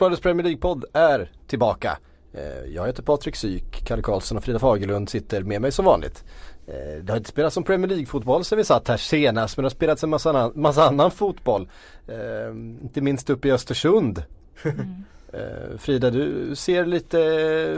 Sportbladets 0.00 0.22
Premier 0.22 0.44
League-podd 0.44 0.84
är 0.92 1.30
tillbaka. 1.46 1.98
Eh, 2.32 2.74
jag 2.74 2.86
heter 2.86 3.02
Patrik 3.02 3.36
Syk, 3.36 3.84
Kalle 3.86 4.02
Karlsson 4.02 4.38
och 4.38 4.44
Frida 4.44 4.58
Fagerlund 4.58 5.08
sitter 5.08 5.42
med 5.42 5.60
mig 5.60 5.72
som 5.72 5.84
vanligt. 5.84 6.24
Eh, 6.66 7.04
det 7.04 7.12
har 7.12 7.16
inte 7.16 7.30
spelats 7.30 7.54
som 7.54 7.64
Premier 7.64 7.88
League-fotboll 7.88 8.44
sen 8.44 8.58
vi 8.58 8.64
satt 8.64 8.88
här 8.88 8.96
senast 8.96 9.56
men 9.56 9.62
det 9.62 9.64
har 9.64 9.70
spelats 9.70 10.04
en 10.04 10.10
massa 10.10 10.30
annan, 10.30 10.52
massa 10.54 10.84
annan 10.84 11.10
fotboll. 11.10 11.68
Eh, 12.08 12.50
inte 12.82 13.00
minst 13.00 13.30
uppe 13.30 13.48
i 13.48 13.52
Östersund. 13.52 14.22
Mm. 14.62 15.04
Frida 15.78 16.10
du 16.10 16.56
ser 16.56 16.86
lite 16.86 17.18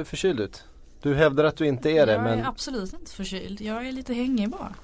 förkyld 0.05 0.41
ut. 0.41 0.65
Du 1.03 1.15
hävdar 1.15 1.45
att 1.45 1.57
du 1.57 1.67
inte 1.67 1.91
är 1.91 2.07
det 2.07 2.13
jag 2.13 2.23
men... 2.23 2.39
Är 2.39 2.49
absolut 2.49 2.93
inte 2.93 3.11
förkyld. 3.13 3.61
Jag 3.61 3.87
är 3.87 3.93
lite 3.93 4.15
hängig 4.15 4.51
bara. 4.51 4.75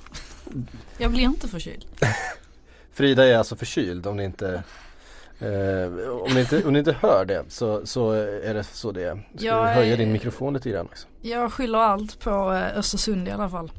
Jag 0.98 1.10
blir 1.10 1.22
inte 1.22 1.48
förkyld. 1.48 1.86
Frida 2.92 3.26
är 3.26 3.36
alltså 3.36 3.56
förkyld 3.56 4.06
om 4.06 4.16
ni 4.16 4.24
inte 4.24 4.62
Eh, 5.40 6.10
om, 6.10 6.34
ni 6.34 6.40
inte, 6.40 6.64
om 6.64 6.72
ni 6.72 6.78
inte 6.78 6.96
hör 7.00 7.24
det 7.24 7.44
så, 7.48 7.86
så 7.86 8.10
är 8.12 8.54
det 8.54 8.64
så 8.64 8.92
det 8.92 9.04
är. 9.04 9.26
Ska 9.36 9.46
jag, 9.46 9.66
du 9.66 9.68
höja 9.68 9.96
din 9.96 10.12
mikrofon 10.12 10.54
lite 10.54 10.70
grann 10.70 10.86
också? 10.86 11.08
Jag 11.20 11.52
skyller 11.52 11.78
allt 11.78 12.20
på 12.20 12.30
eh, 12.30 12.78
Östersund 12.78 13.28
i 13.28 13.30
alla 13.30 13.48
fall. 13.48 13.72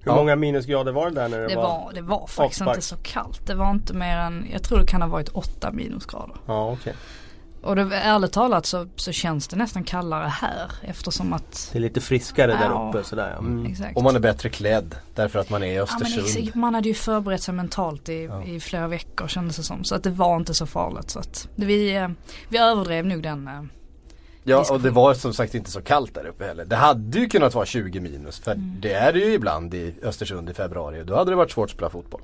Hur 0.00 0.10
ja. 0.10 0.16
många 0.16 0.36
minusgrader 0.36 0.92
var 0.92 1.10
det 1.10 1.14
där 1.14 1.28
när 1.28 1.38
det, 1.38 1.48
det 1.48 1.56
var? 1.56 1.62
var 1.62 1.92
det 1.94 2.02
var 2.02 2.26
faktiskt 2.26 2.60
inte 2.60 2.80
så 2.80 2.96
kallt. 2.96 3.46
Det 3.46 3.54
var 3.54 3.70
inte 3.70 3.94
mer 3.94 4.16
än, 4.16 4.46
jag 4.52 4.62
tror 4.62 4.78
det 4.78 4.86
kan 4.86 5.02
ha 5.02 5.08
varit 5.08 5.28
åtta 5.28 5.72
minusgrader. 5.72 6.36
Ja 6.46 6.64
okej. 6.66 6.80
Okay. 6.80 6.94
Och 7.64 7.76
det, 7.76 7.96
ärligt 7.96 8.32
talat 8.32 8.66
så, 8.66 8.86
så 8.96 9.12
känns 9.12 9.48
det 9.48 9.56
nästan 9.56 9.84
kallare 9.84 10.28
här 10.28 10.72
eftersom 10.82 11.32
att 11.32 11.68
Det 11.72 11.78
är 11.78 11.80
lite 11.80 12.00
friskare 12.00 12.52
ja, 12.52 12.58
där 12.58 12.88
uppe 12.88 13.08
sådär 13.08 13.30
ja. 13.30 13.38
Mm. 13.38 13.66
Exakt. 13.66 13.96
Och 13.96 14.02
man 14.02 14.16
är 14.16 14.20
bättre 14.20 14.48
klädd 14.48 14.94
därför 15.14 15.38
att 15.38 15.50
man 15.50 15.62
är 15.62 15.72
i 15.72 15.78
Östersund. 15.78 16.46
Ja, 16.46 16.50
men 16.52 16.60
man 16.60 16.74
hade 16.74 16.88
ju 16.88 16.94
förberett 16.94 17.42
sig 17.42 17.54
mentalt 17.54 18.08
i, 18.08 18.24
ja. 18.24 18.44
i 18.44 18.60
flera 18.60 18.88
veckor 18.88 19.28
kändes 19.28 19.56
det 19.56 19.62
som. 19.62 19.84
Så 19.84 19.94
att 19.94 20.02
det 20.02 20.10
var 20.10 20.36
inte 20.36 20.54
så 20.54 20.66
farligt. 20.66 21.10
Så 21.10 21.18
att 21.18 21.48
vi, 21.54 21.96
eh, 21.96 22.08
vi 22.48 22.58
överdrev 22.58 23.06
nog 23.06 23.22
den 23.22 23.48
eh, 23.48 23.62
Ja 24.46 24.64
och 24.70 24.80
det 24.80 24.90
var 24.90 25.14
som 25.14 25.34
sagt 25.34 25.54
inte 25.54 25.70
så 25.70 25.80
kallt 25.80 26.14
där 26.14 26.26
uppe 26.26 26.46
heller. 26.46 26.64
Det 26.64 26.76
hade 26.76 27.18
ju 27.18 27.28
kunnat 27.28 27.54
vara 27.54 27.66
20 27.66 28.00
minus 28.00 28.38
för 28.38 28.52
mm. 28.52 28.76
det 28.80 28.92
är 28.92 29.12
det 29.12 29.18
ju 29.18 29.32
ibland 29.32 29.74
i 29.74 29.94
Östersund 30.02 30.50
i 30.50 30.54
februari. 30.54 31.04
Då 31.04 31.16
hade 31.16 31.30
det 31.30 31.36
varit 31.36 31.50
svårt 31.50 31.64
att 31.64 31.76
spela 31.76 31.90
fotboll. 31.90 32.20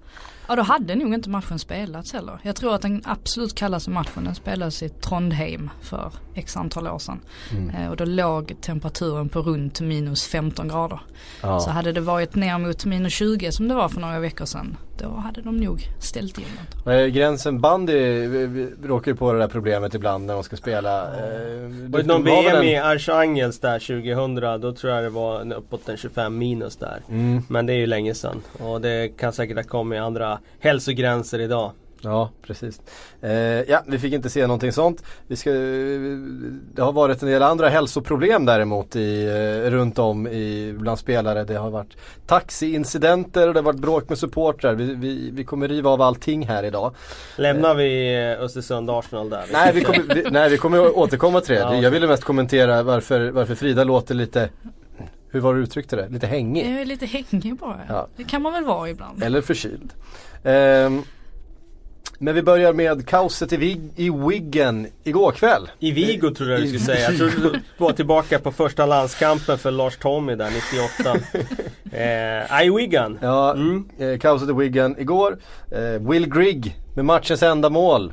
Ja 0.50 0.56
då 0.56 0.62
hade 0.62 0.94
nog 0.94 1.14
inte 1.14 1.30
matchen 1.30 1.58
spelats 1.58 2.12
heller. 2.12 2.38
Jag 2.42 2.56
tror 2.56 2.74
att 2.74 2.82
den 2.82 3.02
absolut 3.04 3.54
kallaste 3.54 3.90
matchen 3.90 4.24
den 4.24 4.34
spelades 4.34 4.82
i 4.82 4.88
Trondheim 4.88 5.70
för 5.82 6.12
x 6.34 6.56
antal 6.56 6.86
år 6.86 6.98
sedan. 6.98 7.20
Mm. 7.52 7.70
Eh, 7.70 7.90
och 7.90 7.96
då 7.96 8.04
låg 8.04 8.56
temperaturen 8.60 9.28
på 9.28 9.42
runt 9.42 9.80
minus 9.80 10.26
15 10.26 10.68
grader. 10.68 11.00
Ja. 11.42 11.60
Så 11.60 11.70
hade 11.70 11.92
det 11.92 12.00
varit 12.00 12.34
ner 12.34 12.58
mot 12.58 12.84
minus 12.84 13.12
20 13.12 13.52
som 13.52 13.68
det 13.68 13.74
var 13.74 13.88
för 13.88 14.00
några 14.00 14.20
veckor 14.20 14.44
sedan. 14.44 14.76
Då 14.98 15.08
hade 15.08 15.42
de 15.42 15.56
nog 15.56 15.88
ställt 16.00 16.38
in 16.38 16.44
något. 16.44 16.86
Eh, 16.86 17.06
gränsen 17.06 17.60
bandy 17.60 18.26
råkar 18.82 19.10
ju 19.10 19.16
på 19.16 19.32
det 19.32 19.38
där 19.38 19.48
problemet 19.48 19.94
ibland 19.94 20.26
när 20.26 20.34
de 20.34 20.42
ska 20.42 20.56
spela. 20.56 21.02
Eh, 21.02 21.68
var 21.88 21.98
det 21.98 22.06
någon 22.06 22.24
VM 22.24 22.56
en... 22.56 22.64
i 22.64 22.76
Archangels 22.76 23.60
där 23.60 23.78
2000 23.78 24.60
då 24.60 24.72
tror 24.72 24.92
jag 24.92 25.04
det 25.04 25.10
var 25.10 25.52
uppåt 25.52 25.88
en 25.88 25.96
25 25.96 26.38
minus 26.38 26.76
där. 26.76 27.00
Mm. 27.08 27.42
Men 27.48 27.66
det 27.66 27.72
är 27.72 27.76
ju 27.76 27.86
länge 27.86 28.14
sedan. 28.14 28.42
Och 28.58 28.80
det 28.80 29.08
kan 29.08 29.32
säkert 29.32 29.56
ha 29.56 29.64
kommit 29.64 30.00
andra 30.00 30.38
hälsogränser 30.58 31.38
idag. 31.38 31.72
Ja 32.02 32.30
precis. 32.42 32.80
Eh, 33.20 33.30
ja 33.70 33.82
vi 33.86 33.98
fick 33.98 34.12
inte 34.12 34.30
se 34.30 34.46
någonting 34.46 34.72
sånt. 34.72 35.04
Vi 35.26 35.36
ska, 35.36 35.50
det 36.74 36.82
har 36.82 36.92
varit 36.92 37.22
en 37.22 37.28
del 37.28 37.42
andra 37.42 37.68
hälsoproblem 37.68 38.46
däremot 38.46 38.96
i, 38.96 39.26
eh, 39.26 39.70
runt 39.70 39.98
om 39.98 40.26
i, 40.26 40.74
bland 40.78 40.98
spelare. 40.98 41.44
Det 41.44 41.54
har 41.54 41.70
varit 41.70 41.96
taxiincidenter 42.26 43.48
och 43.48 43.54
det 43.54 43.60
har 43.60 43.64
varit 43.64 43.80
bråk 43.80 44.08
med 44.08 44.18
supportrar. 44.18 44.74
Vi, 44.74 44.94
vi, 44.94 45.30
vi 45.30 45.44
kommer 45.44 45.68
riva 45.68 45.90
av 45.90 46.02
allting 46.02 46.46
här 46.46 46.62
idag. 46.62 46.94
Lämnar 47.36 47.74
vi 47.74 48.14
eh, 48.14 48.44
Östersund-Arsenal 48.44 49.30
där? 49.30 49.44
Nej 49.52 49.72
vi, 49.74 49.80
kommer, 49.80 50.14
vi, 50.14 50.30
nej 50.30 50.50
vi 50.50 50.58
kommer 50.58 50.98
återkomma 50.98 51.40
till 51.40 51.54
det. 51.54 51.60
Ja. 51.60 51.74
Jag 51.74 51.90
ville 51.90 52.06
mest 52.06 52.24
kommentera 52.24 52.82
varför, 52.82 53.30
varför 53.30 53.54
Frida 53.54 53.84
låter 53.84 54.14
lite 54.14 54.48
hur 55.32 55.40
var 55.40 55.54
du 55.54 55.62
uttryckte 55.62 55.96
det? 55.96 56.08
Lite 56.08 56.26
hängig? 56.26 56.74
Jag 56.74 56.80
är 56.80 56.84
lite 56.84 57.06
hängig 57.06 57.56
bara. 57.56 57.80
Ja. 57.88 58.08
Det 58.16 58.24
kan 58.24 58.42
man 58.42 58.52
väl 58.52 58.64
vara 58.64 58.88
ibland. 58.88 59.22
Eller 59.22 59.40
förkyld. 59.40 59.92
Um, 60.42 61.04
men 62.22 62.34
vi 62.34 62.42
börjar 62.42 62.72
med 62.72 63.06
kaoset 63.06 63.52
i, 63.52 63.56
Vig 63.56 63.80
i 63.96 64.10
Wiggen 64.10 64.86
igår 65.04 65.32
kväll. 65.32 65.70
I 65.78 65.92
Vigo 65.92 66.30
tror 66.30 66.50
jag 66.50 66.60
du 66.60 66.66
skulle 66.66 66.80
säga. 66.80 67.10
Jag 67.10 67.16
tror 67.16 67.28
du 67.28 67.60
var 67.78 67.92
tillbaka 67.92 68.38
på 68.38 68.52
första 68.52 68.86
landskampen 68.86 69.58
för 69.58 69.70
Lars 69.70 69.96
Tommy 69.96 70.34
där 70.34 70.50
98. 70.50 71.18
eh, 71.92 72.66
I 72.66 72.70
Wigan. 72.70 73.18
Ja, 73.22 73.52
mm. 73.52 73.88
eh, 73.98 74.18
kaoset 74.18 74.48
i 74.48 74.52
Wiggen 74.52 74.96
igår. 74.98 75.38
Eh, 75.70 76.08
Will 76.08 76.26
Grigg 76.34 76.76
med 76.94 77.04
matchens 77.04 77.42
enda 77.42 77.70
mål. 77.70 78.12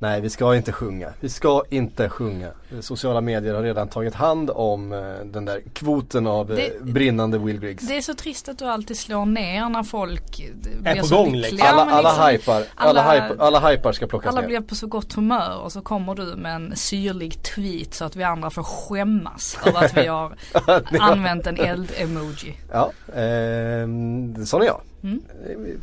Nej, 0.00 0.20
vi 0.20 0.30
ska 0.30 0.56
inte 0.56 0.72
sjunga. 0.72 1.12
Vi 1.20 1.28
ska 1.28 1.62
inte 1.70 2.08
sjunga. 2.08 2.50
Sociala 2.80 3.20
medier 3.20 3.54
har 3.54 3.62
redan 3.62 3.88
tagit 3.88 4.14
hand 4.14 4.50
om 4.50 4.92
eh, 4.92 4.98
den 5.24 5.44
där 5.44 5.60
kvoten 5.72 6.26
av 6.26 6.50
eh, 6.50 6.56
det, 6.56 6.84
brinnande 6.84 7.38
Will 7.38 7.60
Griggs. 7.60 7.88
Det 7.88 7.96
är 7.96 8.00
så 8.00 8.14
trist 8.14 8.48
att 8.48 8.58
du 8.58 8.64
alltid 8.64 8.98
slår 8.98 9.26
ner 9.26 9.68
när 9.68 9.82
folk 9.82 10.40
är 10.84 11.02
på 11.02 11.16
gång 11.16 11.36
liksom. 11.36 11.58
Alla, 11.62 11.82
alla, 11.82 12.08
liksom, 12.08 12.28
hypar, 12.28 12.64
alla, 12.74 13.00
alla, 13.02 13.12
hypar, 13.12 13.44
alla 13.44 13.70
hypar 13.70 13.92
ska 13.92 14.06
plockas 14.06 14.28
alla 14.28 14.40
ner. 14.40 14.46
Alla 14.46 14.48
blir 14.48 14.68
på 14.68 14.74
så 14.74 14.86
gott 14.86 15.12
humör 15.12 15.58
och 15.58 15.72
så 15.72 15.80
kommer 15.80 16.14
du 16.14 16.24
med 16.24 16.54
en 16.54 16.76
syrlig 16.76 17.42
tweet 17.42 17.94
så 17.94 18.04
att 18.04 18.16
vi 18.16 18.22
andra 18.22 18.50
får 18.50 18.62
skämmas 18.62 19.58
över 19.66 19.84
att 19.84 19.96
vi 19.96 20.06
har 20.06 20.36
använt 21.00 21.46
en 21.46 21.56
eld-emoji. 21.56 22.56
Ja, 22.72 22.92
eh, 23.08 24.44
sån 24.44 24.62
är 24.62 24.66
jag. 24.66 24.80
Mm. 25.02 25.22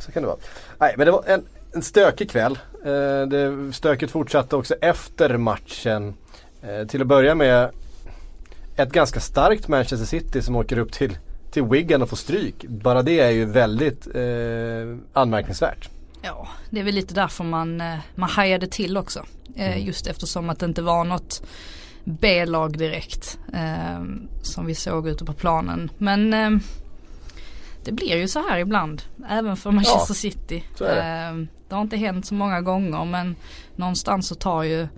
Så 0.00 0.12
kan 0.12 0.22
det 0.22 0.26
vara. 0.26 0.38
Nej 0.78 0.94
men 0.96 1.06
det 1.06 1.12
var 1.12 1.24
en 1.26 1.44
en 1.76 1.82
stökig 1.82 2.30
kväll. 2.30 2.58
Eh, 2.84 3.28
det, 3.28 3.72
stöket 3.72 4.10
fortsatte 4.10 4.56
också 4.56 4.74
efter 4.74 5.36
matchen. 5.36 6.14
Eh, 6.62 6.86
till 6.86 7.00
att 7.00 7.06
börja 7.06 7.34
med 7.34 7.70
ett 8.76 8.92
ganska 8.92 9.20
starkt 9.20 9.68
Manchester 9.68 10.06
City 10.06 10.42
som 10.42 10.56
åker 10.56 10.78
upp 10.78 10.92
till, 10.92 11.18
till 11.50 11.62
Wigan 11.62 12.02
och 12.02 12.08
får 12.08 12.16
stryk. 12.16 12.64
Bara 12.64 13.02
det 13.02 13.20
är 13.20 13.30
ju 13.30 13.44
väldigt 13.44 14.06
eh, 14.14 14.96
anmärkningsvärt. 15.12 15.88
Ja, 16.22 16.48
det 16.70 16.80
är 16.80 16.84
väl 16.84 16.94
lite 16.94 17.14
därför 17.14 17.44
man, 17.44 17.80
eh, 17.80 17.98
man 18.14 18.30
hajade 18.30 18.66
till 18.66 18.96
också. 18.96 19.24
Mm. 19.56 19.86
Just 19.86 20.06
eftersom 20.06 20.50
att 20.50 20.58
det 20.58 20.66
inte 20.66 20.82
var 20.82 21.04
något 21.04 21.42
B-lag 22.04 22.78
direkt 22.78 23.38
eh, 23.54 24.04
som 24.42 24.66
vi 24.66 24.74
såg 24.74 25.08
ute 25.08 25.24
på 25.24 25.32
planen. 25.32 25.90
Men 25.98 26.34
eh, 26.34 26.50
det 27.86 27.92
blir 27.92 28.16
ju 28.16 28.28
så 28.28 28.48
här 28.48 28.58
ibland. 28.58 29.02
Även 29.28 29.56
för 29.56 29.70
Manchester 29.70 30.00
ja, 30.08 30.14
City. 30.14 30.64
Det. 30.78 31.46
Det 31.68 31.74
har 31.74 31.82
inte 31.82 31.96
hänt 31.96 32.26
så 32.26 32.34
många 32.34 32.60
gånger 32.60 33.04
men 33.04 33.36
någonstans 33.76 34.28
så 34.28 34.34
tar 34.34 34.62
ju 34.62 34.88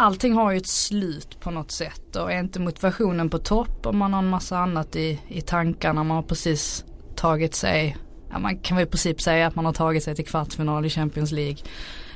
Allting 0.00 0.34
har 0.34 0.52
ju 0.52 0.56
ett 0.56 0.66
slut 0.66 1.40
på 1.40 1.50
något 1.50 1.70
sätt 1.70 2.16
och 2.16 2.32
är 2.32 2.38
inte 2.38 2.60
motivationen 2.60 3.30
på 3.30 3.38
topp 3.38 3.86
och 3.86 3.94
man 3.94 4.12
har 4.12 4.18
en 4.18 4.28
massa 4.28 4.58
annat 4.58 4.96
i, 4.96 5.20
i 5.28 5.40
tankarna. 5.40 6.04
Man 6.04 6.16
har 6.16 6.22
precis 6.22 6.84
tagit 7.16 7.54
sig, 7.54 7.96
ja, 8.30 8.38
man 8.38 8.58
kan 8.58 8.76
väl 8.76 8.86
i 8.86 8.90
princip 8.90 9.20
säga 9.20 9.46
att 9.46 9.54
man 9.54 9.64
har 9.64 9.72
tagit 9.72 10.04
sig 10.04 10.14
till 10.14 10.26
kvartsfinal 10.26 10.86
i 10.86 10.90
Champions 10.90 11.32
League 11.32 11.58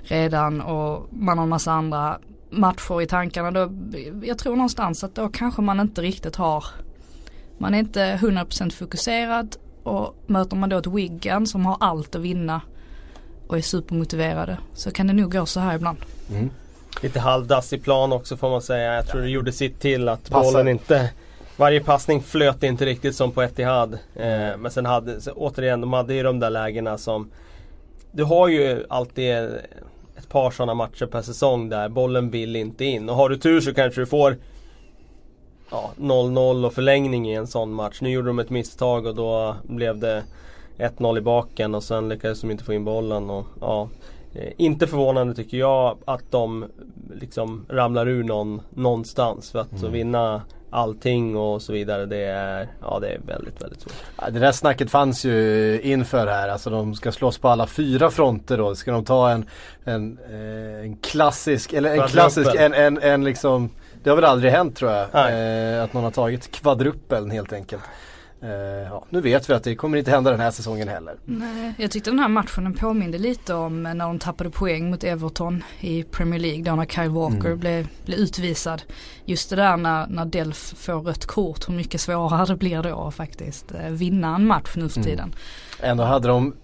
redan 0.02 0.60
och 0.60 1.08
man 1.12 1.38
har 1.38 1.42
en 1.42 1.48
massa 1.48 1.72
andra 1.72 2.18
matcher 2.50 3.02
i 3.02 3.06
tankarna. 3.06 3.50
Då, 3.50 3.72
jag 4.22 4.38
tror 4.38 4.56
någonstans 4.56 5.04
att 5.04 5.14
då 5.14 5.28
kanske 5.28 5.62
man 5.62 5.80
inte 5.80 6.02
riktigt 6.02 6.36
har, 6.36 6.64
man 7.58 7.74
är 7.74 7.78
inte 7.78 8.18
100% 8.20 8.70
fokuserad 8.70 9.56
och 9.82 10.14
möter 10.26 10.56
man 10.56 10.68
då 10.68 10.78
ett 10.78 10.86
Wiggan 10.86 11.46
som 11.46 11.66
har 11.66 11.76
allt 11.80 12.14
att 12.14 12.20
vinna 12.20 12.60
och 13.46 13.56
är 13.58 13.62
supermotiverade 13.62 14.58
så 14.74 14.90
kan 14.90 15.06
det 15.06 15.12
nog 15.12 15.32
gå 15.32 15.46
så 15.46 15.60
här 15.60 15.74
ibland. 15.74 15.98
Mm. 16.30 16.50
Lite 17.02 17.20
halvdassig 17.20 17.82
plan 17.84 18.12
också 18.12 18.36
får 18.36 18.50
man 18.50 18.62
säga. 18.62 18.94
Jag 18.94 19.06
tror 19.08 19.20
det 19.20 19.28
gjorde 19.28 19.52
sitt 19.52 19.80
till 19.80 20.08
att 20.08 20.30
Passar. 20.30 20.52
bollen 20.52 20.68
inte 20.68 21.10
varje 21.56 21.80
passning 21.80 22.22
flöt 22.22 22.62
inte 22.62 22.84
riktigt 22.84 23.16
som 23.16 23.32
på 23.32 23.42
Etihad. 23.42 23.98
Eh, 24.16 24.56
men 24.58 24.70
sen 24.70 24.86
hade, 24.86 25.20
så, 25.20 25.32
återigen, 25.32 25.80
de 25.80 25.92
hade 25.92 26.14
ju 26.14 26.22
de 26.22 26.40
där 26.40 26.50
lägena 26.50 26.98
som 26.98 27.30
Du 28.12 28.24
har 28.24 28.48
ju 28.48 28.86
alltid 28.88 29.34
ett 30.16 30.28
par 30.28 30.50
sådana 30.50 30.74
matcher 30.74 31.06
per 31.06 31.22
säsong 31.22 31.68
där 31.68 31.88
bollen 31.88 32.30
vill 32.30 32.56
inte 32.56 32.84
in. 32.84 33.08
Och 33.08 33.16
har 33.16 33.28
du 33.28 33.36
tur 33.36 33.60
så 33.60 33.74
kanske 33.74 34.00
du 34.00 34.06
får 34.06 34.36
0-0 35.96 36.60
ja, 36.60 36.66
och 36.66 36.72
förlängning 36.72 37.30
i 37.30 37.34
en 37.34 37.46
sån 37.46 37.72
match. 37.72 38.00
Nu 38.00 38.10
gjorde 38.10 38.28
de 38.28 38.38
ett 38.38 38.50
misstag 38.50 39.06
och 39.06 39.14
då 39.14 39.56
blev 39.62 39.98
det 39.98 40.22
1-0 40.78 41.18
i 41.18 41.20
baken 41.20 41.74
och 41.74 41.84
sen 41.84 42.08
lyckades 42.08 42.40
de 42.40 42.50
inte 42.50 42.64
få 42.64 42.72
in 42.72 42.84
bollen. 42.84 43.30
Och, 43.30 43.46
ja, 43.60 43.88
eh, 44.34 44.52
inte 44.56 44.86
förvånande 44.86 45.34
tycker 45.34 45.56
jag 45.56 45.98
att 46.04 46.30
de 46.30 46.64
liksom 47.20 47.66
ramlar 47.68 48.08
ur 48.08 48.24
någon, 48.24 48.62
någonstans. 48.70 49.50
För 49.50 49.58
att 49.58 49.80
mm. 49.80 49.92
vinna 49.92 50.42
allting 50.70 51.36
och 51.36 51.62
så 51.62 51.72
vidare 51.72 52.06
det 52.06 52.24
är, 52.24 52.68
ja, 52.80 52.98
det 53.00 53.08
är 53.08 53.20
väldigt, 53.26 53.62
väldigt 53.62 53.80
svårt. 53.80 53.92
Ja, 54.20 54.30
det 54.30 54.38
där 54.38 54.52
snacket 54.52 54.90
fanns 54.90 55.24
ju 55.24 55.80
inför 55.80 56.26
här. 56.26 56.48
Alltså 56.48 56.70
de 56.70 56.94
ska 56.94 57.12
slåss 57.12 57.38
på 57.38 57.48
alla 57.48 57.66
fyra 57.66 58.10
fronter 58.10 58.58
då. 58.58 58.74
Ska 58.74 58.92
de 58.92 59.04
ta 59.04 59.30
en, 59.30 59.44
en, 59.84 60.18
eh, 60.30 60.84
en 60.84 60.96
klassisk, 60.96 61.72
eller 61.72 61.96
en 61.96 62.08
klassisk, 62.08 62.54
en, 62.54 62.74
en, 62.74 62.98
en 62.98 63.24
liksom 63.24 63.70
Det 64.02 64.10
har 64.10 64.16
väl 64.16 64.24
aldrig 64.24 64.52
hänt 64.52 64.76
tror 64.76 64.90
jag. 64.90 65.08
Eh, 65.12 65.84
att 65.84 65.92
någon 65.92 66.04
har 66.04 66.10
tagit 66.10 66.50
kvadruppeln 66.52 67.30
helt 67.30 67.52
enkelt. 67.52 67.82
Eh, 68.42 68.50
ja, 68.90 69.04
nu 69.10 69.20
vet 69.20 69.50
vi 69.50 69.54
att 69.54 69.64
det 69.64 69.76
kommer 69.76 69.98
inte 69.98 70.10
hända 70.10 70.30
den 70.30 70.40
här 70.40 70.50
säsongen 70.50 70.88
heller. 70.88 71.16
Nej, 71.24 71.74
jag 71.78 71.90
tyckte 71.90 72.10
den 72.10 72.18
här 72.18 72.28
matchen 72.28 72.74
påminde 72.74 73.18
lite 73.18 73.54
om 73.54 73.82
när 73.82 73.94
de 73.94 74.18
tappade 74.18 74.50
poäng 74.50 74.90
mot 74.90 75.04
Everton 75.04 75.64
i 75.80 76.02
Premier 76.02 76.40
League 76.40 76.62
då 76.62 76.74
när 76.74 76.84
Kyle 76.86 77.10
Walker 77.10 77.46
mm. 77.46 77.58
blev, 77.58 77.88
blev 78.04 78.18
utvisad. 78.18 78.82
Just 79.24 79.50
det 79.50 79.56
där 79.56 79.76
när, 79.76 80.06
när 80.06 80.24
Delf 80.24 80.74
får 80.76 81.00
rött 81.00 81.26
kort, 81.26 81.68
hur 81.68 81.74
mycket 81.74 82.00
svårare 82.00 82.46
det 82.48 82.56
blir 82.56 82.82
då 82.82 83.10
faktiskt 83.10 83.72
eh, 83.74 83.90
vinna 83.90 84.34
en 84.34 84.46
match 84.46 84.72
nu 84.76 84.88
för 84.88 85.00
mm. 85.00 85.10
tiden. 85.10 85.34
Mm. 85.78 85.90
Ändå 85.90 86.04
hade 86.04 86.28
de 86.28 86.54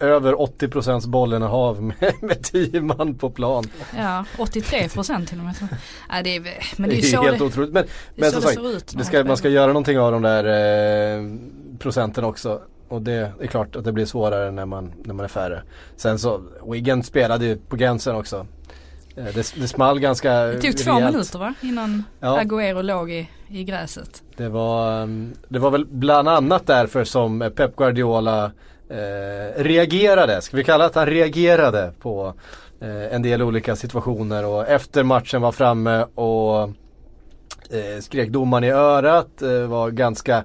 över 0.00 0.32
80% 0.32 1.08
bollinnehav 1.08 1.82
med, 1.82 2.12
med 2.20 2.42
10 2.42 2.80
man 2.80 3.14
på 3.14 3.30
plan. 3.30 3.64
Ja, 3.96 4.24
83% 4.38 5.26
till 5.26 5.38
och 5.38 5.44
med. 5.44 5.54
Ja, 6.08 6.22
det 6.22 6.36
är, 6.36 6.42
men 6.76 6.90
det 6.90 6.96
är, 6.96 7.02
det 7.02 7.12
är 7.12 7.22
helt 7.22 7.38
det, 7.38 7.44
otroligt. 7.44 7.72
Men, 7.72 7.84
men 8.14 8.30
som 8.30 8.42
sagt, 8.42 8.96
det 8.98 9.04
ska, 9.04 9.24
man 9.24 9.36
ska 9.36 9.48
göra 9.48 9.66
någonting 9.66 9.98
av 9.98 10.12
de 10.12 10.22
där 10.22 10.44
eh, 11.16 11.24
procenten 11.78 12.24
också. 12.24 12.60
Och 12.88 13.02
det 13.02 13.32
är 13.40 13.46
klart 13.46 13.76
att 13.76 13.84
det 13.84 13.92
blir 13.92 14.06
svårare 14.06 14.50
när 14.50 14.66
man, 14.66 14.92
när 15.04 15.14
man 15.14 15.24
är 15.24 15.28
färre. 15.28 15.62
Sen 15.96 16.18
så, 16.18 16.42
Wigan 16.70 17.02
spelade 17.02 17.44
ju 17.46 17.56
på 17.56 17.76
gränsen 17.76 18.16
också. 18.16 18.46
Eh, 19.16 19.24
det, 19.24 19.54
det 19.56 19.68
small 19.68 20.00
ganska 20.00 20.32
Det 20.32 20.60
tog 20.60 20.76
två 20.76 20.92
rejält. 20.92 21.12
minuter 21.12 21.38
va? 21.38 21.54
Innan 21.60 22.04
ja. 22.20 22.40
Agüero 22.42 22.82
låg 22.82 23.10
i, 23.10 23.28
i 23.48 23.64
gräset. 23.64 24.22
Det 24.36 24.48
var, 24.48 25.02
mm, 25.02 25.34
det 25.48 25.58
var 25.58 25.70
väl 25.70 25.86
bland 25.86 26.28
annat 26.28 26.66
därför 26.66 27.04
som 27.04 27.50
Pep 27.56 27.76
Guardiola 27.76 28.52
eh, 28.90 29.62
reagerade, 29.62 30.42
ska 30.42 30.56
vi 30.56 30.64
kalla 30.64 30.84
att 30.84 30.94
han 30.94 31.06
reagerade 31.06 31.92
på 32.00 32.34
eh, 32.80 33.14
en 33.14 33.22
del 33.22 33.42
olika 33.42 33.76
situationer 33.76 34.46
och 34.46 34.68
efter 34.68 35.02
matchen 35.02 35.42
var 35.42 35.52
framme 35.52 36.06
och 36.14 36.62
eh, 37.70 38.00
skrek 38.00 38.28
domaren 38.28 38.64
i 38.64 38.70
örat, 38.70 39.42
eh, 39.42 39.66
var 39.66 39.90
ganska 39.90 40.36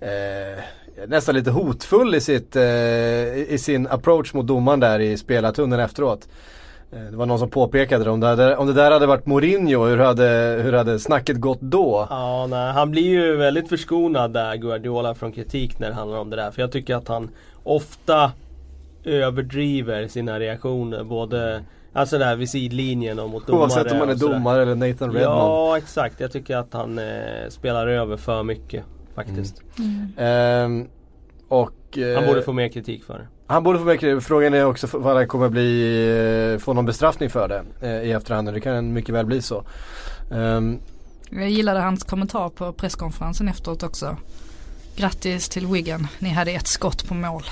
eh, 0.00 0.62
nästan 1.06 1.34
lite 1.34 1.50
hotfull 1.50 2.14
i, 2.14 2.20
sitt, 2.20 2.56
eh, 2.56 3.36
i 3.36 3.58
sin 3.60 3.86
approach 3.86 4.34
mot 4.34 4.46
domaren 4.46 4.80
där 4.80 4.98
i 5.00 5.16
spelartunneln 5.16 5.82
efteråt. 5.82 6.28
Eh, 6.92 7.00
det 7.10 7.16
var 7.16 7.26
någon 7.26 7.38
som 7.38 7.50
påpekade 7.50 8.04
det, 8.04 8.10
om 8.10 8.20
det, 8.20 8.26
hade, 8.26 8.56
om 8.56 8.66
det 8.66 8.72
där 8.72 8.90
hade 8.90 9.06
varit 9.06 9.26
Mourinho, 9.26 9.84
hur 9.86 9.98
hade, 9.98 10.60
hur 10.62 10.72
hade 10.72 10.98
snacket 10.98 11.36
gått 11.36 11.60
då? 11.60 12.06
Ja, 12.10 12.46
nej, 12.46 12.72
han 12.72 12.90
blir 12.90 13.02
ju 13.02 13.36
väldigt 13.36 13.68
förskonad 13.68 14.32
där, 14.32 14.56
Guardiola, 14.56 15.14
från 15.14 15.32
kritik 15.32 15.78
när 15.78 15.88
det 15.88 15.94
handlar 15.94 16.18
om 16.18 16.30
det 16.30 16.36
där. 16.36 16.50
För 16.50 16.62
jag 16.62 16.72
tycker 16.72 16.94
att 16.94 17.08
han 17.08 17.30
ofta 17.68 18.32
överdriver 19.04 20.08
sina 20.08 20.40
reaktioner. 20.40 21.04
Både 21.04 21.64
Alltså 21.92 22.18
där 22.18 22.36
vid 22.36 22.50
sidlinjen 22.50 23.18
och 23.18 23.30
mot 23.30 23.46
domare. 23.46 23.62
Oavsett 23.62 23.92
om 23.92 23.98
man 23.98 24.10
är 24.10 24.14
domare 24.14 24.62
eller 24.62 24.74
Nathan 24.74 25.12
Redmond. 25.12 25.38
Ja 25.38 25.78
exakt, 25.78 26.20
jag 26.20 26.32
tycker 26.32 26.56
att 26.56 26.72
han 26.72 26.98
eh, 26.98 27.48
spelar 27.48 27.86
över 27.86 28.16
för 28.16 28.42
mycket 28.42 28.84
faktiskt. 29.14 29.62
Mm. 29.78 30.12
Mm. 30.16 30.80
Eh, 30.80 30.86
och, 31.48 31.98
eh, 31.98 32.14
han 32.14 32.26
borde 32.26 32.42
få 32.42 32.52
mer 32.52 32.68
kritik 32.68 33.04
för 33.04 33.18
det. 33.18 33.26
Han 33.46 33.62
borde 33.62 33.78
få 33.78 33.84
mer 33.84 33.96
kritik. 33.96 34.24
Frågan 34.24 34.54
är 34.54 34.64
också 34.64 34.98
vad 34.98 35.16
han 35.16 35.28
kommer 35.28 35.48
bli, 35.48 36.52
eh, 36.52 36.58
få 36.58 36.72
någon 36.72 36.86
bestraffning 36.86 37.30
för 37.30 37.48
det 37.48 37.62
eh, 37.80 38.08
i 38.08 38.12
efterhand. 38.12 38.52
Det 38.52 38.60
kan 38.60 38.92
mycket 38.92 39.14
väl 39.14 39.26
bli 39.26 39.42
så. 39.42 39.64
Ehm. 40.32 40.78
jag 41.30 41.50
gillade 41.50 41.80
hans 41.80 42.04
kommentar 42.04 42.48
på 42.48 42.72
presskonferensen 42.72 43.48
efteråt 43.48 43.82
också. 43.82 44.16
Grattis 44.98 45.48
till 45.48 45.66
Wigan, 45.66 46.06
ni 46.18 46.28
hade 46.28 46.50
ett 46.50 46.66
skott 46.66 47.08
på 47.08 47.14
mål. 47.14 47.42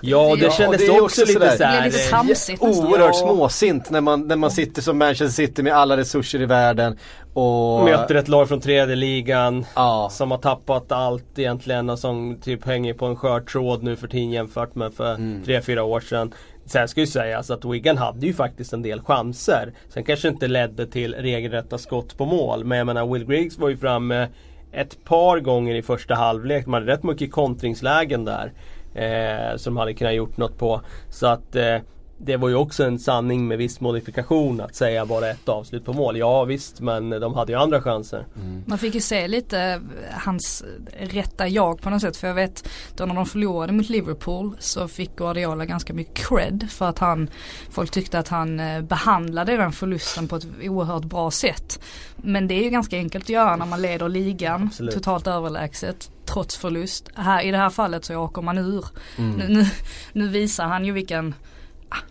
Ja 0.00 0.36
det 0.36 0.52
kändes 0.52 0.82
ja, 0.82 0.92
det 0.94 1.00
också, 1.00 1.22
också 1.22 1.38
lite 1.38 1.56
såhär. 1.56 1.84
Lite 1.84 1.98
tramsigt 1.98 2.62
Oerhört 2.62 3.14
ja. 3.14 3.34
småsint 3.34 3.90
när 3.90 4.00
man, 4.00 4.28
när 4.28 4.36
man 4.36 4.50
sitter 4.50 4.82
som 4.82 4.98
Manchester 4.98 5.46
City 5.46 5.62
med 5.62 5.72
alla 5.72 5.96
resurser 5.96 6.42
i 6.42 6.46
världen. 6.46 6.98
Och... 7.32 7.84
Möter 7.84 8.14
ett 8.14 8.28
lag 8.28 8.48
från 8.48 8.60
tredje 8.60 8.96
ligan 8.96 9.66
ja. 9.74 10.08
som 10.12 10.30
har 10.30 10.38
tappat 10.38 10.92
allt 10.92 11.38
egentligen 11.38 11.90
och 11.90 11.98
som 11.98 12.40
typ 12.40 12.64
hänger 12.64 12.94
på 12.94 13.06
en 13.06 13.16
skör 13.16 13.40
tråd 13.40 13.82
nu 13.82 13.96
för 13.96 14.08
tiden 14.08 14.30
jämfört 14.30 14.74
med 14.74 14.94
för 14.94 15.14
mm. 15.14 15.44
tre, 15.44 15.62
fyra 15.62 15.82
år 15.82 16.00
sedan. 16.00 16.34
Sen 16.66 16.88
ska 16.88 17.00
ju 17.00 17.06
sägas 17.06 17.50
att 17.50 17.64
Wigan 17.64 17.98
hade 17.98 18.26
ju 18.26 18.34
faktiskt 18.34 18.72
en 18.72 18.82
del 18.82 19.00
chanser. 19.00 19.72
Sen 19.88 20.04
kanske 20.04 20.28
inte 20.28 20.48
ledde 20.48 20.86
till 20.86 21.14
regelrätta 21.14 21.78
skott 21.78 22.18
på 22.18 22.26
mål. 22.26 22.64
Men 22.64 22.78
jag 22.78 22.86
menar 22.86 23.06
Will 23.06 23.26
Griggs 23.26 23.58
var 23.58 23.68
ju 23.68 23.76
framme 23.76 24.28
ett 24.74 25.04
par 25.04 25.40
gånger 25.40 25.74
i 25.74 25.82
första 25.82 26.14
halvlek. 26.14 26.66
Man 26.66 26.82
hade 26.82 26.92
rätt 26.92 27.02
mycket 27.02 27.32
kontringslägen 27.32 28.24
där. 28.24 28.52
Eh, 28.94 29.56
som 29.56 29.74
de 29.74 29.80
hade 29.80 29.94
kunnat 29.94 30.14
gjort 30.14 30.36
något 30.36 30.58
på. 30.58 30.80
Så 31.10 31.26
att 31.26 31.56
eh, 31.56 31.78
det 32.18 32.36
var 32.36 32.48
ju 32.48 32.54
också 32.54 32.84
en 32.84 32.98
sanning 32.98 33.48
med 33.48 33.58
viss 33.58 33.80
modifikation 33.80 34.60
att 34.60 34.74
säga 34.74 35.06
bara 35.06 35.30
ett 35.30 35.48
avslut 35.48 35.84
på 35.84 35.92
mål. 35.92 36.18
Ja 36.18 36.44
visst 36.44 36.80
men 36.80 37.10
de 37.10 37.34
hade 37.34 37.52
ju 37.52 37.58
andra 37.58 37.82
chanser. 37.82 38.26
Mm. 38.36 38.64
Man 38.66 38.78
fick 38.78 38.94
ju 38.94 39.00
se 39.00 39.28
lite 39.28 39.80
hans 40.10 40.64
rätta 40.98 41.48
jag 41.48 41.80
på 41.80 41.90
något 41.90 42.00
sätt. 42.00 42.16
För 42.16 42.28
jag 42.28 42.34
vet 42.34 42.68
då 42.96 43.06
när 43.06 43.14
de 43.14 43.26
förlorade 43.26 43.72
mot 43.72 43.88
Liverpool 43.88 44.56
så 44.58 44.88
fick 44.88 45.16
Guardiola 45.16 45.64
ganska 45.64 45.94
mycket 45.94 46.26
cred 46.28 46.66
för 46.70 46.88
att 46.88 46.98
han 46.98 47.30
Folk 47.70 47.90
tyckte 47.90 48.18
att 48.18 48.28
han 48.28 48.60
eh, 48.60 48.82
behandlade 48.82 49.56
den 49.56 49.72
förlusten 49.72 50.28
på 50.28 50.36
ett 50.36 50.46
oerhört 50.62 51.04
bra 51.04 51.30
sätt. 51.30 51.80
Men 52.16 52.48
det 52.48 52.54
är 52.54 52.62
ju 52.62 52.70
ganska 52.70 52.96
enkelt 52.96 53.24
att 53.24 53.28
göra 53.28 53.56
när 53.56 53.66
man 53.66 53.82
leder 53.82 54.08
ligan 54.08 54.62
Absolut. 54.62 54.94
totalt 54.94 55.26
överlägset 55.26 56.10
trots 56.26 56.56
förlust. 56.56 57.10
Här, 57.14 57.42
I 57.42 57.50
det 57.50 57.58
här 57.58 57.70
fallet 57.70 58.04
så 58.04 58.16
åker 58.16 58.42
man 58.42 58.58
ur. 58.58 58.84
Mm. 59.18 59.36
Nu, 59.36 59.48
nu, 59.48 59.66
nu 60.12 60.28
visar 60.28 60.64
han 60.64 60.84
ju 60.84 60.92
vilken 60.92 61.34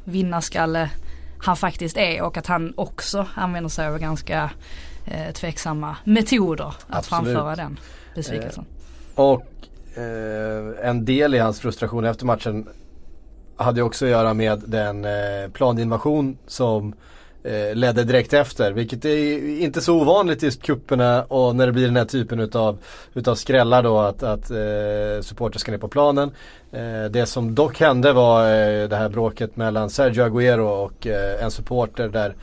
vinnarskalle 0.03 0.89
han 1.37 1.57
faktiskt 1.57 1.97
är 1.97 2.21
och 2.21 2.37
att 2.37 2.47
han 2.47 2.73
också 2.77 3.27
använder 3.35 3.69
sig 3.69 3.87
av 3.87 3.99
ganska 3.99 4.49
eh, 5.05 5.33
tveksamma 5.33 5.95
metoder 6.03 6.65
att 6.65 6.75
Absolut. 6.89 7.05
framföra 7.05 7.55
den 7.55 7.79
besvikelsen. 8.15 8.65
Eh, 9.15 9.23
och 9.23 9.45
eh, 9.97 10.89
en 10.89 11.05
del 11.05 11.35
i 11.35 11.39
hans 11.39 11.59
frustration 11.59 12.05
efter 12.05 12.25
matchen 12.25 12.67
hade 13.57 13.81
också 13.81 14.05
att 14.05 14.11
göra 14.11 14.33
med 14.33 14.63
den 14.67 15.05
eh, 15.05 15.49
planinvasion 15.53 16.37
som 16.47 16.93
Eh, 17.45 17.75
ledde 17.75 18.03
direkt 18.03 18.33
efter. 18.33 18.71
Vilket 18.71 19.05
är 19.05 19.47
inte 19.59 19.81
så 19.81 20.01
ovanligt 20.01 20.43
i 20.43 20.51
kupperna 20.51 21.23
och 21.23 21.55
när 21.55 21.65
det 21.65 21.71
blir 21.71 21.85
den 21.85 21.95
här 21.95 22.05
typen 22.05 22.39
utav, 22.39 22.77
utav 23.13 23.35
skrällar 23.35 23.83
då 23.83 23.99
att, 23.99 24.23
att 24.23 24.51
eh, 24.51 25.21
supportrar 25.21 25.59
ska 25.59 25.71
ner 25.71 25.79
på 25.79 25.87
planen. 25.87 26.31
Eh, 26.71 27.05
det 27.11 27.25
som 27.25 27.55
dock 27.55 27.79
hände 27.79 28.13
var 28.13 28.43
eh, 28.43 28.87
det 28.87 28.95
här 28.95 29.09
bråket 29.09 29.55
mellan 29.55 29.89
Sergio 29.89 30.23
Agüero 30.23 30.85
och 30.85 31.07
eh, 31.07 31.43
en 31.43 31.51
supporter 31.51 32.09
där 32.09 32.35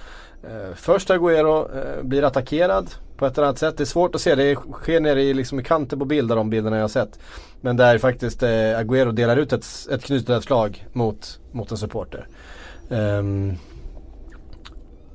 eh, 0.42 0.74
först 0.76 1.10
Agüero 1.10 1.68
eh, 1.76 2.02
blir 2.02 2.24
attackerad 2.24 2.90
på 3.16 3.26
ett 3.26 3.38
eller 3.38 3.46
annat 3.46 3.58
sätt. 3.58 3.76
Det 3.76 3.82
är 3.82 3.86
svårt 3.86 4.14
att 4.14 4.20
se, 4.20 4.34
det 4.34 4.54
sker 4.54 5.00
nere 5.00 5.22
i, 5.22 5.34
liksom 5.34 5.60
i 5.60 5.64
kanten 5.64 5.98
på 5.98 6.04
bilder 6.04 6.36
de 6.36 6.50
bilderna 6.50 6.76
jag 6.76 6.84
har 6.84 6.88
sett. 6.88 7.18
Men 7.60 7.76
där 7.76 7.98
faktiskt 7.98 8.42
eh, 8.42 8.48
Agüero 8.48 9.12
delar 9.12 9.36
ut 9.36 9.52
ett, 9.52 9.66
ett 9.90 10.04
knutet 10.04 10.44
slag 10.44 10.86
mot, 10.92 11.38
mot 11.52 11.70
en 11.70 11.78
supporter. 11.78 12.26
Um, 12.88 13.56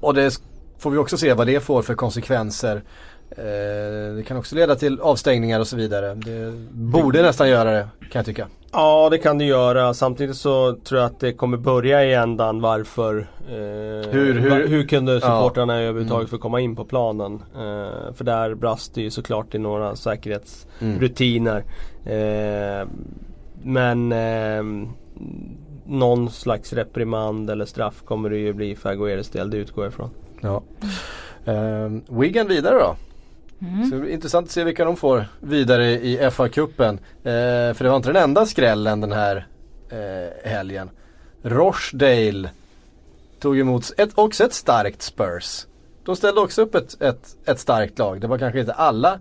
och 0.05 0.13
det 0.13 0.39
får 0.79 0.91
vi 0.91 0.97
också 0.97 1.17
se 1.17 1.33
vad 1.33 1.47
det 1.47 1.59
får 1.59 1.81
för 1.81 1.95
konsekvenser. 1.95 2.83
Eh, 3.31 4.15
det 4.15 4.23
kan 4.27 4.37
också 4.37 4.55
leda 4.55 4.75
till 4.75 4.99
avstängningar 5.01 5.59
och 5.59 5.67
så 5.67 5.75
vidare. 5.75 6.15
Det 6.15 6.51
borde 6.71 7.21
nästan 7.21 7.49
göra 7.49 7.71
det 7.71 7.87
kan 7.99 8.19
jag 8.19 8.25
tycka. 8.25 8.47
Ja 8.71 9.07
det 9.11 9.17
kan 9.17 9.37
det 9.37 9.45
göra. 9.45 9.93
Samtidigt 9.93 10.35
så 10.35 10.75
tror 10.75 11.01
jag 11.01 11.07
att 11.07 11.19
det 11.19 11.33
kommer 11.33 11.57
börja 11.57 12.05
i 12.05 12.13
ändan 12.13 12.61
varför 12.61 13.17
eh, 13.47 14.11
hur, 14.11 14.39
hur, 14.39 14.67
hur 14.67 14.87
kunde 14.87 15.21
supportrarna 15.21 15.73
ja. 15.73 15.81
överhuvudtaget 15.81 16.29
mm. 16.29 16.29
få 16.29 16.37
komma 16.37 16.59
in 16.59 16.75
på 16.75 16.85
planen. 16.85 17.33
Eh, 17.55 18.13
för 18.13 18.23
där 18.23 18.55
brast 18.55 18.95
det 18.95 19.01
ju 19.01 19.11
såklart 19.11 19.55
i 19.55 19.57
några 19.57 19.95
säkerhetsrutiner. 19.95 21.63
Mm. 22.05 22.81
Eh, 22.81 22.87
men 23.63 24.11
eh, 24.11 24.89
någon 25.85 26.31
slags 26.31 26.73
reprimand 26.73 27.49
eller 27.49 27.65
straff 27.65 28.01
kommer 28.05 28.29
det 28.29 28.37
ju 28.37 28.53
bli 28.53 28.75
för 28.75 28.89
Agueres 28.89 29.29
del, 29.29 29.49
det 29.49 29.57
utgår 29.57 29.85
jag 29.85 29.91
ifrån. 29.91 30.09
Ja. 30.41 30.63
Uh, 31.47 32.19
Wigan 32.19 32.47
vidare 32.47 32.79
då? 32.79 32.95
Mm. 33.61 33.89
Så 33.89 34.05
intressant 34.05 34.45
att 34.45 34.51
se 34.51 34.63
vilka 34.63 34.85
de 34.85 34.97
får 34.97 35.25
vidare 35.39 35.91
i 35.91 36.17
FA-cupen. 36.17 36.93
Uh, 36.93 37.73
för 37.73 37.83
det 37.83 37.89
var 37.89 37.95
inte 37.95 38.09
den 38.09 38.23
enda 38.23 38.45
skrällen 38.45 39.01
den 39.01 39.11
här 39.11 39.47
uh, 39.93 40.49
helgen. 40.49 40.89
Rochdale 41.41 42.49
tog 43.39 43.59
emot 43.59 43.91
ett, 43.97 44.09
också 44.15 44.43
ett 44.43 44.53
starkt 44.53 45.01
Spurs. 45.01 45.65
De 46.05 46.15
ställde 46.15 46.41
också 46.41 46.61
upp 46.61 46.75
ett, 46.75 47.01
ett, 47.01 47.35
ett 47.45 47.59
starkt 47.59 47.99
lag. 47.99 48.21
Det 48.21 48.27
var 48.27 48.37
kanske 48.37 48.59
inte 48.59 48.73
alla. 48.73 49.19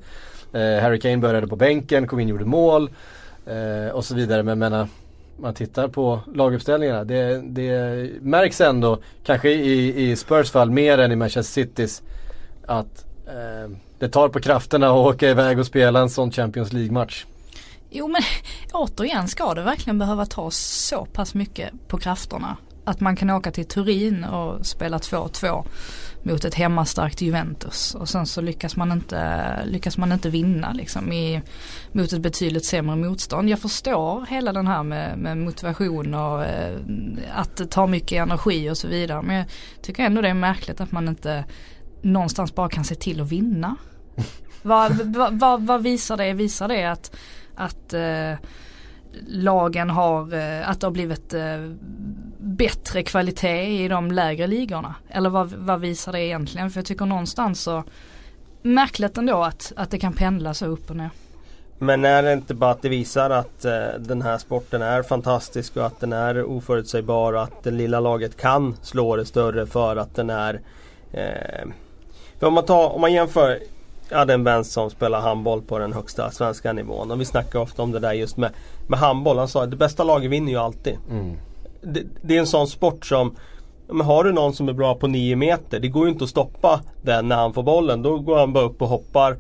Uh, 0.54 0.80
Harry 0.80 1.00
Kane 1.00 1.16
började 1.16 1.47
på 1.47 1.56
bänken, 1.56 2.06
kom 2.06 2.21
in 2.21 2.26
och 2.26 2.30
gjorde 2.30 2.44
mål. 2.44 2.90
och 3.92 4.04
så 4.04 4.14
vidare. 4.14 4.42
Men 4.42 4.59
menar, 4.59 4.88
man 5.36 5.54
tittar 5.54 5.88
på 5.88 6.20
laguppställningarna. 6.34 7.04
Det, 7.04 7.42
det 7.44 8.10
märks 8.20 8.60
ändå, 8.60 8.98
kanske 9.24 9.50
i, 9.50 10.10
i 10.10 10.16
Spurs 10.16 10.50
fall 10.50 10.70
mer 10.70 10.98
än 10.98 11.12
i 11.12 11.16
Manchester 11.16 11.62
Citys, 11.62 12.02
att 12.66 13.04
eh, 13.26 13.76
det 13.98 14.08
tar 14.08 14.28
på 14.28 14.40
krafterna 14.40 14.86
att 14.86 15.14
åka 15.14 15.30
iväg 15.30 15.58
och 15.58 15.66
spela 15.66 16.00
en 16.00 16.10
sån 16.10 16.30
Champions 16.30 16.72
League-match. 16.72 17.24
Jo 17.90 18.08
men 18.08 18.22
återigen 18.72 19.28
ska 19.28 19.54
det 19.54 19.62
verkligen 19.62 19.98
behöva 19.98 20.26
ta 20.26 20.50
så 20.50 21.06
pass 21.12 21.34
mycket 21.34 21.70
på 21.88 21.98
krafterna. 21.98 22.56
Att 22.84 23.00
man 23.00 23.16
kan 23.16 23.30
åka 23.30 23.50
till 23.50 23.66
Turin 23.66 24.24
och 24.24 24.66
spela 24.66 24.98
2-2 24.98 25.64
mot 26.25 26.45
ett 26.45 26.54
hemmastarkt 26.54 27.21
Juventus. 27.21 27.95
Och 27.95 28.09
sen 28.09 28.26
så 28.26 28.40
lyckas 28.40 28.76
man 28.76 28.93
inte, 28.93 29.50
lyckas 29.64 29.99
man 29.99 30.12
inte 30.12 30.31
vinna 30.31 30.73
liksom 30.73 31.12
i, 31.12 31.43
mot 31.93 32.12
ett 32.12 32.21
betydligt 32.21 32.64
sämre 32.64 32.97
motstånd. 32.97 33.50
Jag 33.50 33.59
förstår 33.59 34.26
hela 34.26 34.52
den 34.52 34.66
här 34.66 34.83
med, 34.83 35.19
med 35.19 35.38
motivation 35.38 36.14
och 36.14 36.45
eh, 36.45 36.78
att 37.35 37.71
ta 37.71 37.87
mycket 37.87 38.23
energi 38.23 38.71
och 38.71 38.78
så 38.78 38.88
vidare. 38.88 39.23
Men 39.23 39.37
jag 39.37 39.47
tycker 39.83 40.02
ändå 40.02 40.21
det 40.23 40.28
är 40.28 40.35
märkligt 40.35 40.81
att 40.81 40.93
man 40.93 41.09
inte 41.09 41.45
någonstans 42.02 42.54
bara 42.54 42.69
kan 42.69 42.85
se 42.85 42.95
till 42.95 43.21
att 43.21 43.33
vinna. 43.33 43.76
vad, 44.62 44.93
vad, 44.93 45.38
vad, 45.38 45.66
vad 45.66 45.83
visar 45.83 46.16
det? 46.16 46.33
Visar 46.33 46.69
det 46.69 46.85
att, 46.85 47.16
att 47.54 47.95
eh, 47.95 48.35
lagen 49.26 49.90
har, 49.90 50.35
eh, 50.35 50.71
att 50.71 50.80
det 50.80 50.87
har 50.87 50.92
blivit 50.92 51.35
eh, 51.35 51.71
bättre 52.38 53.02
kvalitet 53.02 53.85
i 53.85 53.88
de 53.88 54.11
lägre 54.11 54.47
ligorna? 54.47 54.94
Eller 55.09 55.30
vad, 55.30 55.52
vad 55.52 55.80
visar 55.80 56.12
det 56.12 56.21
egentligen? 56.21 56.71
För 56.71 56.78
jag 56.78 56.87
tycker 56.87 57.06
någonstans 57.06 57.62
så 57.62 57.85
märkligt 58.62 59.18
ändå 59.18 59.42
att, 59.42 59.73
att 59.76 59.90
det 59.90 59.99
kan 59.99 60.12
pendla 60.12 60.54
så 60.54 60.66
upp 60.66 60.90
och 60.90 60.97
ner. 60.97 61.11
Men 61.78 62.04
är 62.04 62.23
det 62.23 62.33
inte 62.33 62.54
bara 62.54 62.71
att 62.71 62.83
det 62.83 62.88
visar 62.88 63.30
att 63.30 63.64
eh, 63.64 63.87
den 63.99 64.23
här 64.23 64.38
sporten 64.38 64.83
är 64.83 65.02
fantastisk 65.02 65.76
och 65.76 65.87
att 65.87 66.00
den 66.00 66.12
är 66.12 66.44
oförutsägbar 66.44 67.33
och 67.33 67.42
att 67.42 67.62
det 67.62 67.71
lilla 67.71 68.00
laget 68.00 68.37
kan 68.37 68.76
slå 68.83 69.16
det 69.16 69.25
större 69.25 69.66
för 69.66 69.97
att 69.97 70.14
den 70.14 70.30
är 70.30 70.61
eh, 71.12 71.68
för 72.38 72.47
om 72.47 72.54
man, 72.54 72.64
tar, 72.64 72.94
om 72.94 73.00
man 73.00 73.12
jämför 73.12 73.59
jag 74.08 74.18
hade 74.18 74.34
en 74.34 74.44
vän 74.44 74.64
som 74.64 74.90
spelar 74.90 75.20
handboll 75.20 75.62
på 75.62 75.78
den 75.78 75.92
högsta 75.92 76.30
svenska 76.30 76.73
nivån 76.73 77.11
och 77.11 77.20
vi 77.20 77.25
snackar 77.25 77.58
ofta 77.58 77.82
om 77.82 77.92
det 77.92 77.99
där 77.99 78.12
just 78.12 78.37
med, 78.37 78.50
med 78.87 78.99
handboll. 78.99 79.38
Han 79.38 79.49
sa 79.49 79.62
att 79.62 79.70
det 79.70 79.76
bästa 79.76 80.04
laget 80.04 80.30
vinner 80.30 80.52
ju 80.52 80.58
alltid. 80.58 80.99
Mm. 81.11 81.37
Det, 81.82 82.02
det, 82.23 82.37
är 82.37 82.40
en 82.40 82.46
sån 82.46 82.68
sport 82.68 83.06
som 83.06 83.37
men 83.88 84.06
har 84.06 84.25
du 84.25 84.32
någon 84.32 84.54
som 84.54 84.68
är 84.68 84.73
bra 84.73 84.94
på 84.94 85.06
9 85.06 85.37
meter, 85.37 85.80
det 85.80 85.88
går 85.88 86.06
ju 86.06 86.12
inte 86.12 86.25
att 86.25 86.30
stoppa 86.30 86.80
den 87.02 87.28
när 87.28 87.37
han 87.37 87.52
får 87.52 87.62
bollen. 87.62 88.02
Då 88.02 88.18
går 88.18 88.38
han 88.38 88.52
bara 88.52 88.64
upp 88.64 88.82
och 88.82 88.88
hoppar 88.88 89.37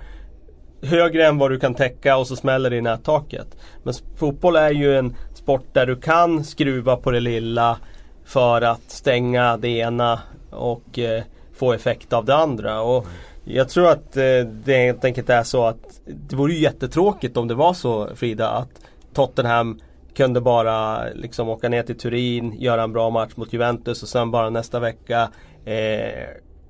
högre 0.82 1.26
än 1.26 1.38
vad 1.38 1.50
du 1.50 1.58
kan 1.58 1.74
täcka 1.74 2.16
och 2.16 2.26
så 2.26 2.36
smäller 2.36 2.70
det 2.70 2.76
i 2.76 2.80
nättaket. 2.80 3.56
Men 3.82 3.94
fotboll 4.16 4.56
är 4.56 4.70
ju 4.70 4.98
en 4.98 5.16
sport 5.34 5.66
där 5.72 5.86
du 5.86 5.96
kan 5.96 6.44
skruva 6.44 6.96
på 6.96 7.10
det 7.10 7.20
lilla 7.20 7.78
för 8.24 8.62
att 8.62 8.90
stänga 8.90 9.56
det 9.56 9.68
ena 9.68 10.20
och 10.50 10.98
eh, 10.98 11.22
få 11.54 11.72
effekt 11.72 12.12
av 12.12 12.24
det 12.24 12.36
andra. 12.36 12.80
Och 12.80 13.06
jag 13.44 13.68
tror 13.68 13.90
att 13.90 14.16
eh, 14.16 14.40
det 14.64 14.76
helt 14.76 15.04
enkelt 15.04 15.30
är 15.30 15.42
så 15.42 15.64
att 15.64 16.00
det 16.06 16.36
vore 16.36 16.52
ju 16.52 16.58
jättetråkigt 16.58 17.36
om 17.36 17.48
det 17.48 17.54
var 17.54 17.74
så 17.74 18.08
Frida 18.14 18.48
att 18.48 18.70
Tottenham 19.14 19.80
kunde 20.16 20.40
bara 20.40 21.04
liksom 21.14 21.48
åka 21.48 21.68
ner 21.68 21.82
till 21.82 21.98
Turin, 21.98 22.52
göra 22.52 22.82
en 22.82 22.92
bra 22.92 23.10
match 23.10 23.32
mot 23.34 23.52
Juventus 23.52 24.02
och 24.02 24.08
sen 24.08 24.30
bara 24.30 24.50
nästa 24.50 24.80
vecka 24.80 25.28
eh, 25.64 26.28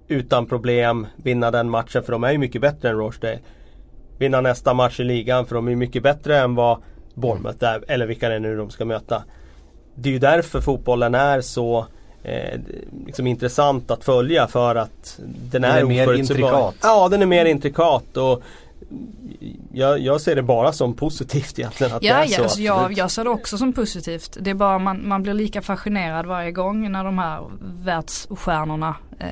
utan 0.08 0.46
problem 0.46 1.06
vinna 1.16 1.50
den 1.50 1.70
matchen 1.70 2.02
för 2.02 2.12
de 2.12 2.24
är 2.24 2.32
ju 2.32 2.38
mycket 2.38 2.60
bättre 2.60 2.88
än 2.88 2.96
Rochdale. 2.96 3.38
Vinna 4.18 4.40
nästa 4.40 4.74
match 4.74 5.00
i 5.00 5.04
ligan 5.04 5.46
för 5.46 5.54
de 5.54 5.68
är 5.68 5.76
mycket 5.76 6.02
bättre 6.02 6.38
än 6.38 6.54
vad 6.54 6.82
Bournemouth 7.14 7.64
är, 7.64 7.84
eller 7.88 8.06
vilka 8.06 8.28
det 8.28 8.34
är 8.34 8.40
nu 8.40 8.56
de 8.56 8.70
ska 8.70 8.84
möta. 8.84 9.24
Det 9.94 10.08
är 10.08 10.12
ju 10.12 10.18
därför 10.18 10.60
fotbollen 10.60 11.14
är 11.14 11.40
så 11.40 11.86
eh, 12.24 12.60
liksom 13.06 13.26
intressant 13.26 13.90
att 13.90 14.04
följa 14.04 14.46
för 14.46 14.74
att 14.74 15.18
den, 15.18 15.62
den 15.62 15.64
är, 15.64 15.78
är 15.78 15.84
mer 15.84 16.14
intrikat. 16.14 16.74
Ja, 16.82 17.08
den 17.08 17.22
är 17.22 17.26
mer 17.26 17.44
intrikat. 17.44 18.16
Och 18.16 18.42
jag, 19.72 19.98
jag, 19.98 20.20
ser 20.20 20.36
det 20.36 20.42
bara 20.42 20.72
som 20.72 20.94
positivt 20.94 21.58
egentligen 21.58 21.92
att 21.92 22.02
ja, 22.02 22.16
det 22.16 22.22
är 22.22 22.26
så. 22.26 22.42
Alltså 22.42 22.60
jag, 22.60 22.92
jag 22.92 23.10
ser 23.10 23.24
det 23.24 23.30
också 23.30 23.58
som 23.58 23.72
positivt. 23.72 24.36
Det 24.40 24.50
är 24.50 24.54
bara 24.54 24.78
man, 24.78 25.08
man 25.08 25.22
blir 25.22 25.34
lika 25.34 25.62
fascinerad 25.62 26.26
varje 26.26 26.52
gång 26.52 26.92
när 26.92 27.04
de 27.04 27.18
här 27.18 27.40
världsstjärnorna 27.60 28.96
eh, 29.18 29.28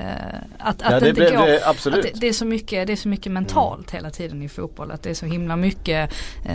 att, 0.58 0.82
att 0.82 0.92
ja, 0.92 1.00
det, 1.00 1.08
inte 1.08 1.30
går, 1.30 1.46
det, 1.46 1.66
absolut. 1.66 1.98
Att 1.98 2.12
det, 2.14 2.20
det, 2.20 2.28
är 2.28 2.32
så 2.32 2.44
mycket, 2.44 2.86
det 2.86 2.92
är 2.92 2.96
så 2.96 3.08
mycket 3.08 3.32
mentalt 3.32 3.92
mm. 3.92 4.02
hela 4.02 4.10
tiden 4.10 4.42
i 4.42 4.48
fotboll. 4.48 4.90
Att 4.90 5.02
det 5.02 5.10
är 5.10 5.14
så 5.14 5.26
himla 5.26 5.56
mycket 5.56 6.12
eh, 6.44 6.54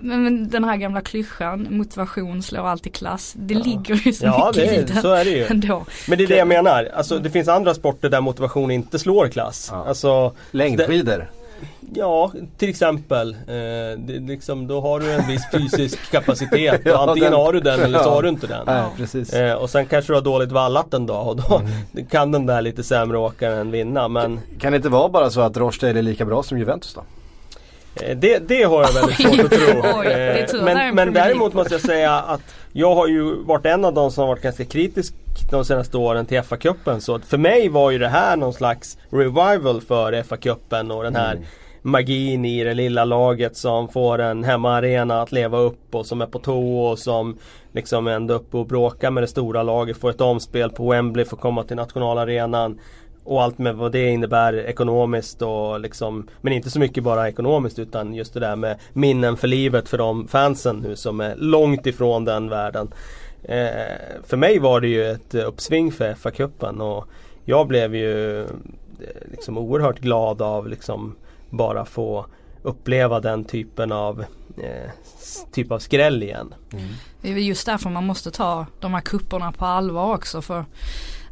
men 0.00 0.48
den 0.48 0.64
här 0.64 0.76
gamla 0.76 1.00
klyschan, 1.00 1.66
motivation 1.70 2.42
slår 2.42 2.68
alltid 2.68 2.94
klass. 2.94 3.34
Det 3.36 3.54
ja. 3.54 3.60
ligger 3.64 3.94
ju 3.94 4.12
så 4.12 4.24
ja, 4.24 4.52
mycket 4.54 4.70
det, 4.70 4.76
i 4.76 4.82
den. 4.82 5.02
så 5.02 5.12
är 5.12 5.24
det 5.24 5.30
ju. 5.30 5.44
Ändå. 5.44 5.84
Men 6.08 6.18
det 6.18 6.24
är 6.24 6.28
det 6.28 6.36
jag 6.36 6.48
menar. 6.48 6.90
Alltså, 6.94 7.18
det 7.18 7.30
finns 7.30 7.48
andra 7.48 7.74
sporter 7.74 8.08
där 8.08 8.20
motivation 8.20 8.70
inte 8.70 8.98
slår 8.98 9.28
klass. 9.28 9.68
Ja. 9.72 9.84
Alltså, 9.88 10.32
Längdskidor. 10.50 11.30
Ja, 11.96 12.32
till 12.58 12.68
exempel. 12.68 13.32
Eh, 13.32 13.98
det, 13.98 14.20
liksom, 14.20 14.66
då 14.66 14.80
har 14.80 15.00
du 15.00 15.12
en 15.12 15.26
viss 15.28 15.50
fysisk 15.52 15.98
kapacitet. 16.10 16.80
ja, 16.84 17.08
antingen 17.08 17.32
den, 17.32 17.40
har 17.40 17.52
du 17.52 17.60
den 17.60 17.80
eller 17.80 17.98
så 17.98 18.10
har 18.10 18.22
du 18.22 18.28
inte 18.28 18.46
den. 18.46 18.62
Ja, 18.66 18.90
precis. 18.96 19.32
Eh, 19.32 19.54
och 19.54 19.70
sen 19.70 19.86
kanske 19.86 20.12
du 20.12 20.14
har 20.14 20.22
dåligt 20.22 20.52
vallat 20.52 20.94
en 20.94 21.06
dag 21.06 21.28
och 21.28 21.36
då 21.36 21.58
mm. 21.58 22.06
kan 22.10 22.32
den 22.32 22.46
där 22.46 22.62
lite 22.62 22.82
sämre 22.82 23.18
åkaren 23.18 23.70
vinna. 23.70 24.08
Men... 24.08 24.22
Kan, 24.22 24.58
kan 24.60 24.72
det 24.72 24.76
inte 24.76 24.88
vara 24.88 25.08
bara 25.08 25.30
så 25.30 25.40
att 25.40 25.56
Rochdale 25.56 25.98
är 25.98 26.02
lika 26.02 26.24
bra 26.24 26.42
som 26.42 26.58
Juventus 26.58 26.94
då? 26.94 27.02
Eh, 28.02 28.16
det, 28.16 28.38
det 28.48 28.62
har 28.62 28.82
jag 28.82 28.92
väldigt 28.92 29.16
svårt 29.16 29.40
att 29.40 29.50
tro. 29.82 30.02
Eh, 30.02 30.64
men, 30.64 30.94
men 30.94 31.12
däremot 31.12 31.54
måste 31.54 31.74
jag 31.74 31.80
säga 31.80 32.12
att 32.12 32.40
jag 32.72 32.94
har 32.94 33.08
ju 33.08 33.42
varit 33.42 33.66
en 33.66 33.84
av 33.84 33.94
de 33.94 34.10
som 34.10 34.20
har 34.20 34.28
varit 34.28 34.42
ganska 34.42 34.64
kritisk 34.64 35.14
de 35.50 35.64
senaste 35.64 35.96
åren 35.96 36.26
till 36.26 36.40
FA-cupen. 36.40 37.00
Så 37.00 37.18
för 37.18 37.38
mig 37.38 37.68
var 37.68 37.90
ju 37.90 37.98
det 37.98 38.08
här 38.08 38.36
någon 38.36 38.52
slags 38.52 38.98
revival 39.10 39.80
för 39.80 40.12
FA-cupen 40.12 40.90
och 40.90 41.02
den 41.02 41.16
här 41.16 41.32
mm 41.32 41.44
magin 41.86 42.44
i 42.44 42.64
det 42.64 42.74
lilla 42.74 43.04
laget 43.04 43.56
som 43.56 43.88
får 43.88 44.18
en 44.18 44.44
hemmaarena 44.44 45.22
att 45.22 45.32
leva 45.32 45.58
upp 45.58 45.94
och 45.94 46.06
som 46.06 46.20
är 46.20 46.26
på 46.26 46.38
tå 46.38 46.78
och 46.78 46.98
som 46.98 47.38
liksom 47.72 48.06
ändå 48.06 48.34
uppe 48.34 48.56
och 48.56 48.66
bråkar 48.66 49.10
med 49.10 49.22
det 49.22 49.26
stora 49.26 49.62
laget. 49.62 49.96
Får 49.96 50.10
ett 50.10 50.20
omspel 50.20 50.70
på 50.70 50.90
Wembley, 50.90 51.24
får 51.24 51.36
komma 51.36 51.62
till 51.62 51.76
nationalarenan 51.76 52.80
och 53.24 53.42
allt 53.42 53.58
med 53.58 53.76
vad 53.76 53.92
det 53.92 54.08
innebär 54.08 54.58
ekonomiskt 54.58 55.42
och 55.42 55.80
liksom 55.80 56.28
Men 56.40 56.52
inte 56.52 56.70
så 56.70 56.78
mycket 56.78 57.04
bara 57.04 57.28
ekonomiskt 57.28 57.78
utan 57.78 58.14
just 58.14 58.34
det 58.34 58.40
där 58.40 58.56
med 58.56 58.78
minnen 58.92 59.36
för 59.36 59.48
livet 59.48 59.88
för 59.88 59.98
de 59.98 60.28
fansen 60.28 60.76
nu 60.76 60.96
som 60.96 61.20
är 61.20 61.36
långt 61.36 61.86
ifrån 61.86 62.24
den 62.24 62.48
världen. 62.48 62.88
Eh, 63.42 64.22
för 64.26 64.36
mig 64.36 64.58
var 64.58 64.80
det 64.80 64.88
ju 64.88 65.10
ett 65.10 65.34
uppsving 65.34 65.92
för 65.92 66.14
FA-cupen 66.14 66.80
och 66.80 67.08
jag 67.44 67.68
blev 67.68 67.94
ju 67.94 68.40
eh, 68.40 68.46
liksom 69.30 69.58
oerhört 69.58 69.98
glad 69.98 70.42
av 70.42 70.68
liksom 70.68 71.16
bara 71.54 71.84
få 71.84 72.26
uppleva 72.62 73.20
den 73.20 73.44
typen 73.44 73.92
av 73.92 74.24
eh, 74.58 74.90
typ 75.52 75.70
av 75.70 75.78
skräll 75.78 76.22
igen. 76.22 76.54
Mm. 76.72 76.84
Det 77.22 77.28
är 77.28 77.36
just 77.36 77.66
därför 77.66 77.90
man 77.90 78.06
måste 78.06 78.30
ta 78.30 78.66
de 78.80 78.94
här 78.94 79.00
kupperna 79.00 79.52
på 79.52 79.64
allvar 79.64 80.14
också 80.14 80.42
för 80.42 80.64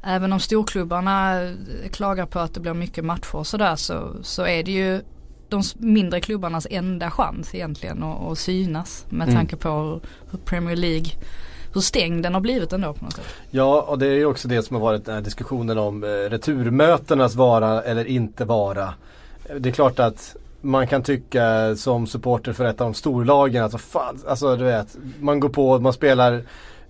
även 0.02 0.32
om 0.32 0.40
storklubbarna 0.40 1.40
klagar 1.92 2.26
på 2.26 2.38
att 2.38 2.54
det 2.54 2.60
blir 2.60 2.74
mycket 2.74 3.04
matcher 3.04 3.36
och 3.36 3.46
sådär 3.46 3.76
så, 3.76 4.10
så 4.22 4.46
är 4.46 4.62
det 4.62 4.72
ju 4.72 5.00
de 5.48 5.62
mindre 5.78 6.20
klubbarnas 6.20 6.66
enda 6.70 7.10
chans 7.10 7.54
egentligen 7.54 8.02
att, 8.02 8.22
att 8.22 8.38
synas 8.38 9.06
med 9.08 9.28
mm. 9.28 9.36
tanke 9.36 9.56
på 9.56 10.00
hur 10.30 10.38
Premier 10.38 10.76
League 10.76 11.10
hur 11.74 11.80
stängd 11.80 12.22
den 12.22 12.34
har 12.34 12.40
blivit 12.40 12.72
ändå 12.72 12.92
på 12.92 13.04
något 13.04 13.14
sätt. 13.14 13.24
Ja 13.50 13.82
och 13.82 13.98
det 13.98 14.06
är 14.06 14.14
ju 14.14 14.26
också 14.26 14.48
det 14.48 14.62
som 14.62 14.76
har 14.76 14.80
varit 14.80 15.04
den 15.04 15.14
här 15.14 15.22
diskussionen 15.22 15.78
om 15.78 16.04
eh, 16.04 16.08
returmötenas 16.08 17.34
vara 17.34 17.82
eller 17.82 18.04
inte 18.04 18.44
vara. 18.44 18.94
Det 19.58 19.68
är 19.68 19.72
klart 19.72 19.98
att 19.98 20.36
man 20.60 20.86
kan 20.86 21.02
tycka 21.02 21.76
som 21.76 22.06
supporter 22.06 22.52
för 22.52 22.64
ett 22.64 22.80
av 22.80 22.86
de 22.86 22.94
storlagen 22.94 23.64
att 23.64 23.80
fan, 23.80 24.18
alltså 24.28 24.56
du 24.56 24.64
vet, 24.64 24.96
man 25.20 25.40
går 25.40 25.48
på, 25.48 25.78
man 25.78 25.92
spelar 25.92 26.32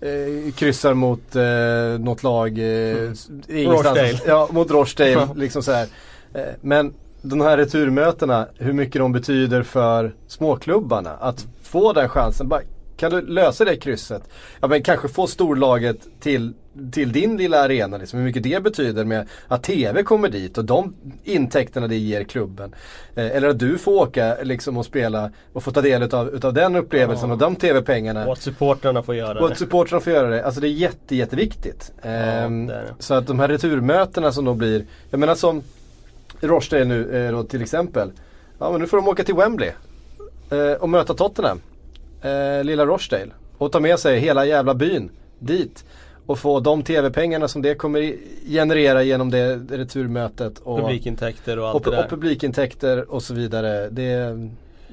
eh, 0.00 0.52
kryssar 0.54 0.94
mot 0.94 1.36
eh, 1.36 2.04
något 2.04 2.22
lag 2.22 2.58
eh, 2.58 3.10
Rochdale. 3.48 4.18
Ja, 4.26 4.48
mot 4.50 4.70
Rochdale. 4.70 5.28
liksom 5.34 5.62
så 5.62 5.72
här. 5.72 5.86
Eh, 6.34 6.42
men 6.60 6.94
de 7.22 7.40
här 7.40 7.56
returmötena, 7.56 8.46
hur 8.58 8.72
mycket 8.72 9.00
de 9.00 9.12
betyder 9.12 9.62
för 9.62 10.14
småklubbarna. 10.26 11.10
Att 11.10 11.46
få 11.62 11.92
den 11.92 12.08
chansen. 12.08 12.48
Bara, 12.48 12.60
kan 13.02 13.10
du 13.10 13.20
lösa 13.20 13.64
det 13.64 13.76
krysset? 13.76 14.22
Ja 14.60 14.68
men 14.68 14.82
kanske 14.82 15.08
få 15.08 15.26
storlaget 15.26 16.08
till, 16.20 16.52
till 16.92 17.12
din 17.12 17.36
lilla 17.36 17.60
arena. 17.60 17.96
Liksom, 17.96 18.18
hur 18.18 18.26
mycket 18.26 18.42
det 18.42 18.62
betyder 18.62 19.04
med 19.04 19.28
att 19.48 19.62
TV 19.62 20.02
kommer 20.02 20.28
dit 20.28 20.58
och 20.58 20.64
de 20.64 20.94
intäkterna 21.24 21.88
det 21.88 21.96
ger 21.96 22.24
klubben. 22.24 22.74
Eh, 23.14 23.36
eller 23.36 23.48
att 23.48 23.58
du 23.58 23.78
får 23.78 23.92
åka 23.92 24.36
liksom, 24.42 24.76
och 24.76 24.86
spela 24.86 25.30
och 25.52 25.62
få 25.62 25.70
ta 25.70 25.80
del 25.80 26.02
utav, 26.02 26.34
utav 26.34 26.54
den 26.54 26.76
upplevelsen 26.76 27.28
ja. 27.28 27.32
och 27.32 27.38
de 27.38 27.56
TV-pengarna. 27.56 28.26
Och 28.26 28.32
att 28.32 28.42
supportrarna 28.42 29.02
får 29.02 29.14
göra 29.14 29.34
det. 29.34 29.40
Och 29.40 29.52
att 29.52 29.58
supportrarna 29.58 30.00
får 30.00 30.12
göra 30.12 30.28
det. 30.28 30.44
Alltså 30.44 30.60
det 30.60 30.68
är 30.68 30.72
jätte, 30.72 31.16
jätteviktigt. 31.16 31.92
Ja, 32.02 32.08
ehm, 32.08 32.66
det 32.66 32.74
det. 32.74 32.94
Så 32.98 33.14
att 33.14 33.26
de 33.26 33.40
här 33.40 33.48
returmötena 33.48 34.32
som 34.32 34.44
då 34.44 34.54
blir, 34.54 34.84
jag 35.10 35.20
menar 35.20 35.34
som 35.34 35.62
Rochdale 36.40 36.84
nu 36.84 37.26
eh, 37.26 37.32
då 37.32 37.44
till 37.44 37.62
exempel. 37.62 38.12
Ja 38.58 38.70
men 38.70 38.80
nu 38.80 38.86
får 38.86 38.96
de 38.96 39.08
åka 39.08 39.24
till 39.24 39.34
Wembley 39.34 39.70
eh, 40.50 40.72
och 40.72 40.88
möta 40.88 41.14
Tottenham 41.14 41.60
eh, 42.22 42.64
lilla 42.64 42.86
Rochdale 42.86 43.30
och 43.58 43.72
ta 43.72 43.80
med 43.80 43.98
sig 43.98 44.18
hela 44.18 44.46
jävla 44.46 44.74
byn 44.74 45.10
dit. 45.38 45.84
Och 46.26 46.38
få 46.38 46.60
de 46.60 46.82
tv-pengarna 46.82 47.48
som 47.48 47.62
det 47.62 47.74
kommer 47.74 48.14
generera 48.46 49.02
genom 49.02 49.30
det 49.30 49.56
returmötet. 49.56 50.58
Och, 50.58 50.78
publikintäkter 50.78 51.58
och 51.58 51.68
allt 51.68 51.74
och, 51.74 51.90
det 51.90 51.96
där. 51.96 52.04
Och 52.04 52.10
publikintäkter 52.10 53.12
och 53.12 53.22
så 53.22 53.34
vidare. 53.34 53.88
Det, 53.90 54.38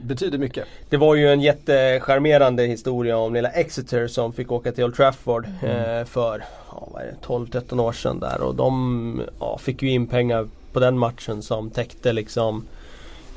betyder 0.01 0.37
mycket. 0.37 0.65
Det 0.89 0.97
var 0.97 1.15
ju 1.15 1.27
en 1.27 1.41
jättecharmerande 1.41 2.63
historia 2.63 3.17
om 3.17 3.33
lilla 3.33 3.49
Exeter 3.49 4.07
som 4.07 4.33
fick 4.33 4.51
åka 4.51 4.71
till 4.71 4.83
Old 4.83 4.95
Trafford 4.95 5.47
mm. 5.61 5.99
eh, 5.99 6.05
för 6.05 6.43
ja, 6.71 7.01
12-13 7.23 7.81
år 7.81 7.91
sedan 7.91 8.19
där 8.19 8.41
och 8.41 8.55
de 8.55 9.21
ja, 9.39 9.57
fick 9.57 9.81
ju 9.81 9.89
in 9.89 10.07
pengar 10.07 10.47
på 10.73 10.79
den 10.79 10.97
matchen 10.97 11.41
som 11.41 11.69
täckte 11.69 12.13
liksom 12.13 12.65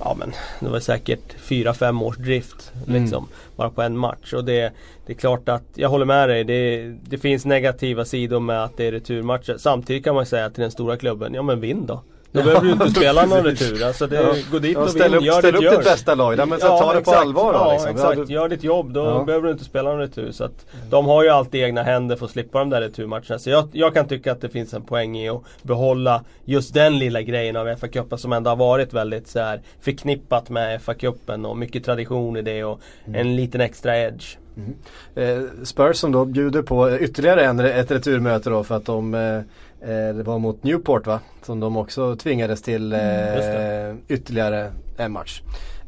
Ja 0.04 0.14
men 0.18 0.32
det 0.60 0.68
var 0.68 0.80
säkert 0.80 1.36
4-5 1.38 2.02
års 2.02 2.16
drift 2.16 2.72
liksom 2.86 3.24
mm. 3.24 3.30
Bara 3.56 3.70
på 3.70 3.82
en 3.82 3.98
match 3.98 4.32
och 4.32 4.44
det, 4.44 4.72
det 5.06 5.12
är 5.12 5.16
klart 5.16 5.48
att 5.48 5.64
jag 5.74 5.88
håller 5.88 6.04
med 6.04 6.28
dig. 6.28 6.44
Det, 6.44 6.82
det 7.02 7.18
finns 7.18 7.44
negativa 7.44 8.04
sidor 8.04 8.40
med 8.40 8.64
att 8.64 8.76
det 8.76 8.86
är 8.86 8.92
returmatcher. 8.92 9.56
Samtidigt 9.58 10.04
kan 10.04 10.14
man 10.14 10.26
säga 10.26 10.50
till 10.50 10.62
den 10.62 10.70
stora 10.70 10.96
klubben, 10.96 11.34
ja 11.34 11.42
men 11.42 11.60
vinn 11.60 11.86
då. 11.86 12.02
Då 12.32 12.42
behöver 12.42 12.66
du 12.66 12.72
inte 12.72 12.90
spela 12.90 13.26
någon 13.26 13.44
retur. 13.44 13.84
Alltså 13.84 14.06
det, 14.06 14.16
ja. 14.16 14.34
Gå 14.50 14.58
dit 14.58 14.76
och, 14.76 14.82
och 14.82 14.96
vinn, 14.96 15.22
gör 15.22 15.38
ställ 15.38 15.52
ditt 15.52 15.72
upp 15.72 15.78
ditt 15.78 15.84
bästa 15.84 16.14
lag 16.14 16.48
men 16.48 16.60
så 16.60 16.66
ja, 16.66 16.78
ta 16.78 16.94
det 16.94 17.00
på 17.00 17.10
allvar 17.10 17.52
då, 17.52 17.58
Ja 17.58 17.72
liksom. 17.72 17.90
exakt, 17.90 18.30
gör 18.30 18.48
ditt 18.48 18.64
jobb. 18.64 18.92
Då 18.92 19.00
ja. 19.00 19.24
behöver 19.24 19.46
du 19.46 19.52
inte 19.52 19.64
spela 19.64 19.90
någon 19.90 19.98
retur. 19.98 20.32
Så 20.32 20.44
att 20.44 20.66
De 20.90 21.06
har 21.06 21.22
ju 21.22 21.28
alltid 21.28 21.62
egna 21.64 21.82
händer 21.82 22.16
för 22.16 22.24
att 22.24 22.30
slippa 22.30 22.58
de 22.58 22.70
där 22.70 22.80
returmatcherna. 22.80 23.38
Så 23.38 23.50
jag, 23.50 23.68
jag 23.72 23.94
kan 23.94 24.08
tycka 24.08 24.32
att 24.32 24.40
det 24.40 24.48
finns 24.48 24.74
en 24.74 24.82
poäng 24.82 25.18
i 25.18 25.28
att 25.28 25.42
behålla 25.62 26.24
just 26.44 26.74
den 26.74 26.98
lilla 26.98 27.22
grejen 27.22 27.56
av 27.56 27.66
FA-cupen 27.66 28.16
som 28.16 28.32
ändå 28.32 28.50
har 28.50 28.56
varit 28.56 28.92
väldigt 28.92 29.28
så 29.28 29.38
här, 29.38 29.60
förknippat 29.80 30.50
med 30.50 30.80
FA-cupen 30.80 31.46
och 31.46 31.56
mycket 31.56 31.84
tradition 31.84 32.36
i 32.36 32.42
det 32.42 32.64
och 32.64 32.80
mm. 33.04 33.20
en 33.20 33.36
liten 33.36 33.60
extra 33.60 33.98
edge. 33.98 34.36
Mm. 34.56 34.74
Eh, 35.14 35.64
Spurs 35.64 35.96
som 35.96 36.12
då 36.12 36.24
bjuder 36.24 36.62
på 36.62 36.98
ytterligare 36.98 37.44
en, 37.44 37.60
ett 37.60 37.90
returmöte 37.90 38.50
då 38.50 38.64
för 38.64 38.76
att 38.76 38.86
de 38.86 39.14
Eh, 39.14 39.42
det 39.88 40.22
var 40.22 40.38
mot 40.38 40.62
Newport 40.62 41.06
va? 41.06 41.20
Som 41.42 41.60
de 41.60 41.76
också 41.76 42.16
tvingades 42.16 42.62
till 42.62 42.92
mm, 42.92 43.90
eh, 43.90 43.96
ytterligare 44.08 44.72
en 44.96 45.12
match. 45.12 45.42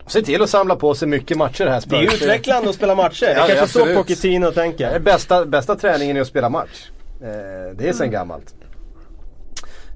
Ser 0.06 0.22
till 0.22 0.42
att 0.42 0.50
samla 0.50 0.76
på 0.76 0.94
sig 0.94 1.08
mycket 1.08 1.36
matcher 1.36 1.66
här 1.66 1.80
Spurs. 1.80 1.90
Det 1.90 2.06
är 2.06 2.14
utvecklande 2.14 2.70
att 2.70 2.74
spela 2.74 2.94
matcher. 2.94 3.26
Det 3.26 3.32
är 3.32 3.56
kanske 3.56 3.78
så 3.78 3.94
Pochettino 3.94 4.50
tänker. 4.50 4.92
Det 4.92 5.00
bästa, 5.00 5.46
bästa 5.46 5.76
träningen 5.76 6.16
är 6.16 6.20
att 6.20 6.26
spela 6.26 6.48
match. 6.48 6.90
Eh, 7.20 7.76
det 7.76 7.88
är 7.88 7.92
sen 7.92 8.02
mm. 8.02 8.10
gammalt. 8.10 8.54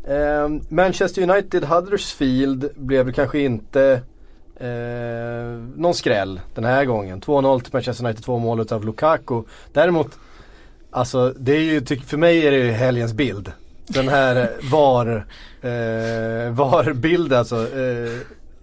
Eh, 0.09 0.49
Manchester 0.69 1.31
United 1.31 1.65
Huddersfield 1.65 2.71
blev 2.77 3.13
kanske 3.13 3.41
inte 3.41 4.01
eh, 4.57 4.69
någon 5.77 5.95
skräll 5.95 6.41
den 6.55 6.65
här 6.65 6.85
gången. 6.85 7.21
2-0 7.21 7.61
till 7.61 7.73
Manchester 7.73 8.05
United, 8.05 8.25
två 8.25 8.39
mål 8.39 8.67
av 8.71 8.85
Lukaku. 8.85 9.43
Däremot, 9.73 10.19
alltså 10.91 11.35
det 11.39 11.53
är 11.53 11.61
ju, 11.61 11.87
för 11.87 12.17
mig 12.17 12.47
är 12.47 12.51
det 12.51 12.57
ju 12.57 12.71
helgens 12.71 13.13
bild 13.13 13.53
den 13.89 14.09
här 14.09 14.37
eh, 14.37 14.71
VAR, 14.71 15.27
eh, 15.61 16.53
VAR-bild 16.53 17.33
alltså. 17.33 17.57
Eh, 17.57 18.19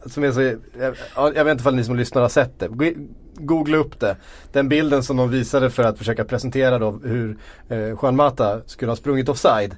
som 0.05 0.23
är 0.23 0.31
så, 0.31 0.41
jag, 0.41 1.35
jag 1.35 1.45
vet 1.45 1.51
inte 1.51 1.69
om 1.69 1.75
ni 1.75 1.83
som 1.83 1.95
lyssnar 1.95 2.21
har 2.21 2.29
sett 2.29 2.59
det. 2.59 2.93
Googla 3.37 3.77
upp 3.77 3.99
det. 3.99 4.15
Den 4.51 4.69
bilden 4.69 5.03
som 5.03 5.17
de 5.17 5.29
visade 5.29 5.69
för 5.69 5.83
att 5.83 5.97
försöka 5.97 6.25
presentera 6.25 6.79
då 6.79 6.99
hur 7.03 7.37
eh, 7.69 7.79
Juan 7.79 8.15
Mata 8.15 8.61
skulle 8.65 8.91
ha 8.91 8.95
sprungit 8.95 9.29
offside. 9.29 9.75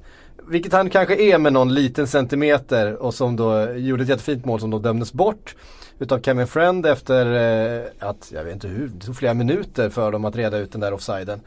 Vilket 0.48 0.74
han 0.74 0.90
kanske 0.90 1.16
är 1.16 1.38
med 1.38 1.54
någon 1.54 1.74
liten 1.74 2.08
centimeter 2.08 2.96
och 2.96 3.14
som 3.14 3.36
då 3.36 3.72
gjorde 3.74 4.04
ett 4.04 4.10
jättefint 4.10 4.46
mål 4.46 4.60
som 4.60 4.70
då 4.70 4.80
dömdes 4.80 5.14
bort. 5.14 5.56
Utav 6.00 6.22
Kevin 6.22 6.48
Friend 6.48 6.86
efter 6.86 7.26
eh, 7.26 7.86
att, 8.00 8.32
jag 8.34 8.44
vet 8.44 8.54
inte 8.54 8.68
hur, 8.68 8.88
det 8.88 9.06
tog 9.06 9.16
flera 9.16 9.34
minuter 9.34 9.90
för 9.90 10.12
dem 10.12 10.26
att 10.26 10.36
reda 10.36 10.58
ut 10.58 10.72
den 10.72 10.82
där 10.82 10.94
offsiden. 10.94 11.42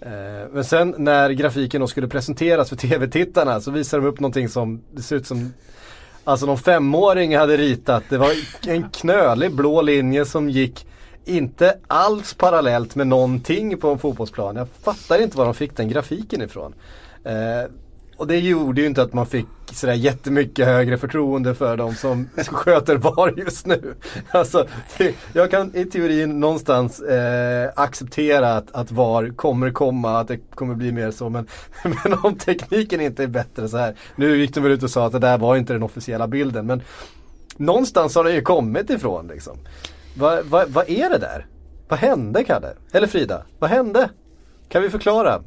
Eh, 0.00 0.10
men 0.52 0.64
sen 0.64 0.94
när 0.98 1.30
grafiken 1.30 1.80
då 1.80 1.86
skulle 1.86 2.08
presenteras 2.08 2.68
för 2.68 2.76
tv-tittarna 2.88 3.60
så 3.60 3.70
visade 3.70 4.02
de 4.02 4.08
upp 4.08 4.20
någonting 4.20 4.48
som 4.48 4.82
det 4.92 5.02
ser 5.02 5.16
ut 5.16 5.26
som 5.26 5.52
Alltså 6.26 6.46
någon 6.46 6.58
femåring 6.58 7.36
hade 7.36 7.56
ritat. 7.56 8.04
Det 8.08 8.18
var 8.18 8.32
en 8.66 8.90
knölig 8.90 9.54
blå 9.54 9.82
linje 9.82 10.24
som 10.24 10.50
gick 10.50 10.86
inte 11.24 11.78
alls 11.86 12.34
parallellt 12.34 12.94
med 12.94 13.06
någonting 13.06 13.78
på 13.78 13.90
en 13.90 13.98
fotbollsplan. 13.98 14.56
Jag 14.56 14.68
fattar 14.82 15.22
inte 15.22 15.38
var 15.38 15.44
de 15.44 15.54
fick 15.54 15.76
den 15.76 15.88
grafiken 15.88 16.42
ifrån. 16.42 16.74
Eh, 17.24 17.70
och 18.16 18.26
det 18.26 18.38
gjorde 18.38 18.80
ju 18.80 18.86
inte 18.86 19.02
att 19.02 19.12
man 19.12 19.26
fick 19.26 19.46
sådär 19.72 19.94
jättemycket 19.94 20.66
högre 20.66 20.98
förtroende 20.98 21.54
för 21.54 21.76
dem 21.76 21.94
som 21.94 22.28
sköter 22.36 22.96
VAR 22.96 23.34
just 23.36 23.66
nu. 23.66 23.94
Alltså, 24.30 24.66
jag 25.32 25.50
kan 25.50 25.76
i 25.76 25.84
teorin 25.84 26.40
någonstans 26.40 27.00
eh, 27.00 27.70
acceptera 27.76 28.56
att, 28.56 28.72
att 28.72 28.90
VAR 28.90 29.32
kommer 29.36 29.70
komma, 29.70 30.20
att 30.20 30.28
det 30.28 30.36
kommer 30.36 30.74
bli 30.74 30.92
mer 30.92 31.10
så. 31.10 31.28
Men, 31.28 31.46
men 31.82 32.18
om 32.22 32.38
tekniken 32.38 33.00
inte 33.00 33.22
är 33.22 33.26
bättre 33.26 33.68
så 33.68 33.76
här. 33.76 33.94
Nu 34.16 34.36
gick 34.36 34.54
de 34.54 34.62
väl 34.62 34.72
ut 34.72 34.82
och 34.82 34.90
sa 34.90 35.06
att 35.06 35.12
det 35.12 35.18
där 35.18 35.38
var 35.38 35.56
inte 35.56 35.72
den 35.72 35.82
officiella 35.82 36.28
bilden. 36.28 36.66
Men 36.66 36.82
någonstans 37.56 38.14
har 38.14 38.24
det 38.24 38.32
ju 38.32 38.42
kommit 38.42 38.90
ifrån 38.90 39.26
liksom. 39.26 39.58
Vad 40.14 40.44
va, 40.44 40.64
va 40.68 40.84
är 40.84 41.10
det 41.10 41.18
där? 41.18 41.46
Vad 41.88 41.98
hände 41.98 42.44
Kalle? 42.44 42.72
Eller 42.92 43.06
Frida? 43.06 43.42
Vad 43.58 43.70
hände? 43.70 44.10
Kan 44.68 44.82
vi 44.82 44.90
förklara? 44.90 45.42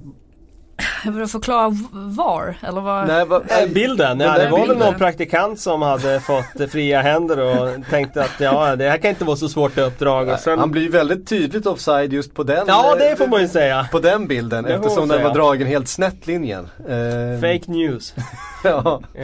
För 1.03 1.21
att 1.21 1.31
förklara 1.31 1.77
VAR? 1.91 2.57
Eller 2.62 2.81
vad? 2.81 3.07
Nej, 3.07 3.25
va, 3.25 3.41
äh, 3.47 3.69
bilden, 3.69 4.19
ja, 4.19 4.38
det 4.38 4.49
var 4.49 4.59
bilden. 4.59 4.77
väl 4.77 4.88
någon 4.88 4.99
praktikant 4.99 5.59
som 5.59 5.81
hade 5.81 6.19
fått 6.19 6.71
fria 6.71 7.01
händer 7.01 7.39
och 7.39 7.69
tänkte 7.89 8.21
att 8.21 8.39
ja, 8.39 8.75
det 8.75 8.89
här 8.89 8.97
kan 8.97 9.09
inte 9.09 9.25
vara 9.25 9.38
så 9.38 9.49
svårt 9.49 9.77
uppdrag. 9.77 10.29
Och 10.29 10.39
sen... 10.39 10.59
Han 10.59 10.71
blir 10.71 10.89
väldigt 10.89 11.27
tydligt 11.27 11.65
offside 11.65 12.13
just 12.13 12.33
på 12.33 12.43
den 12.43 12.63
Ja 12.67 12.95
det 12.99 13.15
får 13.15 13.27
man 13.27 13.41
ju 13.41 13.47
säga. 13.47 13.88
På 13.91 13.99
den 13.99 14.27
bilden 14.27 14.63
det 14.63 14.73
eftersom 14.73 15.07
den 15.07 15.23
var 15.23 15.33
dragen 15.33 15.67
helt 15.67 15.88
snett 15.88 16.27
linjen. 16.27 16.67
Uh... 16.89 17.41
Fake 17.41 17.71
news. 17.71 18.13
ja. 18.63 19.01
Uh, 19.15 19.21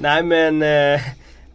nej 0.00 0.22
men 0.22 0.62
uh... 0.62 1.00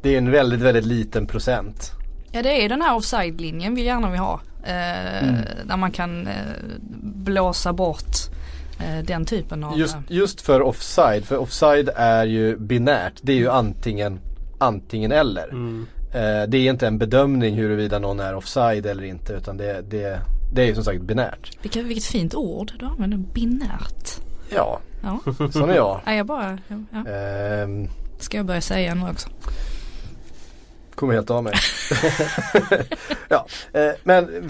Det 0.02 0.13
är 0.13 0.18
en 0.18 0.32
väldigt, 0.32 0.60
väldigt 0.60 0.86
liten 0.86 1.28
procent. 1.28 1.91
Ja 2.32 2.44
det 2.44 2.65
är 2.65 2.70
den 2.70 2.82
här 2.82 2.96
offside-linjen 2.96 3.76
vi 3.76 3.84
gärna 3.84 4.12
vill 4.12 4.20
ha. 4.20 4.41
Eh, 4.63 5.24
mm. 5.24 5.36
Där 5.65 5.78
man 5.78 5.91
kan 5.91 6.28
eh, 6.28 6.34
blåsa 7.02 7.74
bort 7.74 8.15
eh, 8.80 9.06
den 9.06 9.26
typen 9.26 9.63
av... 9.63 9.80
Just, 9.80 9.98
just 10.08 10.41
för 10.41 10.62
offside, 10.62 11.26
för 11.26 11.38
offside 11.38 11.89
är 11.96 12.26
ju 12.26 12.58
binärt. 12.58 13.13
Det 13.22 13.32
är 13.32 13.38
ju 13.38 13.50
antingen, 13.50 14.20
antingen 14.58 15.12
eller. 15.12 15.48
Mm. 15.48 15.88
Eh, 16.13 16.48
det 16.48 16.58
är 16.58 16.70
inte 16.70 16.88
en 16.88 16.98
bedömning 16.98 17.56
huruvida 17.56 18.00
någon 18.00 18.20
är 18.20 18.36
offside 18.36 18.86
eller 18.86 19.04
inte 19.04 19.34
utan 19.34 19.58
det, 19.58 19.82
det, 19.89 20.20
det 20.54 20.62
är 20.62 20.65
ju 20.65 20.76
som 20.76 20.84
sagt 20.84 21.02
binärt. 21.02 21.58
Vilket, 21.62 21.86
vilket 21.86 22.06
fint 22.06 22.36
ord 22.36 22.72
du 22.80 22.86
använder, 22.86 23.18
binärt. 23.18 24.22
Ja, 24.50 24.80
ja. 25.06 25.34
sån 25.52 25.70
är 25.70 25.76
jag. 25.76 26.02
ja, 26.06 26.13
jag 26.13 26.26
bara, 26.26 26.58
ja. 26.68 27.12
Ähm, 27.12 27.89
Ska 28.20 28.38
jag 28.38 28.46
börja 28.46 28.62
säga 28.62 28.96
nu 28.96 29.10
också? 29.12 29.30
Kommer 30.96 31.13
helt 31.13 31.30
av 31.32 31.44
mig. 31.44 31.54
ja, 33.30 33.46
eh, 33.74 33.91
men 34.04 34.50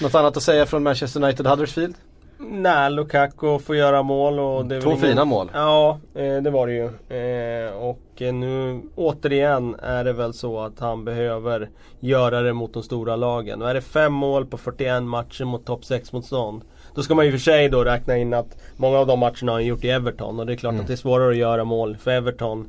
något 0.00 0.14
annat 0.14 0.36
att 0.36 0.42
säga 0.42 0.66
från 0.66 0.82
Manchester 0.82 1.22
United 1.22 1.46
Huddersfield? 1.46 1.94
Nej, 2.40 2.90
Lukaku 2.90 3.58
får 3.58 3.76
göra 3.76 4.02
mål 4.02 4.38
och 4.38 4.66
det 4.66 4.76
är 4.76 4.80
Två 4.80 4.90
ingen... 4.90 5.02
fina 5.02 5.24
mål. 5.24 5.50
Ja, 5.54 5.98
eh, 6.14 6.36
det 6.36 6.50
var 6.50 6.66
det 6.66 6.72
ju. 6.72 6.84
Eh, 7.18 7.72
och 7.72 8.20
nu 8.20 8.82
återigen 8.94 9.76
är 9.82 10.04
det 10.04 10.12
väl 10.12 10.34
så 10.34 10.60
att 10.60 10.78
han 10.78 11.04
behöver 11.04 11.68
göra 12.00 12.40
det 12.40 12.52
mot 12.52 12.74
de 12.74 12.82
stora 12.82 13.16
lagen. 13.16 13.58
Nu 13.58 13.64
är 13.64 13.74
det 13.74 13.80
fem 13.80 14.12
mål 14.12 14.46
på 14.46 14.58
41 14.58 15.02
matcher 15.02 15.44
mot 15.44 15.66
topp 15.66 15.84
6 15.84 16.12
motstånd. 16.12 16.62
Då 16.98 17.02
ska 17.02 17.14
man 17.14 17.26
ju 17.26 17.32
för 17.32 17.38
sig 17.38 17.68
då 17.68 17.84
räkna 17.84 18.16
in 18.16 18.34
att 18.34 18.56
många 18.76 18.98
av 18.98 19.06
de 19.06 19.18
matcherna 19.18 19.52
har 19.52 19.52
han 19.52 19.64
gjort 19.66 19.84
i 19.84 19.90
Everton 19.90 20.40
och 20.40 20.46
det 20.46 20.52
är 20.52 20.56
klart 20.56 20.72
Mm. 20.72 20.80
att 20.80 20.86
det 20.86 20.94
är 20.94 20.96
svårare 20.96 21.30
att 21.30 21.36
göra 21.36 21.64
mål 21.64 21.96
för 21.96 22.10
Everton 22.10 22.68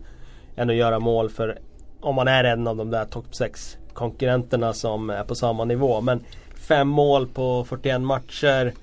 än 0.56 0.70
att 0.70 0.76
göra 0.76 1.00
mål 1.00 1.30
för 1.30 1.60
om 2.00 2.16
man 2.16 2.28
är 2.28 2.44
en 2.44 2.68
av 2.68 2.76
de 2.76 2.90
där 2.90 3.06
topp 3.06 3.26
6 3.32 3.78
konkurrenterna 3.94 4.74
som 4.74 5.10
är 5.10 5.24
på 5.24 5.36
samma 5.36 5.66
nivå. 5.66 6.02
Men 6.02 6.20
fem 6.56 6.88
mål 6.88 7.28
på 7.28 7.66
41 7.70 8.02
matcher 8.02 8.74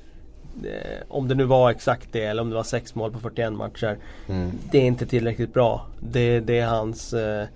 eh, 0.65 1.03
om 1.09 1.29
det 1.29 1.35
nu 1.35 1.45
var 1.45 1.71
exakt 1.71 2.09
det 2.13 2.25
eller 2.25 2.43
om 2.43 2.51
det 2.51 2.57
var 2.57 2.63
sex 2.63 2.95
mål 2.95 3.13
på 3.13 3.19
41 3.19 3.53
matcher. 3.53 3.97
Mm. 4.29 4.51
Det 4.71 4.79
är 4.79 4.85
inte 4.85 5.07
tillräckligt 5.07 5.55
bra. 5.55 5.87
Det, 6.01 6.41
det 6.41 6.59
är 6.59 6.67
hans 6.67 7.13
eh, 7.13 7.47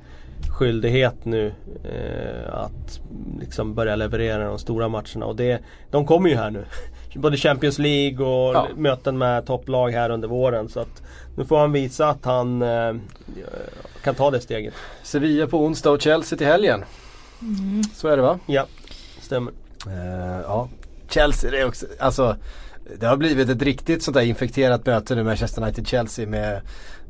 skyldighet 0.59 1.25
nu 1.25 1.53
eh, 1.85 2.55
att 2.55 3.01
liksom 3.41 3.75
börja 3.75 3.97
leverera 3.97 4.45
de 4.49 4.59
stora 4.59 4.89
matcherna. 4.89 5.27
Och 5.27 5.37
det, 5.37 5.61
de 5.91 6.07
kommer 6.07 6.29
ju 6.29 6.37
här 6.37 6.51
nu. 6.51 6.65
Både 7.15 7.37
Champions 7.37 7.79
League 7.79 8.27
och 8.27 8.55
Ja. 8.55 8.69
möten 8.77 9.19
med 9.19 9.47
topplag 9.47 9.91
här 9.91 10.11
under 10.11 10.29
våren. 10.29 10.69
Så 10.69 10.81
att 10.81 11.03
nu 11.37 11.45
får 11.45 11.59
han 11.59 11.73
visa 11.73 12.09
att 12.09 12.25
han 12.25 12.63
eh, 12.63 12.95
kan 14.03 14.15
ta 14.15 14.31
det 14.31 14.41
steget. 14.41 14.75
Sevilla 15.03 15.47
på 15.47 15.59
onsdag 15.65 15.91
och 15.91 16.01
Chelsea 16.03 16.39
till 16.39 16.47
helgen. 16.47 16.85
Mm. 17.43 17.83
Så 17.95 18.09
är 18.09 18.17
det 18.17 18.23
va? 18.23 18.39
Ja, 18.47 18.67
stämmer. 19.21 19.53
Eh, 19.87 20.41
ja. 20.43 20.69
Chelsea, 21.09 21.51
det 21.51 21.61
är 21.61 21.67
också, 21.67 21.87
alltså 21.99 22.37
det 23.01 23.07
har 23.07 23.17
blivit 23.17 23.49
ett 23.49 23.63
riktigt 23.63 24.03
sånt 24.03 24.15
där 24.15 24.23
infekterat 24.23 24.87
möte 24.87 25.15
nu 25.15 25.23
Manchester 25.25 25.63
United-Chelsea 25.63 26.27
med 26.27 26.61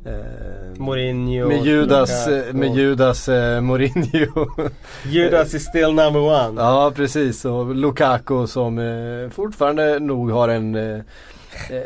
eh, 0.05 0.79
Mourinho. 0.79 1.47
med 1.47 1.65
Judas, 1.65 2.27
Lukaku. 2.27 2.47
eh, 2.49 2.53
med 2.55 2.75
Judas 2.75 3.29
eh, 3.29 3.61
Mourinho. 3.61 4.47
Judas 5.05 5.53
is 5.53 5.65
still 5.65 5.93
number 5.93 6.19
one. 6.21 6.61
ja 6.61 6.91
precis 6.95 7.45
och 7.45 7.75
Lukaku 7.75 8.47
som 8.47 8.79
eh, 8.79 9.29
fortfarande 9.29 9.99
nog 9.99 10.31
har 10.31 10.49
en, 10.49 10.75
eh, 10.75 11.01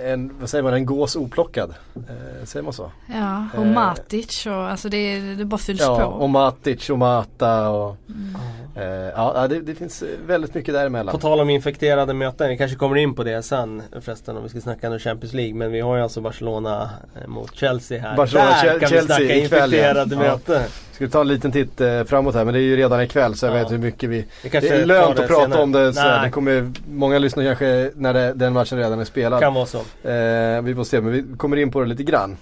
en, 0.05 0.31
vad 0.39 0.49
säger 0.49 0.63
man, 0.63 0.73
en 0.73 0.85
gås 0.85 1.15
oplockad. 1.15 1.73
Eh, 1.95 2.45
säger 2.45 2.63
man 2.63 2.73
så? 2.73 2.91
Ja, 3.13 3.45
och 3.57 3.65
Eh. 3.65 3.71
Matic 3.73 4.45
och 4.45 4.53
alltså 4.53 4.89
det, 4.89 5.19
det 5.35 5.45
bara 5.45 5.57
fylls 5.57 5.81
Ja, 5.81 5.99
på. 5.99 6.05
och 6.05 6.29
Matic 6.29 6.89
och 6.89 6.97
Mata 6.97 7.69
och 7.69 7.97
Mm. 8.09 8.35
Eh, 8.75 8.83
ja 9.15 9.47
det, 9.49 9.59
det 9.61 9.75
finns 9.75 10.03
väldigt 10.27 10.53
mycket 10.53 10.73
På 10.73 10.77
däremellan. 10.79 11.19
tal 11.19 11.39
om 11.39 11.49
infekterade 11.49 12.13
möten, 12.13 12.49
vi 12.49 12.57
kanske 12.57 12.77
kommer 12.77 12.95
in 12.95 13.15
på 13.15 13.23
det 13.23 13.43
sen 13.43 13.81
förresten 14.01 14.37
om 14.37 14.43
vi 14.43 14.49
ska 14.49 14.61
snacka 14.61 14.89
om 14.91 14.99
Champions 14.99 15.33
League. 15.33 15.53
Men 15.55 15.71
vi 15.71 15.79
har 15.81 15.95
ju 15.97 16.03
alltså 16.03 16.21
Barcelona 16.21 16.89
eh, 17.21 17.27
mot 17.27 17.55
Chelsea 17.55 18.01
här. 18.01 18.17
Barcelona, 18.17 18.49
Där 18.49 18.61
Chel- 18.61 18.79
kan 18.79 18.89
Chelsea 18.89 19.01
vi 19.19 19.25
snacka 19.27 19.35
ikväll, 19.35 19.73
ja. 19.73 19.77
infekterade 19.77 20.15
Ja. 20.15 20.21
möten. 20.21 20.61
Ska 20.91 21.05
vi 21.05 21.11
ta 21.11 21.21
en 21.21 21.27
liten 21.27 21.51
titt 21.51 21.81
eh, 21.81 22.03
framåt 22.03 22.35
här 22.35 22.45
men 22.45 22.53
det 22.53 22.59
är 22.59 22.61
ju 22.61 22.75
redan 22.77 23.01
ikväll 23.01 23.35
så 23.35 23.45
jag 23.45 23.55
Ja. 23.55 23.59
vet 23.63 23.71
hur 23.71 23.77
mycket 23.77 24.09
vi 24.09 24.25
kanske 24.41 24.59
Det 24.59 24.81
är 24.81 24.85
lönt 24.85 25.19
att 25.19 25.27
prata 25.27 25.41
senare. 25.43 25.61
om 25.61 25.71
det 25.71 25.93
så 25.93 26.01
det 26.23 26.29
kommer, 26.31 26.71
Många 26.89 27.19
lyssnar 27.19 27.43
kanske 27.43 27.91
när 27.95 28.13
det, 28.13 28.33
den 28.33 28.53
matchen 28.53 28.77
redan 28.77 28.99
är 28.99 29.05
spelad. 29.05 29.39
kan 29.41 29.53
vara 29.53 29.65
så. 29.65 29.77
Eh, 30.09 30.61
vi 30.61 30.75
får 30.75 30.83
se 30.83 31.01
men 31.01 31.11
vi 31.11 31.23
kommer 31.37 31.57
in 31.57 31.71
på 31.71 31.79
det 31.79 31.85
lite 31.85 32.03
grann. 32.03 32.37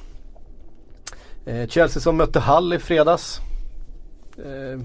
Eh, 1.45 1.67
Chelsea 1.67 2.01
som 2.01 2.17
mötte 2.17 2.39
Hull 2.39 2.73
i 2.73 2.79
fredags. 2.79 3.39
Eh, 4.37 4.79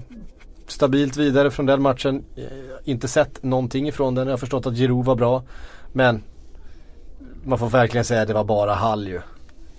stabilt 0.71 1.17
vidare 1.17 1.51
från 1.51 1.65
den 1.65 1.81
matchen. 1.81 2.23
Eh, 2.35 2.43
inte 2.83 3.07
sett 3.07 3.43
någonting 3.43 3.87
ifrån 3.87 4.15
den. 4.15 4.27
Jag 4.27 4.33
har 4.33 4.37
förstått 4.37 4.65
att 4.65 4.73
Giroud 4.75 5.05
var 5.05 5.15
bra. 5.15 5.43
Men 5.93 6.23
man 7.43 7.59
får 7.59 7.69
verkligen 7.69 8.05
säga 8.05 8.21
att 8.21 8.27
det 8.27 8.33
var 8.33 8.43
bara 8.43 8.75
Hull 8.75 9.07
ju. 9.07 9.21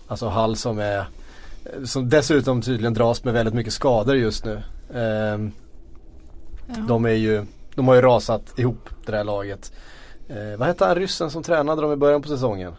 Alltså 0.08 0.28
Hull 0.28 0.56
som 0.56 0.78
är 0.78 1.04
som 1.84 2.08
dessutom 2.08 2.62
tydligen 2.62 2.94
dras 2.94 3.24
med 3.24 3.34
väldigt 3.34 3.54
mycket 3.54 3.72
skador 3.72 4.16
just 4.16 4.44
nu. 4.44 4.62
Ehm, 4.94 5.52
Ja. 6.66 6.74
de 6.88 7.04
är 7.04 7.10
ju, 7.10 7.44
de 7.74 7.88
har 7.88 7.94
ju 7.94 8.00
rasat 8.00 8.58
ihop 8.58 8.88
det 9.06 9.12
där 9.12 9.24
laget. 9.24 9.72
Eh, 10.28 10.58
vad 10.58 10.68
hette 10.68 10.84
han 10.84 10.94
ryssen 10.94 11.30
som 11.30 11.42
tränade 11.42 11.82
dem 11.82 11.92
i 11.92 11.96
början 11.96 12.22
på 12.22 12.28
säsongen? 12.28 12.72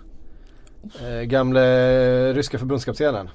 Eh, 1.02 1.22
gamle 1.22 2.34
ryska 2.34 2.60
förbundskaptenen. 2.60 3.30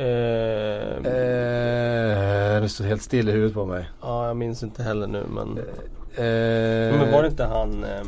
Eh, 0.00 0.96
Eh, 0.96 2.60
det 2.62 2.68
står 2.68 2.84
helt 2.84 3.02
still 3.02 3.28
i 3.28 3.32
huvudet 3.32 3.54
på 3.54 3.66
mig. 3.66 3.90
Ja, 4.02 4.26
jag 4.26 4.36
minns 4.36 4.62
inte 4.62 4.82
heller 4.82 5.06
nu 5.06 5.24
men. 5.28 5.58
Eh, 6.14 6.98
Men 6.98 7.12
var 7.12 7.22
det 7.22 7.28
inte 7.28 7.44
han, 7.44 7.84
eh, 7.84 8.02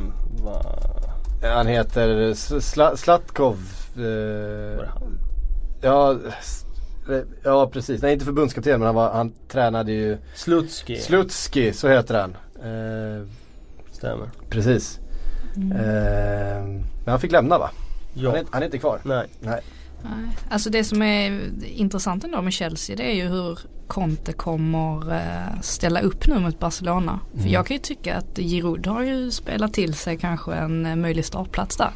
va, 0.45 0.61
Han 1.55 1.67
heter 1.67 2.07
Sla- 2.59 2.95
Slatkov. 2.95 3.57
Eh, 3.95 4.01
var 4.77 4.83
det 4.83 4.89
han? 4.93 5.17
ja, 5.81 6.11
eh, 7.09 7.21
ja 7.43 7.67
precis. 7.73 8.01
Nej 8.01 8.13
inte 8.13 8.25
förbundskapten 8.25 8.79
men 8.79 8.85
han, 8.85 8.95
var, 8.95 9.09
han 9.11 9.33
tränade 9.47 9.91
ju 9.91 10.17
Slutski. 10.35 10.97
Slutski, 10.97 11.73
så 11.73 11.87
heter 11.87 12.19
han. 12.21 12.35
Eh, 12.55 13.27
Stämmer. 13.91 14.29
precis. 14.49 14.99
Mm. 15.55 15.71
Eh, 15.71 16.63
men 17.05 17.11
han 17.11 17.19
fick 17.19 17.31
lämna 17.31 17.57
va? 17.57 17.69
Ja. 18.13 18.29
Han, 18.29 18.39
är, 18.39 18.45
han 18.51 18.61
är 18.61 18.65
inte 18.65 18.77
kvar. 18.77 18.99
Nej. 19.03 19.27
Nej. 19.39 19.61
Nej. 20.03 20.37
Alltså 20.49 20.69
det 20.69 20.83
som 20.83 21.01
är 21.01 21.49
intressant 21.65 22.23
ändå 22.23 22.41
med 22.41 22.53
Chelsea 22.53 22.95
det 22.95 23.03
är 23.11 23.15
ju 23.15 23.27
hur 23.27 23.59
Conte 23.87 24.33
kommer 24.33 25.13
eh, 25.15 25.61
ställa 25.61 25.99
upp 25.99 26.27
nu 26.27 26.39
mot 26.39 26.59
Barcelona. 26.59 27.19
För 27.33 27.39
Mm. 27.39 27.51
jag 27.51 27.65
kan 27.67 27.75
ju 27.75 27.81
tycka 27.81 28.17
att 28.17 28.37
Giroud 28.37 28.87
har 28.87 29.01
ju 29.03 29.31
spelat 29.31 29.73
till 29.73 29.93
sig 29.93 30.17
kanske 30.17 30.53
en 30.53 30.85
eh, 30.85 30.95
möjlig 30.95 31.25
startplats 31.25 31.77
där. 31.77 31.89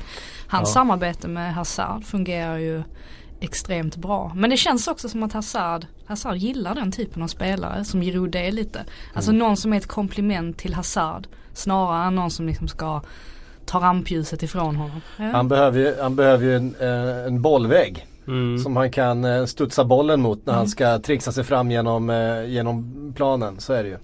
Hans 0.48 0.70
Ja. 0.70 0.74
samarbete 0.74 1.28
med 1.28 1.54
Hazard 1.54 2.04
fungerar 2.06 2.58
ju 2.58 2.84
extremt 3.40 3.96
bra. 3.96 4.32
Men 4.36 4.50
det 4.50 4.58
känns 4.58 4.88
också 4.88 5.10
som 5.10 5.24
att 5.24 5.34
Hazard, 5.34 5.86
Hazard 6.06 6.36
gillar 6.38 6.76
den 6.76 6.92
typen 6.92 7.24
av 7.24 7.28
spelare 7.28 7.86
som 7.86 8.02
Giroud 8.02 8.36
är 8.36 8.52
lite. 8.52 8.86
Alltså 9.14 9.32
Mm. 9.32 9.40
någon 9.40 9.58
som 9.58 9.74
är 9.74 9.78
ett 9.78 9.88
komplement 9.88 10.58
till 10.58 10.74
Hazard 10.74 11.28
snarare 11.54 12.08
än 12.08 12.16
någon 12.16 12.32
som 12.32 12.48
liksom 12.48 12.68
ska 12.68 13.02
ta 13.68 13.80
rampljuset 13.80 14.44
ifrån 14.44 14.76
honom. 14.76 15.02
Ja. 15.18 15.24
Han 15.26 15.48
behöver 15.48 15.80
ju, 15.80 15.96
han 16.02 16.16
behöver 16.16 16.46
ju 16.46 16.56
en, 16.56 16.76
eh, 16.80 17.26
en 17.28 17.42
bollvägg. 17.42 18.08
Mm. 18.28 18.58
Som 18.60 18.76
han 18.76 18.92
kan 18.92 19.26
eh, 19.26 19.46
studsa 19.46 19.86
bollen 19.86 20.22
mot 20.22 20.46
när 20.46 20.54
Mm. 20.54 20.58
han 20.60 20.68
ska 20.68 21.00
trixa 21.00 21.32
sig 21.32 21.44
fram 21.44 21.72
genom, 21.72 22.10
eh, 22.10 22.46
genom 22.46 22.94
planen. 23.16 23.60
Så 23.60 23.74
är 23.74 23.84
det 23.84 23.90
ju. 23.90 23.98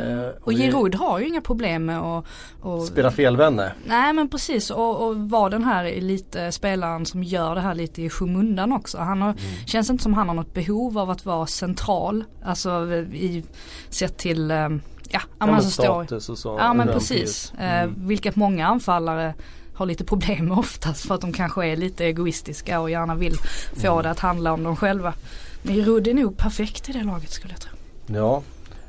Eh, 0.00 0.28
och 0.42 0.52
det- 0.52 0.58
Giroud 0.58 0.94
har 0.94 1.18
ju 1.18 1.26
inga 1.28 1.40
problem 1.40 1.84
med 1.84 1.98
att 2.00 2.24
att- 2.62 2.86
Spela 2.86 3.10
felvänner. 3.10 3.74
Nej 3.86 4.12
men 4.12 4.28
precis 4.28 4.70
och, 4.70 5.06
och 5.06 5.16
vara 5.16 5.48
den 5.50 5.64
här 5.64 5.84
elitspelaren 5.84 7.06
som 7.06 7.22
gör 7.22 7.54
det 7.54 7.60
här 7.60 7.74
lite 7.74 8.02
i 8.02 8.10
skymundan 8.10 8.72
också. 8.72 8.98
Han 8.98 9.22
har, 9.22 9.34
känns 9.66 9.90
inte 9.90 10.02
som 10.02 10.14
han 10.14 10.28
har 10.28 10.34
något 10.34 10.54
behov 10.54 10.98
av 10.98 11.10
att 11.10 11.26
vara 11.26 11.46
central. 11.46 12.24
Alltså 12.44 12.86
i, 13.12 13.44
sett 13.88 14.16
till, 14.18 14.50
eh, 14.50 14.68
ja, 15.08 15.20
ja 15.38 15.46
men 15.46 15.62
så 15.62 15.70
står 15.70 15.84
status 16.04 16.28
och 16.28 16.38
så. 16.38 16.56
Ja 16.58 16.72
men 16.74 16.88
precis. 16.88 17.52
Mm. 17.58 17.88
Eh, 17.90 17.96
vilket 17.96 18.36
många 18.36 18.66
anfallare 18.66 19.34
har 19.74 19.86
lite 19.86 20.04
problem 20.04 20.46
med 20.48 20.58
oftast 20.58 21.06
för 21.06 21.14
att 21.14 21.20
de 21.20 21.32
kanske 21.32 21.66
är 21.66 21.76
lite 21.76 22.04
egoistiska 22.04 22.80
och 22.80 22.90
gärna 22.90 23.14
vill 23.14 23.34
få 23.76 23.92
Mm. 23.92 24.02
det 24.02 24.10
att 24.10 24.18
handla 24.20 24.52
om 24.52 24.62
dem 24.64 24.76
själva. 24.76 25.14
Men 25.62 25.74
Giroud 25.74 26.06
är 26.08 26.14
nog 26.14 26.36
perfekt 26.38 26.88
i 26.88 26.92
det 26.92 27.02
laget 27.02 27.30
skulle 27.30 27.54
jag 27.54 27.60
tro. 27.60 27.70
Ja. 28.06 28.42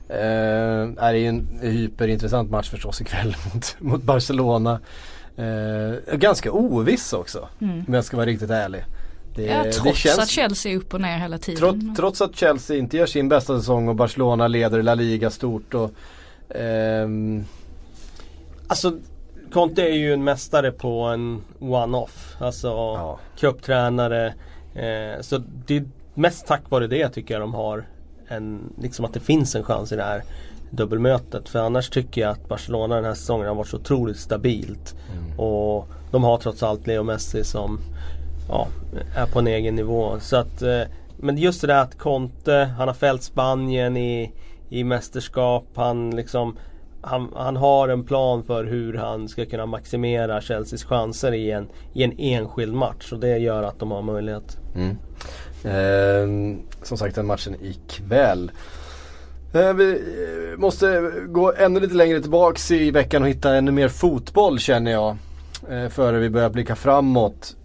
Eh, 0.10 0.88
det 0.88 1.02
är 1.02 1.14
ju 1.14 1.28
en 1.28 1.60
hyperintressant 1.62 2.50
match 2.52 2.70
förstås 2.70 3.02
ikväll 3.02 3.36
mot, 3.54 3.76
mot 3.80 4.04
Barcelona. 4.04 4.80
Eh, 5.38 6.16
ganska 6.18 6.52
oviss 6.52 7.14
också. 7.14 7.50
Mm. 7.62 7.84
Om 7.88 7.94
jag 7.94 8.06
ska 8.06 8.18
vara 8.18 8.28
riktigt 8.28 8.50
ärlig. 8.50 8.84
Det, 9.36 9.46
Ja, 9.46 9.64
det 9.64 9.72
trots 9.72 10.00
känns- 10.00 10.20
att 10.20 10.30
Chelsea 10.30 10.72
är 10.72 10.78
upp 10.78 10.94
och 10.94 11.02
ner 11.02 11.18
hela 11.18 11.38
tiden. 11.38 11.60
Trots, 11.60 11.98
trots 11.98 12.22
att 12.22 12.36
Chelsea 12.36 12.78
inte 12.78 12.98
gör 12.98 13.06
sin 13.06 13.30
bästa 13.30 13.60
säsong 13.60 13.88
och 13.88 13.96
Barcelona 13.96 14.48
leder 14.48 14.84
La 14.84 14.96
Liga 14.96 15.30
stort 15.30 15.74
och 15.74 15.92
ehm, 16.50 17.46
Alltså 18.68 18.98
Conte 19.54 19.82
är 19.82 19.96
ju 19.96 20.14
en 20.14 20.24
mästare 20.24 20.72
på 20.72 21.02
en 21.02 21.42
one-off. 21.60 22.36
Alltså 22.40 22.68
ja. 22.68 23.20
cuptränare. 23.40 24.34
Eh, 24.74 25.22
så 25.22 25.38
det 25.66 25.78
är 25.78 25.86
mest 26.14 26.48
tack 26.48 26.62
vare 26.70 26.88
det 26.88 27.10
tycker 27.10 27.34
jag 27.34 27.42
de 27.42 27.54
har 27.54 27.88
en, 28.28 28.74
liksom 28.82 29.06
att 29.06 29.14
det 29.14 29.20
finns 29.20 29.56
en 29.56 29.64
chans 29.64 29.92
i 29.92 29.96
det 29.96 30.04
här 30.04 30.24
dubbelmötet. 30.70 31.50
För 31.50 31.60
annars 31.60 31.90
tycker 31.90 32.22
jag 32.22 32.32
att 32.32 32.48
Barcelona 32.48 32.96
den 32.96 33.06
här 33.06 33.14
säsongen 33.14 33.48
har 33.48 33.56
varit 33.56 33.68
så 33.68 33.78
otroligt 33.78 34.18
stabilt. 34.18 34.96
Mm. 35.14 35.40
Och 35.40 35.88
de 36.12 36.24
har 36.24 36.38
trots 36.38 36.64
allt 36.64 36.88
Leo 36.88 37.04
Messi 37.04 37.44
som 37.44 37.80
ja, 38.50 38.68
är 39.16 39.26
på 39.26 39.40
en 39.40 39.48
egen 39.48 39.76
nivå. 39.76 40.20
Så 40.20 40.36
att, 40.38 40.62
eh, 40.62 40.82
men 41.18 41.38
just 41.38 41.62
det 41.62 41.68
där 41.68 41.82
att 41.82 41.98
Conte, 41.98 42.70
han 42.78 42.88
har 42.88 42.96
fällt 42.96 43.24
Spanien 43.24 43.98
i, 43.98 44.32
i 44.70 44.84
mästerskap. 44.84 45.68
Han, 45.76 46.16
liksom, 46.16 46.58
han, 47.02 47.32
han 47.36 47.56
har 47.56 47.90
en 47.90 48.04
plan 48.04 48.44
för 48.44 48.64
hur 48.64 48.94
han 48.94 49.28
ska 49.28 49.46
kunna 49.46 49.66
maximera 49.66 50.42
Chelseas 50.42 50.84
chanser 50.84 51.34
i 51.34 51.52
en, 51.52 51.68
i 51.94 52.04
en 52.04 52.14
enskild 52.18 52.74
match. 52.74 53.12
Och 53.12 53.20
det 53.20 53.38
gör 53.38 53.64
att 53.64 53.80
de 53.80 53.92
har 53.92 54.02
möjlighet. 54.02 54.58
Mm. 54.76 54.98
Eh, 55.66 56.58
som 56.84 56.98
sagt 56.98 57.16
den 57.16 57.26
matchen 57.26 57.56
ikväll. 57.62 58.52
Eh, 59.54 59.74
vi 59.74 59.92
eh, 59.92 60.60
måste 60.60 61.12
gå 61.28 61.54
ännu 61.58 61.80
lite 61.80 61.96
längre 61.96 62.22
tillbaks 62.22 62.72
i 62.72 62.92
veckan 62.92 63.24
och 63.24 63.30
hitta 63.30 63.56
ännu 63.56 63.72
mer 63.72 63.88
fotboll 63.88 64.60
känner 64.60 64.92
jag. 64.92 65.18
före 65.90 66.20
vi 66.20 66.30
börjar 66.30 66.50
blicka 66.50 66.76
framåt. 66.76 67.56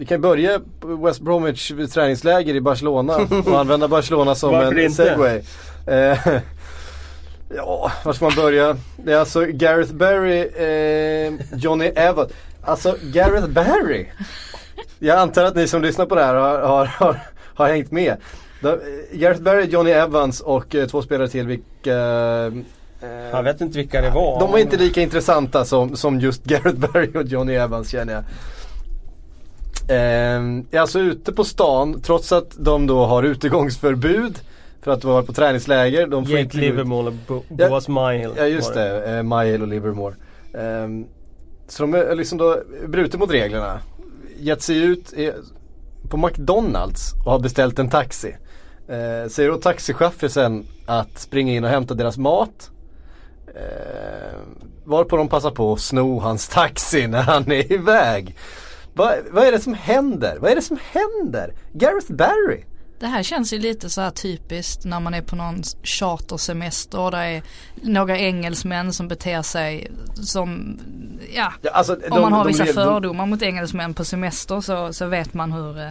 Vi 0.00 0.06
kan 0.06 0.20
börja 0.20 0.60
West 1.04 1.20
Bromwich 1.20 1.72
träningsläger 1.92 2.54
i 2.54 2.60
Barcelona 2.60 3.16
och 3.46 3.60
använda 3.60 3.88
Barcelona 3.88 4.34
som 4.34 4.54
en 4.54 4.90
segway. 4.90 5.42
Eh, 5.86 6.18
ja, 7.56 7.92
var 8.04 8.12
ska 8.12 8.24
man 8.24 8.34
börja? 8.36 8.76
Det 8.96 9.12
är 9.12 9.16
alltså 9.16 9.44
Gareth 9.44 9.92
Barry, 9.92 10.40
eh, 10.40 11.32
Johnny 11.54 11.84
Evans. 11.84 12.32
Alltså 12.62 12.96
Gareth 13.02 13.46
Barry. 13.48 14.06
Jag 14.98 15.18
antar 15.18 15.44
att 15.44 15.56
ni 15.56 15.68
som 15.68 15.82
lyssnar 15.82 16.06
på 16.06 16.14
det 16.14 16.24
här 16.24 16.34
har, 16.34 16.58
har, 16.58 16.86
har, 16.86 17.16
har 17.54 17.68
hängt 17.68 17.90
med. 17.90 18.16
Eh, 18.62 18.70
Gareth 19.12 19.42
Barry, 19.42 19.64
Johnny 19.64 19.90
Evans 19.90 20.40
och 20.40 20.74
eh, 20.74 20.86
två 20.86 21.02
spelare 21.02 21.28
till 21.28 21.46
vilka 21.46 21.94
eh, 23.02 23.08
Jag 23.32 23.42
vet 23.42 23.60
inte 23.60 23.78
vilka 23.78 24.00
det 24.00 24.10
var. 24.10 24.40
de 24.40 24.50
var 24.50 24.58
inte 24.58 24.76
lika 24.76 25.00
intressanta 25.00 25.64
som, 25.64 25.96
som 25.96 26.20
just 26.20 26.44
Gareth 26.44 26.78
Barry 26.78 27.10
och 27.14 27.26
Johnny 27.26 27.54
Evans 27.54 27.90
känner 27.90 28.12
jag. 28.12 28.24
Är 29.94 30.78
alltså 30.78 30.98
ute 31.00 31.32
på 31.32 31.44
stan 31.44 32.00
trots 32.00 32.32
att 32.32 32.50
de 32.58 32.86
då 32.86 33.04
har 33.04 33.22
utegångsförbud 33.22 34.38
för 34.82 34.90
att 34.90 35.04
vara 35.04 35.22
på 35.22 35.32
träningsläger. 35.32 36.06
De 36.06 36.24
får 36.26 36.32
Jake 36.32 36.42
inte. 36.42 36.56
Livermore 36.56 37.06
och 37.06 37.12
Bo- 37.28 37.42
Ja, 37.58 37.68
Boas 37.68 37.88
Mile. 37.88 38.30
Ja 38.36 38.46
just 38.46 38.74
det, 38.74 39.16
eh, 39.16 39.22
Mile 39.22 39.58
och 39.62 39.68
Livermore. 39.68 40.14
Ehm, 40.54 41.06
så 41.68 41.82
de 41.82 41.94
är 41.94 42.14
liksom 42.14 42.38
då 42.38 42.62
brutit 42.86 43.20
mot 43.20 43.30
reglerna. 43.30 43.80
Gett 44.38 44.62
sig 44.62 44.76
ut 44.76 45.14
på 46.08 46.16
McDonalds 46.16 47.12
och 47.24 47.32
har 47.32 47.38
beställt 47.38 47.78
en 47.78 47.90
taxi. 47.90 48.36
Eh, 48.88 49.28
säger 49.30 49.50
åt 49.50 49.62
taxichauffören 49.62 50.66
att 50.86 51.18
springa 51.18 51.52
in 51.52 51.64
och 51.64 51.70
hämta 51.70 51.94
deras 51.94 52.18
mat. 52.18 52.70
Eh, 53.54 54.38
varpå 54.84 55.16
de 55.16 55.28
passar 55.28 55.50
på 55.50 55.72
att 55.72 55.80
sno 55.80 56.18
hans 56.20 56.48
taxi 56.48 57.06
när 57.06 57.22
han 57.22 57.52
är 57.52 57.72
iväg. 57.72 58.36
Va, 58.94 59.14
vad 59.30 59.44
är 59.46 59.52
det 59.52 59.60
som 59.60 59.74
händer? 59.74 60.38
Vad 60.40 60.50
är 60.50 60.56
det 60.56 60.62
som 60.62 60.78
händer? 60.92 61.54
Gareth 61.72 62.12
Barry? 62.12 62.64
Det 63.00 63.06
här 63.06 63.22
känns 63.22 63.52
ju 63.52 63.58
lite 63.58 63.90
så 63.90 64.00
här 64.00 64.10
typiskt 64.10 64.84
när 64.84 65.00
man 65.00 65.14
är 65.14 65.22
på 65.22 65.36
någon 65.36 65.62
chartersemester 65.82 66.98
och 67.00 67.10
det 67.10 67.18
är 67.18 67.42
några 67.82 68.18
engelsmän 68.18 68.92
som 68.92 69.08
beter 69.08 69.42
sig 69.42 69.90
som, 70.14 70.78
ja, 71.34 71.52
Ja, 71.62 71.70
alltså, 71.70 71.94
om 71.94 72.00
de- 72.10 72.20
man 72.20 72.32
har 72.32 72.44
de- 72.44 72.48
vissa 72.48 72.64
de- 72.64 72.72
fördomar 72.72 73.26
mot 73.26 73.42
engelsmän 73.42 73.94
på 73.94 74.04
semester 74.04 74.60
så, 74.60 74.92
så 74.92 75.06
vet 75.06 75.34
man 75.34 75.52
hur, 75.52 75.78
eh, 75.80 75.90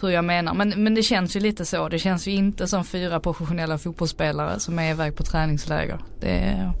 hur 0.00 0.08
jag 0.08 0.24
menar. 0.24 0.54
Men, 0.54 0.68
men 0.84 0.94
det 0.94 1.02
känns 1.02 1.36
ju 1.36 1.40
lite 1.40 1.64
så. 1.64 1.88
Det 1.88 1.98
känns 1.98 2.26
ju 2.28 2.30
inte 2.32 2.66
som 2.66 2.84
fyra 2.84 3.20
professionella 3.20 3.78
fotbollsspelare 3.78 4.60
som 4.60 4.78
är 4.78 4.90
iväg 4.90 5.16
på 5.16 5.22
träningsläger. 5.22 5.98
Det 6.20 6.30
är, 6.30 6.72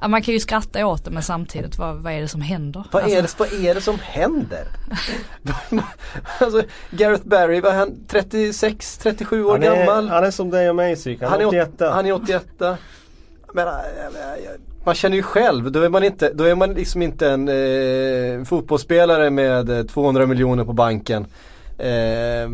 ja, 0.00 0.08
man 0.08 0.22
kan 0.22 0.34
ju 0.34 0.40
skratta 0.40 0.86
åt 0.86 1.04
det 1.04 1.10
men 1.10 1.22
samtidigt 1.22 1.78
vad, 1.78 1.96
vad 1.96 2.12
är 2.12 2.20
det 2.20 2.28
som 2.28 2.40
händer? 2.40 2.84
Vad, 2.92 3.02
Alltså, 3.02 3.18
är 3.18 3.22
det, 3.22 3.38
vad 3.38 3.64
är 3.64 3.74
det 3.74 3.80
som 3.80 3.98
händer? 4.02 4.64
alltså, 6.40 6.62
Gareth 6.90 7.26
Barry, 7.28 7.60
var 7.60 7.72
han 7.72 8.06
36, 8.08 8.98
37 8.98 9.44
år 9.44 9.52
han, 9.52 9.62
är, 9.62 9.76
gammal? 9.76 10.08
han 10.08 10.24
är 10.24 10.30
som 10.30 10.50
dig 10.50 10.70
och 10.70 10.76
mig 10.76 10.96
psyk. 10.96 11.20
Han, 11.22 11.30
Han 11.30 11.40
är 11.40 11.44
är 11.44 11.62
åt- 11.62 11.68
81. 11.74 11.90
Han 11.92 12.06
är 12.06 12.12
81. 12.12 12.46
Men, 13.54 13.68
äh, 13.68 13.74
äh, 13.74 13.80
man 14.84 14.94
känner 14.94 15.16
ju 15.16 15.22
själv, 15.22 15.72
då 15.72 15.80
är 15.82 15.88
man, 15.88 16.04
inte, 16.04 16.32
då 16.32 16.44
är 16.44 16.54
man 16.54 16.74
liksom 16.74 17.02
inte 17.02 17.30
en 17.30 17.48
eh, 17.48 18.44
fotbollsspelare 18.44 19.30
med 19.30 19.70
eh, 19.70 19.82
200 19.82 20.26
miljoner 20.26 20.64
på 20.64 20.72
banken. 20.72 21.26
Eh, 21.78 22.48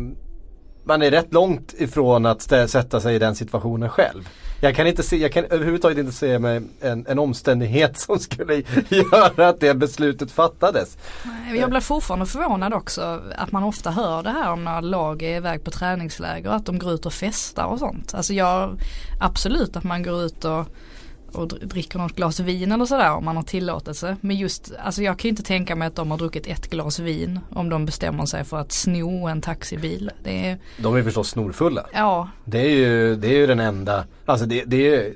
man 0.83 1.01
är 1.01 1.11
rätt 1.11 1.33
långt 1.33 1.73
ifrån 1.77 2.25
att 2.25 2.41
sätta 2.41 2.99
sig 2.99 3.15
i 3.15 3.19
den 3.19 3.35
situationen 3.35 3.89
själv. 3.89 4.29
Jag 4.63 4.75
kan, 4.75 4.87
inte 4.87 5.03
se, 5.03 5.17
jag 5.17 5.31
kan 5.31 5.45
överhuvudtaget 5.45 5.97
inte 5.97 6.11
se 6.11 6.39
mig 6.39 6.61
en, 6.81 7.05
en 7.07 7.19
omständighet 7.19 7.99
som 7.99 8.19
skulle 8.19 8.63
göra 8.89 9.47
att 9.49 9.59
det 9.59 9.73
beslutet 9.73 10.31
fattades. 10.31 10.97
Jag 11.55 11.69
blir 11.69 11.79
fortfarande 11.79 12.25
förvånad 12.25 12.73
också 12.73 13.21
att 13.35 13.51
man 13.51 13.63
ofta 13.63 13.91
hör 13.91 14.23
det 14.23 14.29
här 14.29 14.51
om 14.51 14.63
när 14.63 14.81
lag 14.81 15.21
är 15.21 15.37
iväg 15.37 15.63
på 15.63 15.71
träningsläger 15.71 16.49
att 16.49 16.65
de 16.65 16.79
går 16.79 16.93
ut 16.93 17.05
och 17.05 17.13
festar 17.13 17.65
och 17.65 17.79
sånt. 17.79 18.13
Alltså 18.13 18.33
jag, 18.33 18.79
absolut 19.19 19.75
att 19.75 19.83
man 19.83 20.03
går 20.03 20.23
ut 20.23 20.45
och, 20.45 20.65
och 21.35 21.47
dr- 21.47 21.65
dricker 21.65 21.99
något 21.99 22.15
glas 22.15 22.39
vin 22.39 22.71
eller 22.71 22.85
sådär 22.85 23.11
om 23.11 23.25
man 23.25 23.35
har 23.35 23.43
tillåtelse. 23.43 24.17
Men 24.21 24.35
just, 24.35 24.73
alltså 24.83 25.03
jag 25.03 25.19
kan 25.19 25.23
ju 25.23 25.29
inte 25.29 25.43
tänka 25.43 25.75
mig 25.75 25.87
att 25.87 25.95
de 25.95 26.11
har 26.11 26.17
druckit 26.17 26.47
ett 26.47 26.69
glas 26.69 26.99
vin 26.99 27.39
om 27.49 27.69
de 27.69 27.85
bestämmer 27.85 28.25
sig 28.25 28.43
för 28.43 28.57
att 28.57 28.71
sno 28.71 29.27
en 29.27 29.41
taxibil. 29.41 30.11
Det 30.23 30.49
är, 30.49 30.57
De 30.77 30.95
är 30.95 31.03
förstås 31.03 31.29
snorfulla. 31.29 31.85
ja, 31.93 32.29
Det 32.45 32.59
är 32.59 32.69
ju, 32.75 33.15
det 33.15 33.27
är 33.27 33.37
ju 33.37 33.47
den 33.47 33.59
enda, 33.59 34.05
alltså 34.25 34.45
det, 34.45 34.63
det 34.65 34.75
är 34.77 34.79
ju 35.03 35.15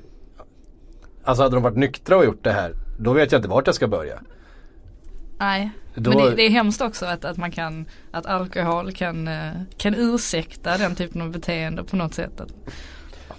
Alltså 1.24 1.42
hade 1.42 1.56
de 1.56 1.62
varit 1.62 1.76
nyktra 1.76 2.16
och 2.16 2.24
gjort 2.24 2.44
det 2.44 2.52
här 2.52 2.72
Då 2.98 3.12
vet 3.12 3.32
jag 3.32 3.38
inte 3.38 3.48
vart 3.48 3.66
jag 3.66 3.74
ska 3.74 3.88
börja 3.88 4.20
nej. 5.38 5.70
Då- 5.94 6.10
Men 6.10 6.18
det, 6.18 6.34
det 6.34 6.42
är 6.42 6.50
hemskt 6.50 6.80
också 6.80 7.06
att, 7.06 7.24
att 7.24 7.36
man 7.36 7.50
kan, 7.50 7.86
att 8.10 8.26
alkohol 8.26 8.92
kan, 8.92 9.28
eh, 9.28 9.50
kan 9.76 9.94
ursäkta 9.94 10.78
den 10.78 10.94
typen 10.94 11.20
av 11.22 11.30
beteende 11.30 11.84
på 11.84 11.96
något 11.96 12.14
sätt. 12.14 12.40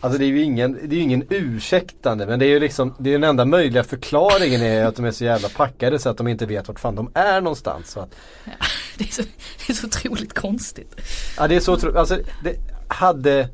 Alltså 0.02 0.20
det 0.20 0.26
är 0.26 0.28
ju 0.28 0.42
ingen, 0.42 0.80
det 0.84 0.96
är 0.96 1.02
ingen 1.02 1.24
ursäktande 1.30 2.26
men 2.26 2.40
det 2.40 2.46
är 2.46 2.50
ju 2.50 2.60
liksom 2.60 2.96
Det 3.00 3.10
är 3.10 3.14
den 3.14 3.24
enda 3.24 3.46
möjliga 3.46 3.84
förklaringen 3.84 4.62
är 4.62 4.86
att 4.86 4.96
de 4.96 5.06
är 5.06 5.12
så 5.12 5.24
jävla 5.24 5.50
packade 5.50 6.00
så 6.00 6.10
att 6.10 6.18
de 6.18 6.28
inte 6.28 6.46
vet 6.46 6.68
vart 6.68 6.80
fan 6.80 6.96
de 6.96 7.12
är 7.14 7.42
någonstans 7.42 7.92
så 7.92 8.00
att, 8.00 8.16
det, 8.98 9.04
är 9.04 9.12
så, 9.12 9.22
det 9.68 9.74
är 9.74 9.74
så 9.74 9.88
otroligt 9.88 10.34
konstigt. 10.34 10.96
Ja 11.38 11.48
det 11.48 11.56
är 11.56 11.60
så 11.60 11.78
tro, 11.78 11.98
alltså 11.98 12.20
det 12.44 12.56
hade 12.88 13.50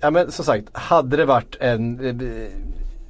Ja 0.00 0.10
men 0.10 0.32
som 0.32 0.44
sagt, 0.44 0.76
hade 0.76 1.16
det 1.16 1.24
varit 1.24 1.56
en 1.60 2.00
eh, 2.20 2.48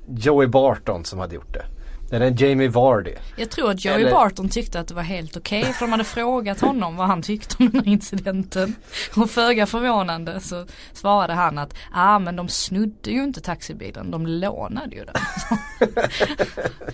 Joey 0.08 0.46
Barton 0.46 1.04
som 1.04 1.18
hade 1.18 1.34
gjort 1.34 1.54
det 1.54 1.64
Eller 2.10 2.26
en 2.26 2.36
Jamie 2.36 2.68
Vardy 2.68 3.12
Jag 3.36 3.50
tror 3.50 3.70
att 3.70 3.84
Joey 3.84 4.00
Eller- 4.00 4.10
Barton 4.10 4.48
tyckte 4.48 4.80
att 4.80 4.88
det 4.88 4.94
var 4.94 5.02
helt 5.02 5.36
okej 5.36 5.64
för 5.64 5.86
de 5.86 5.92
hade 5.92 6.04
frågat 6.04 6.60
honom 6.60 6.96
vad 6.96 7.06
han 7.06 7.22
tyckte 7.22 7.56
om 7.58 7.70
den 7.70 7.84
här 7.84 7.92
incidenten. 7.92 8.74
Och 9.16 9.30
föga 9.30 9.66
förvånande 9.66 10.40
så 10.40 10.66
svarade 10.92 11.32
han 11.32 11.58
att 11.58 11.74
ah 11.92 12.18
men 12.18 12.36
de 12.36 12.48
snudde 12.48 13.10
ju 13.10 13.22
inte 13.24 13.40
taxibilen, 13.40 14.10
de 14.10 14.26
lånade 14.26 14.96
ju 14.96 15.04
den. 15.04 15.14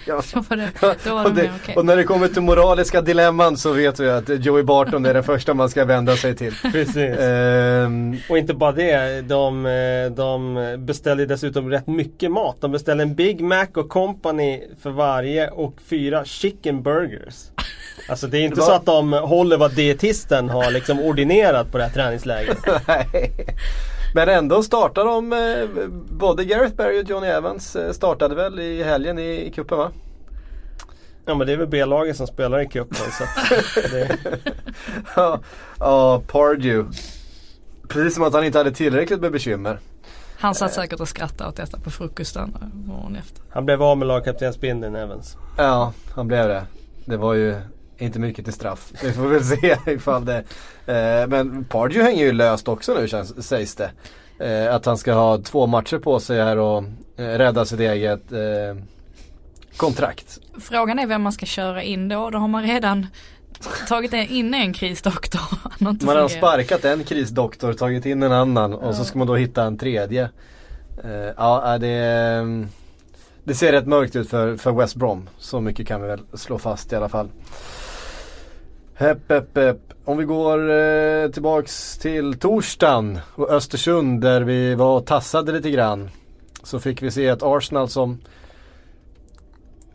Ja. 0.06 0.22
Då 0.34 0.40
var 0.40 0.56
det, 0.56 0.70
då 1.04 1.14
var 1.14 1.24
och, 1.24 1.34
det 1.34 1.50
okej. 1.62 1.76
och 1.76 1.84
när 1.86 1.96
det 1.96 2.04
kommer 2.04 2.28
till 2.28 2.42
moraliska 2.42 3.00
dilemman 3.02 3.56
så 3.56 3.72
vet 3.72 4.00
vi 4.00 4.10
att 4.10 4.44
Joey 4.44 4.62
Barton 4.62 5.06
är 5.06 5.14
den 5.14 5.24
första 5.24 5.54
man 5.54 5.70
ska 5.70 5.84
vända 5.84 6.16
sig 6.16 6.36
till. 6.36 6.54
Precis. 6.72 6.96
Ehm, 7.18 8.16
Och 8.28 8.38
inte 8.38 8.54
bara 8.54 8.72
det, 8.72 9.20
de, 9.20 9.62
de 10.16 10.54
beställer 10.86 11.26
dessutom 11.26 11.70
rätt 11.70 11.86
mycket 11.86 12.30
mat. 12.30 12.56
De 12.60 12.72
beställer 12.72 13.02
en 13.02 13.14
Big 13.14 13.40
Mac 13.40 13.66
och 13.74 13.88
Company 13.88 14.62
för 14.82 14.90
varje 15.02 15.48
och 15.50 15.74
fyra 15.86 16.24
chicken 16.24 16.82
burgers. 16.82 17.34
Alltså 18.08 18.26
det 18.26 18.38
är 18.38 18.42
inte 18.42 18.54
Det 18.56 18.60
var- 18.60 18.68
så 18.68 18.72
att 18.74 18.86
de 18.86 19.12
håller 19.12 19.56
vad 19.56 19.74
dietisten 19.74 20.48
har 20.48 20.70
liksom 20.70 21.00
ordinerat 21.00 21.72
på 21.72 21.78
det 21.78 21.84
här 21.84 21.90
träningslägret. 21.90 22.58
nej. 22.88 23.32
Men 24.14 24.28
ändå 24.28 24.62
startar 24.62 25.04
de, 25.04 25.32
eh, 25.32 25.86
både 26.10 26.44
Gareth 26.44 26.74
Barry 26.74 27.02
och 27.02 27.10
Johnny 27.10 27.26
Evans 27.26 27.76
eh, 27.76 27.92
startade 27.92 28.34
väl 28.34 28.60
i 28.60 28.82
helgen 28.82 29.18
i, 29.18 29.46
i 29.46 29.50
cupen 29.50 29.78
va? 29.78 29.90
Ja 31.26 31.34
men 31.34 31.46
det 31.46 31.52
är 31.52 31.56
väl 31.56 31.66
B-laget 31.66 32.16
som 32.16 32.26
spelar 32.26 32.60
i 32.60 32.66
cupen 32.66 32.96
så 33.18 33.24
att 33.24 33.52
det, 33.90 34.16
Ja, 35.16 35.40
ja, 35.78 36.22
Pardew. 36.26 36.96
Precis 37.88 38.14
som 38.14 38.24
att 38.24 38.32
han 38.32 38.44
inte 38.44 38.58
hade 38.58 38.70
tillräckligt 38.72 39.20
med 39.20 39.32
bekymmer. 39.32 39.78
Han 40.42 40.54
satt 40.54 40.72
säkert 40.72 41.00
och 41.00 41.08
skrattade 41.08 41.50
åt 41.50 41.56
detta 41.56 41.78
på 41.78 41.90
frukosten 41.90 42.56
morgonen 42.86 43.16
efter. 43.16 43.42
Han 43.50 43.64
blev 43.64 43.82
av 43.82 43.98
med 43.98 44.08
lagkaptensbindeln 44.08 44.96
Evans. 44.96 45.36
Ja, 45.58 45.92
han 46.14 46.28
blev 46.28 46.48
det. 46.48 46.66
Det 47.04 47.16
var 47.16 47.34
ju 47.34 47.56
inte 47.98 48.18
mycket 48.18 48.44
till 48.44 48.54
straff. 48.54 48.92
Vi 49.02 49.12
får 49.12 49.26
väl 49.26 49.44
se 49.44 49.76
ifall 49.86 50.24
det. 50.24 50.38
Eh, 50.86 51.28
men 51.28 51.64
Pardew 51.64 52.02
hänger 52.04 52.24
ju 52.24 52.32
löst 52.32 52.68
också 52.68 52.94
nu 52.94 53.08
känns, 53.08 53.46
sägs 53.48 53.74
det. 53.74 53.90
Eh, 54.38 54.74
att 54.74 54.86
han 54.86 54.98
ska 54.98 55.12
ha 55.12 55.38
två 55.38 55.66
matcher 55.66 55.98
på 55.98 56.20
sig 56.20 56.42
här 56.42 56.56
och 56.56 56.84
eh, 57.16 57.24
rädda 57.24 57.64
sitt 57.64 57.80
eget 57.80 58.32
eh, 58.32 58.82
kontrakt. 59.76 60.38
Frågan 60.60 60.98
är 60.98 61.06
vem 61.06 61.22
man 61.22 61.32
ska 61.32 61.46
köra 61.46 61.82
in 61.82 62.08
då. 62.08 62.30
Då 62.30 62.38
har 62.38 62.48
man 62.48 62.62
redan 62.62 63.06
tagit 63.88 64.12
in 64.12 64.54
en 64.54 64.72
krisdoktor. 64.72 65.40
Man 65.78 66.16
har 66.16 66.28
sparkat 66.28 66.84
en 66.84 67.04
krisdoktor, 67.04 67.72
tagit 67.72 68.06
in 68.06 68.22
en 68.22 68.32
annan 68.32 68.74
och 68.74 68.94
så 68.94 69.04
ska 69.04 69.18
man 69.18 69.26
då 69.26 69.36
hitta 69.36 69.62
en 69.62 69.78
tredje. 69.78 70.28
Eh, 71.04 71.32
ja, 71.36 71.78
det, 71.78 72.68
det 73.44 73.54
ser 73.54 73.72
rätt 73.72 73.86
mörkt 73.86 74.16
ut 74.16 74.30
för, 74.30 74.56
för 74.56 74.72
West 74.72 74.96
Brom. 74.96 75.28
Så 75.38 75.60
mycket 75.60 75.86
kan 75.86 76.02
vi 76.02 76.08
väl 76.08 76.20
slå 76.34 76.58
fast 76.58 76.92
i 76.92 76.96
alla 76.96 77.08
fall. 77.08 77.28
Hepp, 78.94 79.30
hepp, 79.30 79.56
hepp. 79.56 79.80
Om 80.04 80.16
vi 80.16 80.24
går 80.24 80.70
eh, 80.70 81.30
tillbaks 81.30 81.98
till 81.98 82.38
torsdagen 82.38 83.18
och 83.34 83.50
Östersund 83.50 84.20
där 84.20 84.40
vi 84.40 84.74
var 84.74 84.96
och 84.96 85.06
tassade 85.06 85.52
lite 85.52 85.70
grann. 85.70 86.10
Så 86.62 86.80
fick 86.80 87.02
vi 87.02 87.10
se 87.10 87.26
ett 87.26 87.42
Arsenal 87.42 87.88
som 87.88 88.18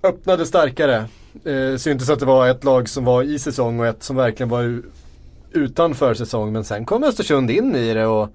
öppnade 0.03 0.45
starkare. 0.45 1.05
Eh, 1.45 1.77
syntes 1.77 2.09
att 2.09 2.19
det 2.19 2.25
var 2.25 2.47
ett 2.47 2.63
lag 2.63 2.89
som 2.89 3.05
var 3.05 3.23
i 3.23 3.39
säsong 3.39 3.79
och 3.79 3.85
ett 3.85 4.03
som 4.03 4.15
verkligen 4.15 4.49
var 4.49 4.81
utanför 5.51 6.13
säsong. 6.13 6.51
Men 6.51 6.63
sen 6.63 6.85
kom 6.85 7.03
Östersund 7.03 7.51
in 7.51 7.75
i 7.75 7.93
det 7.93 8.05
och 8.05 8.29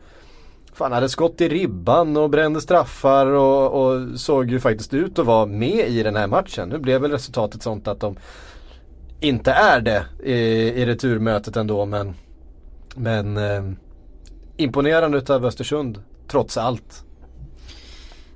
fan 0.73 0.93
hade 0.93 1.09
skott 1.09 1.41
i 1.41 1.49
ribban 1.49 2.17
och 2.17 2.31
brände 2.31 2.61
straffar 2.61 3.27
och, 3.27 3.83
och 3.83 4.21
såg 4.21 4.51
ju 4.51 4.61
faktiskt 4.61 4.95
ut 4.95 5.19
att 5.19 5.27
vara 5.27 5.47
med 5.47 5.89
i 5.89 6.03
den 6.03 6.17
här 6.17 6.27
matchen. 6.27 6.69
Nu 6.69 6.79
blev 6.79 7.01
väl 7.01 7.11
resultatet 7.11 7.63
sånt 7.63 7.89
att 7.89 8.01
de 8.01 8.17
inte 9.21 9.53
är 9.53 9.81
det 9.81 10.05
i, 10.23 10.33
i 10.83 10.87
returmötet 10.87 11.57
ändå 11.57 11.87
men, 11.87 12.15
men 12.95 13.37
eh, 13.37 13.63
imponerande 14.57 15.19
utav 15.19 15.47
Östersund 15.47 16.03
trots 16.29 16.57
allt. 16.57 17.05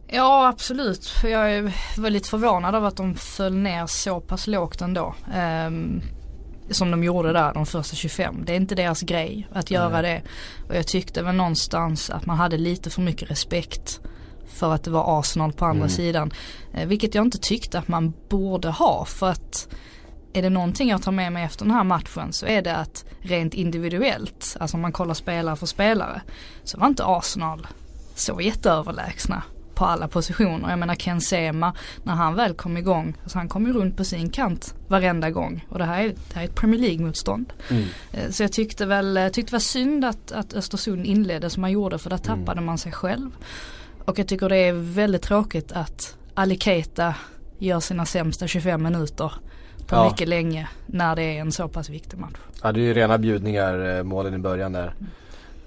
Ja 0.09 0.49
absolut. 0.49 1.13
Jag 1.23 1.73
var 1.97 2.11
lite 2.11 2.29
förvånad 2.29 2.75
över 2.75 2.89
att 2.89 2.97
de 2.97 3.15
föll 3.15 3.57
ner 3.57 3.87
så 3.87 4.21
pass 4.21 4.47
lågt 4.47 4.81
ändå. 4.81 5.15
Um, 5.37 6.03
som 6.71 6.91
de 6.91 7.05
gjorde 7.05 7.33
där 7.33 7.55
de 7.55 7.67
första 7.67 7.97
25. 7.97 8.45
Det 8.45 8.53
är 8.53 8.57
inte 8.57 8.75
deras 8.75 9.03
grej 9.03 9.49
att 9.53 9.71
göra 9.71 9.99
mm. 9.99 10.03
det. 10.03 10.23
Och 10.69 10.77
jag 10.77 10.87
tyckte 10.87 11.23
väl 11.23 11.35
någonstans 11.35 12.11
att 12.11 12.27
man 12.27 12.37
hade 12.37 12.59
lite 12.59 12.91
för 12.91 13.03
mycket 13.03 13.31
respekt 13.31 14.01
för 14.47 14.75
att 14.75 14.85
det 14.85 14.91
var 14.91 15.21
Arsenal 15.21 15.53
på 15.53 15.65
andra 15.65 15.85
mm. 15.85 15.91
sidan. 15.91 16.33
Eh, 16.75 16.89
vilket 16.89 17.15
jag 17.15 17.25
inte 17.25 17.39
tyckte 17.39 17.79
att 17.79 17.89
man 17.89 18.13
borde 18.29 18.69
ha 18.69 19.05
för 19.05 19.31
att 19.31 19.69
är 20.33 20.43
det 20.43 20.51
någonting 20.51 20.89
jag 20.89 21.03
tar 21.03 21.13
med 21.13 21.33
mig 21.33 21.45
efter 21.45 21.65
den 21.65 21.75
här 21.75 21.85
matchen 21.85 22.33
så 22.33 22.47
är 22.47 22.63
det 22.63 22.77
att 22.77 23.05
rent 23.21 23.55
individuellt, 23.55 24.57
alltså 24.61 24.77
om 24.77 24.81
man 24.81 24.93
kollar 24.93 25.15
spelare 25.15 25.57
för 25.57 25.67
spelare, 25.67 26.21
så 26.65 26.79
var 26.79 26.87
inte 26.87 27.05
Arsenal 27.07 27.67
så 28.15 28.41
jätteöverlägsna 28.41 29.43
på 29.77 29.85
alla 29.85 30.09
positioner. 30.09 30.71
Jag 30.71 30.79
menar 30.79 30.95
Ken 30.95 31.21
Sema, 31.21 31.75
när 32.03 32.15
han 32.15 32.35
väl 32.35 32.55
kom 32.55 32.77
igång, 32.77 33.15
alltså 33.23 33.39
han 33.39 33.49
kom 33.49 33.67
ju 33.67 33.73
runt 33.73 33.97
på 33.97 34.05
sin 34.05 34.31
kant 34.31 34.75
varenda 34.89 35.31
gång. 35.31 35.67
Och 35.69 35.79
det 35.79 35.85
här 35.85 36.05
är, 36.05 36.09
det 36.09 36.35
här 36.35 36.43
är 36.43 36.47
ett 36.47 36.55
Premier 36.55 36.81
League-motstånd. 36.81 37.53
Mm. 37.71 37.85
Eh, 38.13 38.31
så 38.31 38.43
jag 38.43 38.53
tyckte 38.53 38.87
väl, 38.87 39.17
jag 39.17 39.33
tyckte 39.33 39.51
det 39.51 39.55
var 39.55 39.61
synd 39.61 40.05
att, 40.05 40.33
att 40.33 40.55
Östersund 40.55 41.07
inledde 41.07 41.51
som 41.51 41.61
man 41.61 41.71
gjorde 41.71 41.99
för 41.99 42.11
där 42.11 42.17
mm. 42.17 42.25
tappade 42.25 42.59
mm. 42.59 42.65
man 42.65 42.79
sig 42.79 42.93
själv. 42.93 43.31
Och 44.05 44.19
jag 44.19 44.29
tycker 44.29 44.49
det 44.49 44.57
är 44.57 44.73
väldigt 44.73 45.23
tråkigt 45.23 45.73
att 45.73 46.17
Ali 46.35 46.59
Keita 46.59 47.15
gör 47.59 47.81
sina 47.81 48.07
sämsta 48.07 48.47
25 48.47 48.83
minuter 48.83 49.33
på 49.87 49.97
ja. 49.97 50.09
mycket 50.11 50.29
länge 50.29 50.69
när 50.87 51.17
det 51.17 51.23
är 51.23 51.41
en 51.41 51.53
så 51.53 51.69
pass 51.69 51.91
viktig 51.91 52.19
match. 52.19 52.39
Ja 52.63 52.73
det 52.73 52.81
är 52.81 52.85
ju 52.85 52.95
rena 52.95 53.19
bjudningar 53.19 53.97
eh, 53.97 54.03
målen 54.03 54.35
i 54.35 54.39
början 54.39 54.73
där. 54.73 54.95
Mm. 54.99 55.11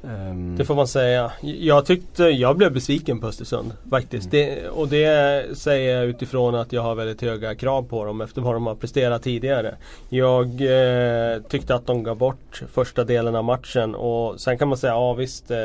Um... 0.01 0.55
Det 0.57 0.65
får 0.65 0.75
man 0.75 0.87
säga. 0.87 1.31
Jag 1.41 1.85
tyckte, 1.85 2.23
jag 2.23 2.57
blev 2.57 2.73
besviken 2.73 3.19
på 3.19 3.27
Östersund 3.27 3.73
faktiskt. 3.89 4.33
Mm. 4.33 4.49
Det, 4.49 4.69
och 4.69 4.87
det 4.87 5.57
säger 5.57 5.95
jag 5.95 6.05
utifrån 6.05 6.55
att 6.55 6.73
jag 6.73 6.81
har 6.81 6.95
väldigt 6.95 7.21
höga 7.21 7.55
krav 7.55 7.83
på 7.83 8.05
dem 8.05 8.21
efter 8.21 8.41
vad 8.41 8.53
de 8.53 8.67
har 8.67 8.75
presterat 8.75 9.23
tidigare. 9.23 9.75
Jag 10.09 10.45
eh, 10.45 11.41
tyckte 11.41 11.75
att 11.75 11.87
de 11.87 12.03
gav 12.03 12.17
bort 12.17 12.63
första 12.73 13.03
delen 13.03 13.35
av 13.35 13.43
matchen 13.43 13.95
och 13.95 14.39
sen 14.39 14.57
kan 14.57 14.67
man 14.67 14.77
säga, 14.77 14.93
ja 14.93 15.13
visst. 15.13 15.51
Eh, 15.51 15.57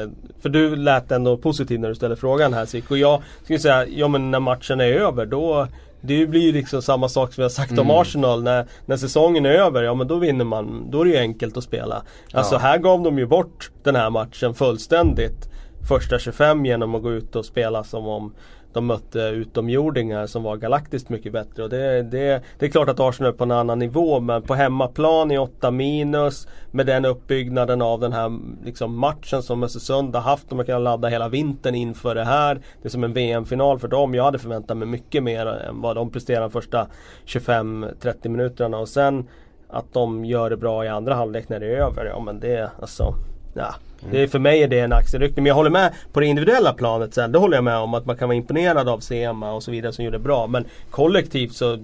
för 0.43 0.49
du 0.49 0.77
lät 0.77 1.13
ändå 1.13 1.37
positiv 1.37 1.81
när 1.81 1.89
du 1.89 1.95
ställde 1.95 2.17
frågan 2.17 2.53
här 2.53 2.67
Sik. 2.67 2.91
Och 2.91 2.99
jag 2.99 3.23
skulle 3.43 3.59
säga, 3.59 3.87
ja 3.87 4.09
men 4.09 4.31
när 4.31 4.41
matchen 4.41 4.81
är 4.81 4.93
över 4.93 5.27
då 5.27 5.69
det 6.07 6.27
blir 6.27 6.41
ju 6.41 6.53
liksom 6.53 6.83
samma 6.83 7.09
sak 7.09 7.33
som 7.33 7.43
har 7.43 7.49
sagt 7.49 7.73
mm. 7.73 7.91
om 7.91 8.01
Arsenal. 8.01 8.43
När, 8.43 8.67
när 8.87 8.97
säsongen 8.97 9.47
är 9.47 9.51
över, 9.51 9.83
ja 9.83 9.95
men 9.95 10.09
då 10.09 10.17
vinner 10.17 10.45
man. 10.45 10.91
Då 10.91 11.01
är 11.01 11.05
det 11.05 11.11
ju 11.11 11.17
enkelt 11.17 11.57
att 11.57 11.65
spela. 11.65 12.03
Alltså 12.33 12.55
ja. 12.55 12.59
här 12.59 12.79
gav 12.79 13.03
de 13.03 13.19
ju 13.19 13.27
bort 13.27 13.71
den 13.83 13.97
här 13.97 14.11
matchen 14.11 14.55
fullständigt. 14.55 15.49
Första 15.89 16.19
25 16.19 16.67
genom 16.67 16.95
att 16.95 17.03
gå 17.03 17.13
ut 17.13 17.37
och 17.37 17.45
spela 17.45 17.85
som 17.85 18.07
om 18.07 18.35
de 18.75 18.87
mötte 18.87 19.19
utomjordingar 19.19 20.27
som 20.27 20.43
var 20.43 20.57
galaktiskt 20.57 21.09
mycket 21.09 21.33
bättre. 21.33 21.63
Och 21.63 21.71
det, 21.71 22.03
det, 22.03 22.43
det 22.59 22.67
är 22.67 22.71
klart 22.71 22.89
att 22.89 23.01
Arsenal 23.01 23.33
är 23.33 23.37
på 23.37 23.45
en 23.45 23.51
annan 23.51 23.79
nivå 23.79 24.21
men 24.21 24.43
på 24.43 24.55
hemmaplan 24.55 25.31
i 25.31 25.39
8 25.39 25.71
minus 25.71 26.49
med 26.71 26.87
den 26.87 27.05
uppbyggnaden 27.05 27.83
av 27.83 28.01
den 28.01 28.13
här 28.13 28.39
liksom, 28.65 28.99
matchen 28.99 29.43
som 29.43 29.63
Östersund 29.63 30.15
har 30.15 30.23
haft. 30.23 30.49
De 30.49 30.59
har 30.59 30.67
kunnat 30.67 30.83
ladda 30.83 31.09
hela 31.09 31.29
vintern 31.29 31.75
inför 31.75 32.15
det 32.15 32.25
här. 32.25 32.55
Det 32.55 32.89
är 32.89 32.91
som 32.91 33.05
en 33.05 33.13
VM-final 33.13 33.79
för 33.79 33.89
dem. 33.89 34.15
Jag 34.15 34.25
hade 34.25 34.39
förväntat 34.39 34.77
mig 34.77 34.89
mycket 34.89 35.23
mer 35.23 35.47
än 35.47 35.81
vad 35.81 35.97
de 35.97 36.11
presterade 36.11 36.45
de 36.45 36.51
första 36.51 36.87
25-30 37.27 38.29
minuterna. 38.29 38.79
Och 38.79 38.89
sen 38.89 39.29
att 39.69 39.93
de 39.93 40.25
gör 40.25 40.51
det 40.51 40.57
bra 40.57 40.85
i 40.85 40.89
andra 40.89 41.15
halvlek 41.15 41.49
när 41.49 41.61
det 41.61 41.67
är 41.67 41.77
över. 41.77 42.05
Ja 42.05 42.21
men 42.21 42.41
det, 42.41 42.71
alltså, 42.81 43.15
ja. 43.55 43.75
Det 44.11 44.23
är, 44.23 44.27
för 44.27 44.39
mig 44.39 44.63
är 44.63 44.69
det 44.69 44.81
en 44.81 44.93
axelryckning. 44.93 45.43
Men 45.43 45.49
jag 45.49 45.55
håller 45.55 45.71
med 45.71 45.93
på 46.13 46.21
det 46.21 46.27
individuella 46.27 46.73
planet 46.73 47.15
sen. 47.15 47.33
Det 47.33 47.39
håller 47.39 47.57
jag 47.57 47.65
med 47.65 47.77
om 47.77 47.95
att 47.95 48.07
man 48.07 48.17
kan 48.17 48.29
vara 48.29 48.37
imponerad 48.37 48.89
av 48.89 49.01
Sema 49.01 49.53
och 49.53 49.63
så 49.63 49.71
vidare 49.71 49.93
som 49.93 50.05
gjorde 50.05 50.19
bra. 50.19 50.47
Men 50.47 50.65
kollektivt 50.91 51.53
så 51.53 51.79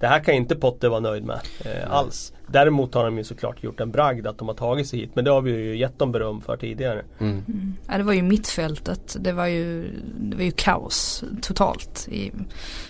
det 0.00 0.06
här 0.06 0.20
kan 0.20 0.34
inte 0.34 0.56
Potter 0.56 0.88
vara 0.88 1.00
nöjd 1.00 1.24
med 1.24 1.40
eh, 1.64 1.90
alls. 1.90 2.32
Däremot 2.46 2.94
har 2.94 3.04
de 3.04 3.18
ju 3.18 3.24
såklart 3.24 3.62
gjort 3.62 3.80
en 3.80 3.90
bragd 3.90 4.26
att 4.26 4.38
de 4.38 4.48
har 4.48 4.54
tagit 4.54 4.88
sig 4.88 4.98
hit. 4.98 5.10
Men 5.14 5.24
det 5.24 5.30
har 5.30 5.40
vi 5.40 5.50
ju 5.50 5.76
gett 5.76 5.98
dem 5.98 6.12
beröm 6.12 6.40
för 6.40 6.56
tidigare. 6.56 7.02
Mm. 7.18 7.44
Mm. 7.48 7.74
Ja, 7.88 7.98
det 7.98 8.04
var 8.04 8.12
ju 8.12 8.22
mittfältet. 8.22 9.16
Det 9.20 9.32
var 9.32 9.46
ju, 9.46 9.90
det 10.18 10.36
var 10.36 10.44
ju 10.44 10.52
kaos 10.52 11.24
totalt 11.42 12.08
i 12.08 12.32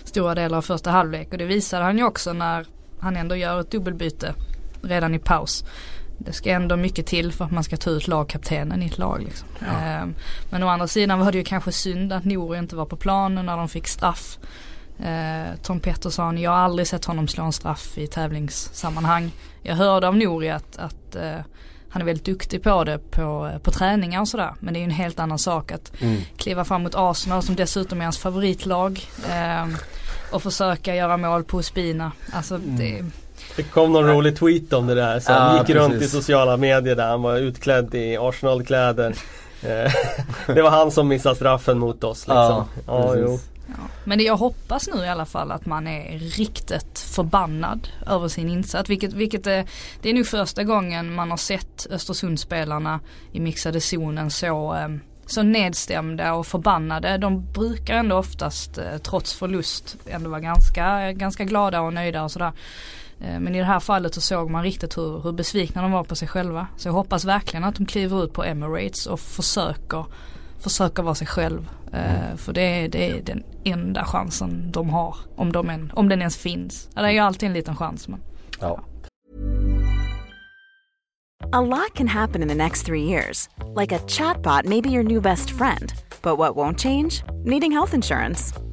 stora 0.03 0.35
delar 0.35 0.57
av 0.57 0.61
första 0.61 0.91
halvlek. 0.91 1.31
Och 1.31 1.37
det 1.37 1.45
visade 1.45 1.83
han 1.83 1.97
ju 1.97 2.03
också 2.03 2.33
när 2.33 2.65
han 2.99 3.17
ändå 3.17 3.35
gör 3.35 3.59
ett 3.59 3.71
dubbelbyte 3.71 4.33
redan 4.81 5.15
i 5.15 5.19
paus 5.19 5.65
det 6.17 6.33
ska 6.33 6.51
ändå 6.51 6.75
mycket 6.75 7.05
till 7.05 7.31
för 7.31 7.45
att 7.45 7.51
man 7.51 7.63
ska 7.63 7.77
ta 7.77 7.89
ut 7.89 8.07
lagkaptenen 8.07 8.83
i 8.83 8.85
ett 8.85 8.97
lag. 8.97 9.21
Liksom. 9.23 9.47
Ja. 9.59 9.65
Eh, 9.65 10.05
men 10.49 10.63
å 10.63 10.67
andra 10.67 10.87
sidan 10.87 11.19
var 11.19 11.31
det 11.31 11.37
ju 11.37 11.43
kanske 11.43 11.71
synd 11.71 12.13
att 12.13 12.25
Nouri 12.25 12.57
inte 12.57 12.75
var 12.75 12.85
på 12.85 12.95
planen 12.95 13.45
när 13.45 13.57
de 13.57 13.69
fick 13.69 13.87
straff. 13.87 14.37
Eh, 14.99 15.55
Tom 15.63 15.79
Pettersson, 15.79 16.37
jag 16.37 16.51
har 16.51 16.57
aldrig 16.57 16.87
sett 16.87 17.05
honom 17.05 17.27
slå 17.27 17.43
en 17.43 17.53
straff 17.53 17.97
i 17.97 18.07
tävlingssammanhang. 18.07 19.31
Jag 19.61 19.75
hörde 19.75 20.07
av 20.07 20.17
Nouri 20.17 20.49
att, 20.49 20.77
att 20.77 21.15
eh, 21.15 21.39
han 21.89 22.01
är 22.01 22.05
väldigt 22.05 22.25
duktig 22.25 22.63
på 22.63 22.83
det 22.83 22.99
på, 23.11 23.59
på 23.63 23.71
träningar 23.71 24.21
och 24.21 24.27
sådär. 24.27 24.53
Men 24.59 24.73
det 24.73 24.77
är 24.77 24.81
ju 24.81 24.85
en 24.85 24.91
helt 24.91 25.19
annan 25.19 25.39
sak 25.39 25.71
att 25.71 26.01
mm. 26.01 26.21
kliva 26.37 26.65
fram 26.65 26.83
mot 26.83 26.95
Arsenal 26.95 27.43
som 27.43 27.55
dessutom 27.55 27.99
är 27.99 28.03
hans 28.03 28.17
favoritlag. 28.17 29.07
Eh, 29.29 29.67
och 30.31 30.43
försöka 30.43 30.95
göra 30.95 31.17
mål 31.17 31.43
på 31.43 31.63
Spina. 31.63 32.11
Alltså 32.31 32.55
mm. 32.55 32.77
det 32.77 33.05
det 33.55 33.63
kom 33.63 33.93
någon 33.93 34.07
rolig 34.07 34.37
tweet 34.39 34.73
om 34.73 34.87
det 34.87 34.95
där. 34.95 35.19
Så 35.19 35.33
han 35.33 35.57
gick 35.57 35.65
precis. 35.65 35.81
runt 35.81 36.01
i 36.01 36.07
sociala 36.07 36.57
medier 36.57 36.95
där 36.95 37.07
han 37.09 37.21
var 37.21 37.37
utklädd 37.37 37.95
i 37.95 38.17
Arsenal-kläder. 38.17 39.15
Eh, 39.65 39.91
det 40.55 40.61
var 40.61 40.69
han 40.69 40.91
som 40.91 41.07
missade 41.07 41.35
straffen 41.35 41.79
mot 41.79 42.03
oss 42.03 42.19
liksom. 42.19 42.35
Ja, 42.35 42.65
ja, 42.87 43.15
jo. 43.17 43.39
Ja. 43.67 43.73
Men 44.03 44.17
det 44.17 44.23
jag 44.23 44.37
hoppas 44.37 44.89
nu 44.93 45.03
i 45.03 45.07
alla 45.07 45.25
fall 45.25 45.51
att 45.51 45.65
man 45.65 45.87
är 45.87 46.19
riktigt 46.19 46.99
förbannad 46.99 47.87
över 48.07 48.27
sin 48.27 48.49
insats. 48.49 48.89
Vilket, 48.89 49.13
vilket 49.13 49.47
är, 49.47 49.65
det 50.01 50.09
är 50.09 50.13
nu 50.13 50.23
första 50.23 50.63
gången 50.63 51.13
man 51.13 51.29
har 51.29 51.37
sett 51.37 51.87
Östersundsspelarna 51.89 52.99
i 53.31 53.39
mixade 53.39 53.81
zonen 53.81 54.31
så, 54.31 54.75
eh, 54.75 54.89
så 55.25 55.43
nedstämda 55.43 56.33
och 56.33 56.47
förbannade. 56.47 57.17
De 57.17 57.51
brukar 57.51 57.95
ändå 57.95 58.15
oftast 58.17 58.77
eh, 58.77 58.97
trots 59.03 59.33
förlust 59.33 59.97
ändå 60.05 60.29
vara 60.29 60.41
ganska, 60.41 61.11
ganska 61.11 61.43
glada 61.43 61.81
och 61.81 61.93
nöjda 61.93 62.23
och 62.23 62.31
sådär. 62.31 62.51
Eh, 63.23 63.39
men 63.39 63.55
i 63.55 63.59
det 63.59 63.65
här 63.65 63.79
fallet 63.79 64.13
så 64.13 64.21
såg 64.21 64.49
man 64.49 64.63
riktigt 64.63 64.97
hur, 64.97 65.21
hur 65.21 65.31
besvikna 65.31 65.81
de 65.81 65.91
var 65.91 66.03
på 66.03 66.15
sig 66.15 66.27
själva. 66.27 66.67
Så 66.77 66.87
jag 66.87 66.93
hoppas 66.93 67.25
verkligen 67.25 67.63
att 67.63 67.75
de 67.75 67.85
kliver 67.85 68.23
ut 68.23 68.33
på 68.33 68.43
Emirates 68.43 69.05
och 69.05 69.19
försöker, 69.19 70.05
försöker 70.59 71.03
vara 71.03 71.15
sig 71.15 71.27
själv. 71.27 71.69
Eh, 71.93 72.25
mm. 72.25 72.37
För 72.37 72.53
det 72.53 72.61
är, 72.61 72.87
det 72.87 73.09
är 73.09 73.21
den 73.21 73.43
enda 73.63 74.05
chansen 74.05 74.71
de 74.71 74.89
har. 74.89 75.15
Om, 75.35 75.51
de 75.51 75.69
en, 75.69 75.91
om 75.95 76.09
den 76.09 76.19
ens 76.19 76.37
finns. 76.37 76.89
Det 76.93 77.01
är 77.01 77.11
ju 77.11 77.19
alltid 77.19 77.47
en 77.47 77.53
liten 77.53 77.75
chans 77.75 78.07
men. 78.07 78.19
Ja. 78.59 78.83
A 81.51 81.61
lot 81.61 81.93
can 81.93 82.07
happen 82.07 82.41
in 82.41 82.47
the 82.47 82.55
next 82.55 82.85
three 82.85 83.03
years. 83.03 83.49
Like 83.75 83.95
a 83.95 83.99
chatbot 84.07 84.65
may 84.65 84.81
be 84.81 84.89
your 84.89 85.03
new 85.03 85.21
best 85.21 85.51
friend. 85.51 85.93
But 86.21 86.37
what 86.37 86.55
won't 86.55 86.79
change? 86.79 87.23
Needing 87.45 87.71
health 87.71 87.93
insurance. 87.93 88.53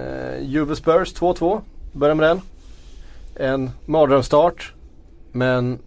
Uh, 0.00 0.42
Juve 0.42 0.76
Spurs 0.76 1.14
2-2. 1.14 1.60
Börjar 1.92 2.14
med 2.14 2.28
den. 2.28 2.40
en 3.34 3.70
mardrömsstart. 3.86 4.74
Men 5.32 5.78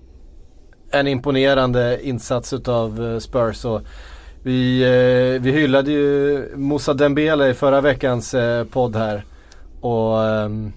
en 0.94 1.08
imponerande 1.08 2.00
insats 2.04 2.54
utav 2.54 3.06
eh, 3.06 3.20
Spurs. 3.20 3.66
Och 3.66 3.82
vi, 4.44 4.82
eh, 4.82 5.42
vi 5.42 5.52
hyllade 5.52 5.92
ju 5.92 6.50
Moussa 6.56 6.94
Dembele 6.94 7.50
i 7.50 7.54
förra 7.54 7.82
veckans 7.82 8.34
eh, 8.34 8.66
podd 8.66 8.96
här. 8.96 9.26
Och 9.82 10.24
ehm, 10.24 10.74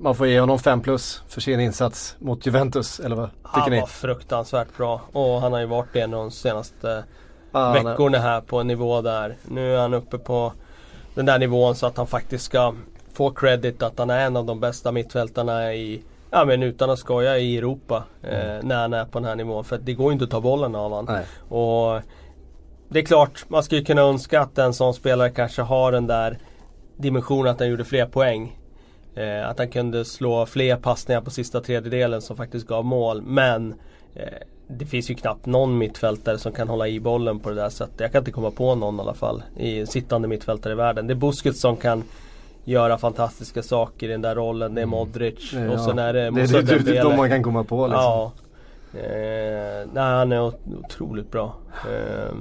man 0.00 0.14
får 0.14 0.26
ge 0.26 0.40
honom 0.40 0.58
5 0.58 0.80
plus 0.80 1.22
för 1.28 1.40
sin 1.40 1.60
insats 1.60 2.16
mot 2.18 2.46
Juventus, 2.46 3.00
eller 3.00 3.16
vad 3.16 3.28
tycker 3.28 3.60
han 3.60 3.70
ni? 3.70 3.76
Han 3.76 3.80
var 3.80 3.86
fruktansvärt 3.86 4.76
bra 4.76 5.00
och 5.12 5.40
han 5.40 5.52
har 5.52 5.60
ju 5.60 5.66
varit 5.66 5.92
det 5.92 6.06
de 6.06 6.30
senaste 6.30 7.04
ah, 7.52 7.72
veckorna 7.72 8.18
här 8.18 8.40
på 8.40 8.60
en 8.60 8.66
nivå 8.66 9.00
där. 9.00 9.36
Nu 9.48 9.74
är 9.74 9.80
han 9.80 9.94
uppe 9.94 10.18
på 10.18 10.52
den 11.14 11.26
där 11.26 11.38
nivån 11.38 11.74
så 11.74 11.86
att 11.86 11.96
han 11.96 12.06
faktiskt 12.06 12.44
ska 12.44 12.74
få 13.12 13.30
credit 13.30 13.82
att 13.82 13.98
han 13.98 14.10
är 14.10 14.26
en 14.26 14.36
av 14.36 14.44
de 14.44 14.60
bästa 14.60 14.92
mittfältarna 14.92 15.74
i 15.74 16.02
ja 16.30 16.44
men 16.44 16.62
utan 16.62 16.90
att 16.90 16.98
skoja 16.98 17.38
i 17.38 17.58
Europa 17.58 18.04
eh, 18.22 18.62
när 18.62 18.76
han 18.76 18.92
är 18.92 19.04
på 19.04 19.18
den 19.18 19.28
här 19.28 19.36
nivån. 19.36 19.64
För 19.64 19.78
det 19.78 19.94
går 19.94 20.06
ju 20.06 20.12
inte 20.12 20.24
att 20.24 20.30
ta 20.30 20.40
bollen 20.40 20.74
av 20.74 20.90
honom. 20.90 21.20
Och 21.48 22.00
det 22.88 22.98
är 22.98 23.04
klart, 23.04 23.44
man 23.48 23.62
skulle 23.62 23.82
kunna 23.82 24.02
önska 24.02 24.40
att 24.40 24.58
en 24.58 24.74
sån 24.74 24.94
spelare 24.94 25.30
kanske 25.30 25.62
har 25.62 25.92
den 25.92 26.06
där 26.06 26.38
dimensionen 26.96 27.52
att 27.52 27.60
han 27.60 27.68
gjorde 27.68 27.84
fler 27.84 28.06
poäng. 28.06 28.58
Eh, 29.14 29.48
att 29.48 29.58
han 29.58 29.68
kunde 29.68 30.04
slå 30.04 30.46
fler 30.46 30.76
passningar 30.76 31.20
på 31.20 31.30
sista 31.30 31.60
tredjedelen 31.60 32.22
som 32.22 32.36
faktiskt 32.36 32.66
gav 32.66 32.84
mål. 32.84 33.22
Men 33.22 33.74
det 34.66 34.86
finns 34.86 35.10
ju 35.10 35.14
knappt 35.14 35.46
någon 35.46 35.78
mittfältare 35.78 36.38
som 36.38 36.52
kan 36.52 36.68
hålla 36.68 36.88
i 36.88 37.00
bollen 37.00 37.38
på 37.38 37.48
det 37.50 37.56
där 37.56 37.68
sättet. 37.68 38.00
Jag 38.00 38.12
kan 38.12 38.18
inte 38.18 38.30
komma 38.30 38.50
på 38.50 38.74
någon 38.74 38.96
i 38.96 39.00
alla 39.00 39.14
fall. 39.14 39.42
I 39.56 39.86
sittande 39.86 40.28
mittfältare 40.28 40.72
i 40.72 40.76
världen. 40.76 41.06
Det 41.06 41.12
är 41.12 41.16
Busquets 41.16 41.60
som 41.60 41.76
kan 41.76 42.04
göra 42.64 42.98
fantastiska 42.98 43.62
saker 43.62 44.08
i 44.08 44.12
den 44.12 44.22
där 44.22 44.34
rollen. 44.34 44.74
Det 44.74 44.80
är 44.80 44.82
mm. 44.82 44.90
Modric 44.90 45.52
ja, 45.52 45.70
och 45.70 45.80
sen 45.80 45.98
är 45.98 46.12
det 46.12 46.30
Moussa 46.30 46.62
Det 46.62 46.72
är 46.72 46.78
det, 46.78 47.02
de 47.02 47.16
man 47.16 47.28
kan 47.28 47.42
komma 47.42 47.64
på 47.64 47.86
liksom. 47.86 48.02
Ja. 48.02 48.32
Eh, 48.94 49.88
nej, 49.92 50.04
han 50.04 50.32
är 50.32 50.52
otroligt 50.84 51.30
bra. 51.30 51.54
Eh, 51.72 52.34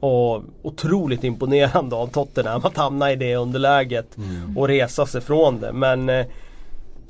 och 0.00 0.42
otroligt 0.62 1.24
imponerande 1.24 1.96
av 1.96 2.06
Tottenham 2.06 2.64
att 2.64 2.76
hamna 2.76 3.12
i 3.12 3.16
det 3.16 3.36
underläget 3.36 4.16
mm. 4.16 4.58
och 4.58 4.68
resa 4.68 5.06
sig 5.06 5.20
från 5.20 5.60
det. 5.60 5.72
Men 5.72 6.08
eh, 6.08 6.26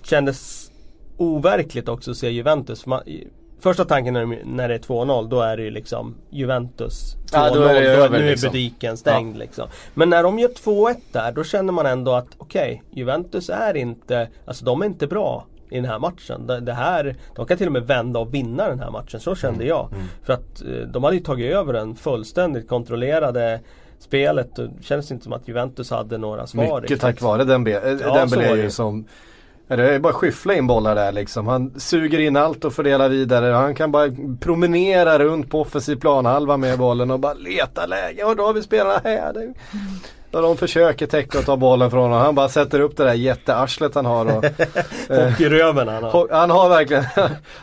kändes 0.02 0.70
overkligt 1.16 1.88
också 1.88 2.10
att 2.10 2.16
se 2.16 2.30
Juventus. 2.30 2.86
Man, 2.86 3.02
första 3.60 3.84
tanken 3.84 4.14
när, 4.14 4.44
när 4.44 4.68
det 4.68 4.74
är 4.74 4.78
2-0 4.78 5.28
då 5.28 5.40
är 5.40 5.56
det 5.56 5.62
ju 5.62 5.70
liksom 5.70 6.16
Juventus 6.30 7.16
2-0. 7.16 7.28
Ja, 7.32 7.54
då 7.54 7.62
är 7.62 7.74
det 7.74 7.80
över, 7.80 8.18
nu 8.18 8.24
är 8.24 8.30
liksom. 8.30 8.52
butiken 8.52 8.96
stängd 8.96 9.36
ja. 9.36 9.38
liksom. 9.38 9.68
Men 9.94 10.10
när 10.10 10.22
de 10.22 10.38
gör 10.38 10.48
2-1 10.48 10.96
där 11.12 11.32
då 11.32 11.44
känner 11.44 11.72
man 11.72 11.86
ändå 11.86 12.12
att 12.12 12.28
okej, 12.38 12.82
okay, 12.84 12.98
Juventus 13.00 13.50
är 13.50 13.76
inte, 13.76 14.28
alltså 14.44 14.64
de 14.64 14.82
är 14.82 14.86
inte 14.86 15.06
bra 15.06 15.46
i 15.70 15.76
den 15.76 15.84
här 15.84 15.98
matchen. 15.98 16.46
Det, 16.46 16.60
det, 16.60 16.72
här, 16.72 17.16
de 17.36 17.46
kan 17.46 17.56
till 17.56 17.66
och 17.66 17.72
med 17.72 17.86
vända 17.86 18.20
och 18.20 18.34
vinna 18.34 18.68
den 18.68 18.80
här 18.80 18.90
matchen. 18.90 19.20
Så 19.20 19.34
kände 19.34 19.64
mm. 19.64 19.68
jag. 19.68 19.88
Mm. 19.92 20.06
För 20.22 20.32
att 20.32 20.62
eh, 20.62 20.88
de 20.88 21.04
hade 21.04 21.16
ju 21.16 21.22
tagit 21.22 21.54
över 21.54 21.72
den 21.72 21.96
fullständigt 21.96 22.68
kontrollerade 22.68 23.60
spelet. 23.98 24.56
Det 24.56 24.70
kändes 24.80 25.10
inte 25.10 25.24
som 25.24 25.32
att 25.32 25.48
Juventus 25.48 25.90
hade 25.90 26.18
några 26.18 26.46
svar. 26.46 26.80
Mycket 26.80 27.00
tack 27.00 27.20
vare 27.20 27.44
den, 27.44 27.64
be, 27.64 27.98
ja, 28.02 28.14
den 28.14 28.70
som 28.70 29.04
det 29.76 29.94
är 29.94 29.98
bara 29.98 30.08
att 30.08 30.14
skyffla 30.14 30.54
in 30.54 30.66
bollar 30.66 30.94
där 30.94 31.12
liksom. 31.12 31.46
Han 31.46 31.80
suger 31.80 32.18
in 32.18 32.36
allt 32.36 32.64
och 32.64 32.72
fördelar 32.72 33.08
vidare. 33.08 33.52
Han 33.52 33.74
kan 33.74 33.92
bara 33.92 34.08
promenera 34.40 35.18
runt 35.18 35.50
på 35.50 35.60
offensiv 35.60 35.96
planhalva 35.96 36.56
med 36.56 36.78
bollen 36.78 37.10
och 37.10 37.20
bara 37.20 37.34
leta 37.34 37.86
lägen. 37.86 38.26
Och 38.26 38.36
då 38.36 38.46
har 38.46 38.52
vi 38.52 38.62
spelarna 38.62 39.00
här. 39.04 39.54
Och 40.32 40.42
de 40.42 40.56
försöker 40.56 41.06
täcka 41.06 41.38
och 41.38 41.44
ta 41.44 41.56
bollen 41.56 41.90
från 41.90 42.02
honom. 42.02 42.18
Han 42.18 42.34
bara 42.34 42.48
sätter 42.48 42.80
upp 42.80 42.96
det 42.96 43.04
där 43.04 43.14
jättearslet 43.14 43.94
han 43.94 44.06
har. 44.06 44.26
Och, 44.26 44.44
och 45.08 45.40
i 45.40 45.48
röven 45.48 45.88
han 45.88 46.04
har. 46.04 46.28
Han 46.30 46.50
har 46.50 46.68
verkligen, 46.68 47.04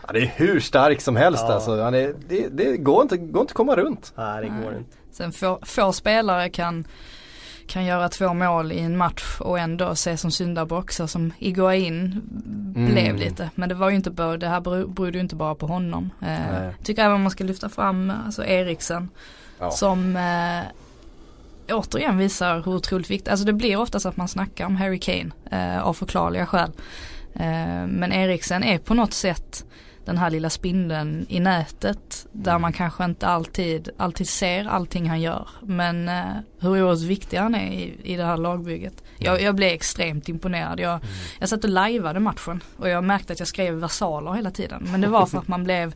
han 0.06 0.16
är 0.16 0.34
hur 0.36 0.60
stark 0.60 1.02
som 1.02 1.16
helst 1.16 1.46
ja. 1.48 1.54
alltså. 1.54 1.82
Han 1.82 1.94
är, 1.94 2.14
det, 2.28 2.48
det 2.52 2.78
går, 2.78 3.02
inte, 3.02 3.18
går 3.18 3.42
inte 3.42 3.52
att 3.52 3.58
komma 3.58 3.76
runt. 3.76 4.14
Nej 4.16 4.42
det 4.42 4.64
går 4.64 4.78
inte. 4.78 4.92
Sen 5.12 5.32
få, 5.32 5.60
få 5.62 5.92
spelare 5.92 6.50
kan 6.50 6.88
kan 7.68 7.86
göra 7.86 8.10
två 8.10 8.34
mål 8.34 8.72
i 8.72 8.80
en 8.80 8.98
match 8.98 9.38
och 9.40 9.60
ändå 9.60 9.96
se 9.96 10.18
som 10.18 10.32
syndabock 10.32 10.92
så 10.92 11.08
som 11.08 11.34
Iguain 11.40 12.22
mm. 12.76 12.92
blev 12.92 13.16
lite. 13.16 13.50
Men 13.56 13.70
det 13.70 13.76
var 13.76 13.90
ju 13.90 13.96
inte 13.96 14.12
bara, 14.12 14.38
det 14.38 14.48
här 14.48 14.62
berodde 14.62 15.18
ju 15.18 15.20
inte 15.20 15.36
bara 15.36 15.56
på 15.56 15.68
honom. 15.68 16.10
Eh, 16.22 16.70
tycker 16.84 17.04
även 17.04 17.22
man 17.22 17.32
ska 17.32 17.44
lyfta 17.44 17.70
fram 17.70 18.14
alltså 18.26 18.46
Eriksen 18.46 19.10
ja. 19.60 19.72
som 19.72 20.16
eh, 20.16 20.64
återigen 21.76 22.18
visar 22.18 22.56
hur 22.56 22.76
otroligt 22.76 23.10
viktigt, 23.10 23.28
alltså 23.28 23.46
det 23.46 23.54
blir 23.54 23.78
oftast 23.78 24.06
att 24.06 24.18
man 24.18 24.28
snackar 24.28 24.66
om 24.66 24.76
Harry 24.76 25.00
Kane 25.00 25.32
eh, 25.52 25.84
av 25.84 25.94
förklarliga 25.94 26.46
skäl. 26.46 26.72
Eh, 27.34 27.88
men 27.88 28.14
Eriksen 28.14 28.64
är 28.64 28.78
på 28.78 28.94
något 28.94 29.14
sätt 29.14 29.66
den 30.08 30.18
här 30.18 30.30
lilla 30.30 30.50
spindeln 30.50 31.26
i 31.30 31.40
nätet 31.40 32.28
där 32.32 32.52
mm. 32.52 32.62
man 32.62 32.74
kanske 32.74 33.06
inte 33.06 33.28
alltid, 33.28 33.90
alltid 33.98 34.30
ser 34.30 34.68
allting 34.68 35.10
han 35.10 35.22
gör. 35.22 35.48
Men 35.62 36.10
eh, 36.10 36.24
hur 36.60 36.70
oerhört 36.70 37.00
viktig 37.00 37.38
han 37.38 37.56
är 37.56 37.72
i, 37.72 38.00
i 38.04 38.16
det 38.16 38.24
här 38.24 38.38
lagbygget. 38.38 39.04
Jag, 39.18 39.34
mm. 39.34 39.46
jag 39.46 39.56
blev 39.56 39.70
extremt 39.70 40.30
imponerad. 40.30 40.80
Jag, 40.80 40.92
mm. 40.92 41.08
jag 41.40 41.50
satt 41.50 41.64
och 41.64 41.70
lajvade 41.70 42.20
matchen 42.20 42.64
och 42.78 42.90
jag 42.90 43.04
märkte 43.04 43.34
att 43.34 43.40
jag 43.40 43.48
skrev 43.48 43.74
versaler 43.74 44.34
hela 44.34 44.52
tiden. 44.52 44.88
Men 44.92 45.02
det 45.02 45.08
var 45.08 45.26
för 45.26 45.38
att 45.38 45.48
man 45.48 45.64
blev 45.64 45.96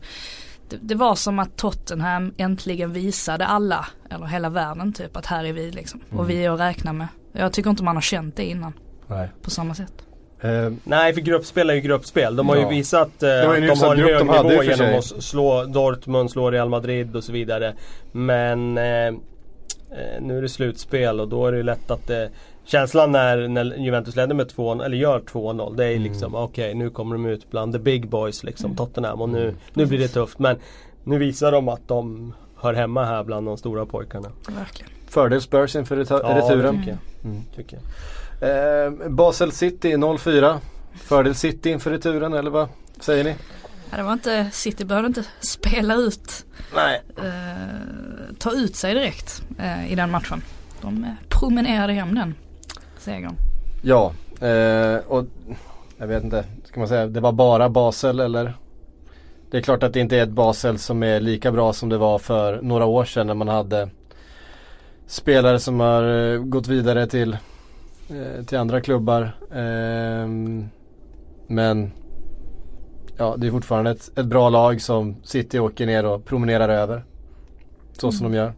det, 0.68 0.78
det, 0.82 0.94
var 0.94 1.14
som 1.14 1.38
att 1.38 1.56
Tottenham 1.56 2.34
äntligen 2.36 2.92
visade 2.92 3.46
alla, 3.46 3.86
eller 4.10 4.26
hela 4.26 4.48
världen 4.48 4.92
typ, 4.92 5.16
att 5.16 5.26
här 5.26 5.44
är 5.44 5.52
vi 5.52 5.70
liksom. 5.70 6.00
Mm. 6.08 6.18
Och 6.18 6.30
vi 6.30 6.44
är 6.44 6.50
att 6.50 6.60
räkna 6.60 6.92
med. 6.92 7.08
Jag 7.32 7.52
tycker 7.52 7.70
inte 7.70 7.82
man 7.82 7.96
har 7.96 8.02
känt 8.02 8.36
det 8.36 8.44
innan. 8.44 8.72
Nej. 9.06 9.28
På 9.42 9.50
samma 9.50 9.74
sätt. 9.74 10.11
Uh, 10.44 10.72
Nej 10.84 11.14
för 11.14 11.20
gruppspel 11.20 11.70
är 11.70 11.74
ju 11.74 11.80
gruppspel. 11.80 12.36
De 12.36 12.48
har 12.48 12.56
ja. 12.56 12.62
ju 12.62 12.68
visat 12.68 13.08
uh, 13.08 13.10
att 13.10 13.20
de 13.20 13.78
har 13.78 13.94
en 13.94 14.00
hög 14.00 14.26
nivå 14.26 14.62
genom 14.62 14.98
att 14.98 15.04
slå 15.04 15.64
Dortmund, 15.64 16.30
slå 16.30 16.50
Real 16.50 16.68
Madrid 16.68 17.16
och 17.16 17.24
så 17.24 17.32
vidare. 17.32 17.74
Men 18.12 18.78
uh, 18.78 19.18
nu 20.20 20.38
är 20.38 20.42
det 20.42 20.48
slutspel 20.48 21.20
och 21.20 21.28
då 21.28 21.46
är 21.46 21.52
det 21.52 21.58
ju 21.58 21.64
lätt 21.64 21.90
att 21.90 22.06
det 22.06 22.30
Känslan 22.64 23.12
när, 23.12 23.48
när 23.48 23.76
Juventus 23.76 24.16
ledde 24.16 24.34
med 24.34 24.48
2 24.48 24.82
eller 24.82 24.96
gör 24.96 25.20
2-0 25.20 25.76
det 25.76 25.84
är 25.84 25.90
mm. 25.90 26.02
liksom 26.02 26.34
okej 26.34 26.64
okay, 26.64 26.74
nu 26.74 26.90
kommer 26.90 27.14
de 27.14 27.26
ut 27.26 27.50
bland 27.50 27.72
the 27.72 27.78
big 27.78 28.08
boys 28.08 28.44
liksom 28.44 28.66
mm. 28.66 28.76
Tottenham 28.76 29.20
och 29.20 29.28
nu, 29.28 29.54
nu 29.72 29.86
blir 29.86 29.98
det 29.98 30.08
tufft 30.08 30.38
men 30.38 30.56
nu 31.04 31.18
visar 31.18 31.52
de 31.52 31.68
att 31.68 31.88
de 31.88 32.32
hör 32.56 32.74
hemma 32.74 33.04
här 33.04 33.24
bland 33.24 33.46
de 33.46 33.56
stora 33.56 33.86
pojkarna. 33.86 34.28
Verkligen. 34.48 34.92
Fördel 35.08 35.40
Spurs 35.40 35.76
inför 35.76 35.96
returen. 35.96 36.22
Ja, 36.24 36.34
det 36.34 36.40
tycker 36.42 36.88
jag. 36.88 36.98
Mm. 37.24 37.42
Tycker 37.56 37.76
jag. 37.76 37.82
Eh, 38.42 39.08
Basel 39.08 39.52
City 39.52 39.96
0-4. 39.96 40.58
Fördel 40.94 41.34
City 41.34 41.70
inför 41.70 41.90
returen 41.90 42.32
eller 42.32 42.50
vad 42.50 42.68
säger 43.00 43.24
ni? 43.24 43.34
Ja, 43.90 43.96
det 43.96 44.02
var 44.02 44.12
inte, 44.12 44.50
City 44.52 44.84
behövde 44.84 45.06
inte 45.06 45.24
spela 45.40 45.94
ut, 45.94 46.44
Nej. 46.74 47.02
Eh, 47.16 48.34
ta 48.38 48.52
ut 48.52 48.76
sig 48.76 48.94
direkt 48.94 49.42
eh, 49.58 49.92
i 49.92 49.94
den 49.94 50.10
matchen. 50.10 50.42
De 50.80 51.16
promenerade 51.28 51.92
hem 51.92 52.14
den 52.14 52.34
segern. 52.98 53.36
Ja, 53.82 54.12
eh, 54.40 54.96
och 55.06 55.24
jag 55.96 56.06
vet 56.06 56.24
inte, 56.24 56.44
ska 56.64 56.80
man 56.80 56.88
säga, 56.88 57.06
det 57.06 57.20
var 57.20 57.32
bara 57.32 57.68
Basel 57.68 58.20
eller? 58.20 58.54
Det 59.50 59.56
är 59.56 59.62
klart 59.62 59.82
att 59.82 59.92
det 59.92 60.00
inte 60.00 60.16
är 60.16 60.22
ett 60.22 60.28
Basel 60.28 60.78
som 60.78 61.02
är 61.02 61.20
lika 61.20 61.52
bra 61.52 61.72
som 61.72 61.88
det 61.88 61.98
var 61.98 62.18
för 62.18 62.62
några 62.62 62.84
år 62.84 63.04
sedan 63.04 63.26
när 63.26 63.34
man 63.34 63.48
hade 63.48 63.88
spelare 65.06 65.58
som 65.58 65.80
har 65.80 66.32
eh, 66.32 66.38
gått 66.38 66.68
vidare 66.68 67.06
till, 67.06 67.36
eh, 68.12 68.44
till 68.44 68.58
andra 68.58 68.80
klubbar. 68.80 69.22
Eh, 69.50 70.28
men 71.46 71.92
ja, 73.16 73.34
det 73.38 73.46
är 73.46 73.50
fortfarande 73.50 73.90
ett, 73.90 74.18
ett 74.18 74.26
bra 74.26 74.48
lag 74.48 74.80
som 74.80 75.16
City 75.22 75.58
åker 75.58 75.86
ner 75.86 76.04
och 76.04 76.24
promenerar 76.24 76.68
över. 76.68 77.04
Så 77.92 78.06
mm. 78.06 78.12
som 78.12 78.32
de 78.32 78.36
gör. 78.36 78.52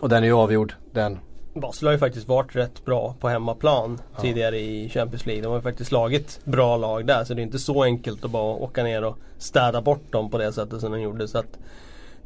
Och 0.00 0.08
den 0.08 0.22
är 0.22 0.26
ju 0.26 0.34
avgjord, 0.34 0.74
den 0.92 1.18
Basel 1.60 1.86
har 1.86 1.92
ju 1.92 1.98
faktiskt 1.98 2.28
varit 2.28 2.56
rätt 2.56 2.84
bra 2.84 3.14
på 3.20 3.28
hemmaplan 3.28 4.00
ja. 4.14 4.20
tidigare 4.20 4.58
i 4.58 4.88
Champions 4.88 5.26
League. 5.26 5.42
De 5.42 5.48
har 5.48 5.56
ju 5.56 5.62
faktiskt 5.62 5.88
slagit 5.88 6.40
bra 6.44 6.76
lag 6.76 7.06
där 7.06 7.24
så 7.24 7.34
det 7.34 7.40
är 7.40 7.42
inte 7.42 7.58
så 7.58 7.82
enkelt 7.82 8.24
att 8.24 8.30
bara 8.30 8.54
åka 8.54 8.82
ner 8.82 9.04
och 9.04 9.18
städa 9.38 9.80
bort 9.80 10.12
dem 10.12 10.30
på 10.30 10.38
det 10.38 10.52
sättet 10.52 10.80
som 10.80 10.92
de 10.92 11.00
gjorde. 11.00 11.28
Så 11.28 11.38
att 11.38 11.58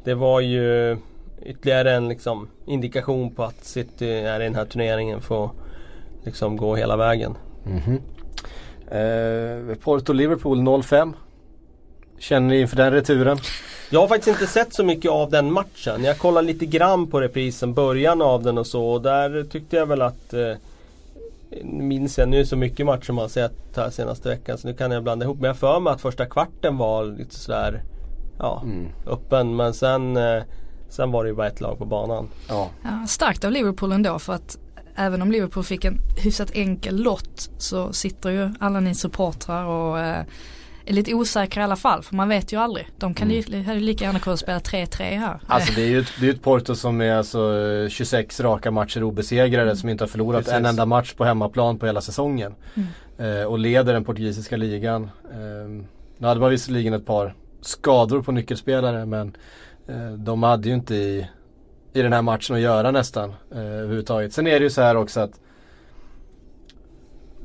Det 0.04 0.14
var 0.14 0.40
ju 0.40 0.96
ytterligare 1.42 1.92
en 1.92 2.08
liksom, 2.08 2.48
indikation 2.66 3.34
på 3.34 3.44
att 3.44 3.64
City 3.64 4.10
är 4.10 4.40
i 4.40 4.44
den 4.44 4.54
här 4.54 4.64
turneringen 4.64 5.20
får 5.20 5.50
liksom 6.24 6.56
gå 6.56 6.76
hela 6.76 6.96
vägen. 6.96 7.34
Mm 7.66 7.78
-hmm. 7.78 8.00
eh, 9.70 9.76
Porto-Liverpool 9.76 10.60
0-5. 10.60 11.12
Känner 12.18 12.48
ni 12.48 12.60
inför 12.60 12.76
den 12.76 12.92
returen? 12.92 13.38
Jag 13.90 14.00
har 14.00 14.08
faktiskt 14.08 14.28
inte 14.28 14.52
sett 14.52 14.74
så 14.74 14.84
mycket 14.84 15.10
av 15.10 15.30
den 15.30 15.52
matchen. 15.52 16.04
Jag 16.04 16.18
kollade 16.18 16.46
lite 16.46 16.66
grann 16.66 17.06
på 17.06 17.20
reprisen, 17.20 17.74
början 17.74 18.22
av 18.22 18.42
den 18.42 18.58
och 18.58 18.66
så. 18.66 18.86
Och 18.86 19.02
där 19.02 19.44
tyckte 19.44 19.76
jag 19.76 19.86
väl 19.86 20.02
att 20.02 20.34
eh, 20.34 20.52
minns 21.64 22.18
jag, 22.18 22.28
nu 22.28 22.40
är 22.40 22.44
så 22.44 22.56
mycket 22.56 22.86
matcher 22.86 23.12
man 23.12 23.22
har 23.22 23.28
sett 23.28 23.76
här 23.76 23.90
senaste 23.90 24.28
veckan 24.28 24.58
så 24.58 24.68
nu 24.68 24.74
kan 24.74 24.90
jag 24.90 25.02
blanda 25.02 25.24
ihop. 25.24 25.38
Men 25.40 25.48
jag 25.48 25.56
för 25.56 25.80
mig 25.80 25.92
att 25.92 26.00
första 26.00 26.26
kvarten 26.26 26.76
var 26.76 27.04
lite 27.04 27.34
sådär 27.34 27.82
ja, 28.38 28.60
mm. 28.64 28.88
öppen. 29.06 29.56
Men 29.56 29.74
sen, 29.74 30.16
eh, 30.16 30.42
sen 30.88 31.12
var 31.12 31.24
det 31.24 31.30
ju 31.30 31.36
bara 31.36 31.46
ett 31.46 31.60
lag 31.60 31.78
på 31.78 31.84
banan. 31.84 32.28
Ja. 32.48 32.68
ja. 32.82 33.06
starkt 33.08 33.44
av 33.44 33.52
Liverpool 33.52 33.92
ändå 33.92 34.18
för 34.18 34.32
att 34.32 34.58
även 34.96 35.22
om 35.22 35.32
Liverpool 35.32 35.64
fick 35.64 35.84
en 35.84 36.00
hyfsat 36.16 36.50
enkel 36.54 37.02
lott 37.02 37.50
så 37.58 37.92
sitter 37.92 38.30
ju 38.30 38.50
alla 38.58 38.80
ni 38.80 38.94
supportrar 38.94 39.64
och 39.64 39.98
eh, 39.98 40.24
är 40.84 40.94
lite 40.94 41.14
osäkra 41.14 41.60
i 41.60 41.64
alla 41.64 41.76
fall 41.76 42.02
för 42.02 42.14
man 42.14 42.28
vet 42.28 42.52
ju 42.52 42.56
aldrig. 42.56 42.88
De 42.98 43.14
kan 43.14 43.30
mm. 43.30 43.42
ju 43.52 43.62
hade 43.62 43.80
lika 43.80 44.04
gärna 44.04 44.18
kunnat 44.18 44.38
spela 44.38 44.58
3-3 44.58 45.18
här. 45.18 45.40
Alltså 45.46 45.72
det 45.72 45.82
är 45.82 45.88
ju 45.88 46.00
ett, 46.00 46.12
det 46.20 46.26
är 46.26 46.30
ett 46.30 46.42
Porto 46.42 46.74
som 46.74 47.00
är 47.00 47.12
alltså 47.12 47.52
26 47.90 48.40
raka 48.40 48.70
matcher 48.70 49.02
obesegrade 49.02 49.62
mm. 49.62 49.76
som 49.76 49.88
inte 49.88 50.04
har 50.04 50.08
förlorat 50.08 50.44
Precis. 50.44 50.54
en 50.54 50.66
enda 50.66 50.86
match 50.86 51.12
på 51.12 51.24
hemmaplan 51.24 51.78
på 51.78 51.86
hela 51.86 52.00
säsongen. 52.00 52.54
Mm. 52.74 52.88
Eh, 53.18 53.44
och 53.44 53.58
leder 53.58 53.92
den 53.92 54.04
portugisiska 54.04 54.56
ligan. 54.56 55.10
Eh, 55.32 55.68
nu 56.18 56.26
hade 56.26 56.40
man 56.40 56.50
visserligen 56.50 56.94
ett 56.94 57.06
par 57.06 57.34
skador 57.60 58.22
på 58.22 58.32
nyckelspelare 58.32 59.06
men 59.06 59.36
eh, 59.86 60.12
de 60.12 60.42
hade 60.42 60.68
ju 60.68 60.74
inte 60.74 60.94
i, 60.94 61.26
i 61.92 62.02
den 62.02 62.12
här 62.12 62.22
matchen 62.22 62.56
att 62.56 62.62
göra 62.62 62.90
nästan 62.90 63.34
eh, 63.54 63.58
överhuvudtaget. 63.58 64.32
Sen 64.32 64.46
är 64.46 64.58
det 64.58 64.64
ju 64.64 64.70
så 64.70 64.82
här 64.82 64.96
också 64.96 65.20
att 65.20 65.40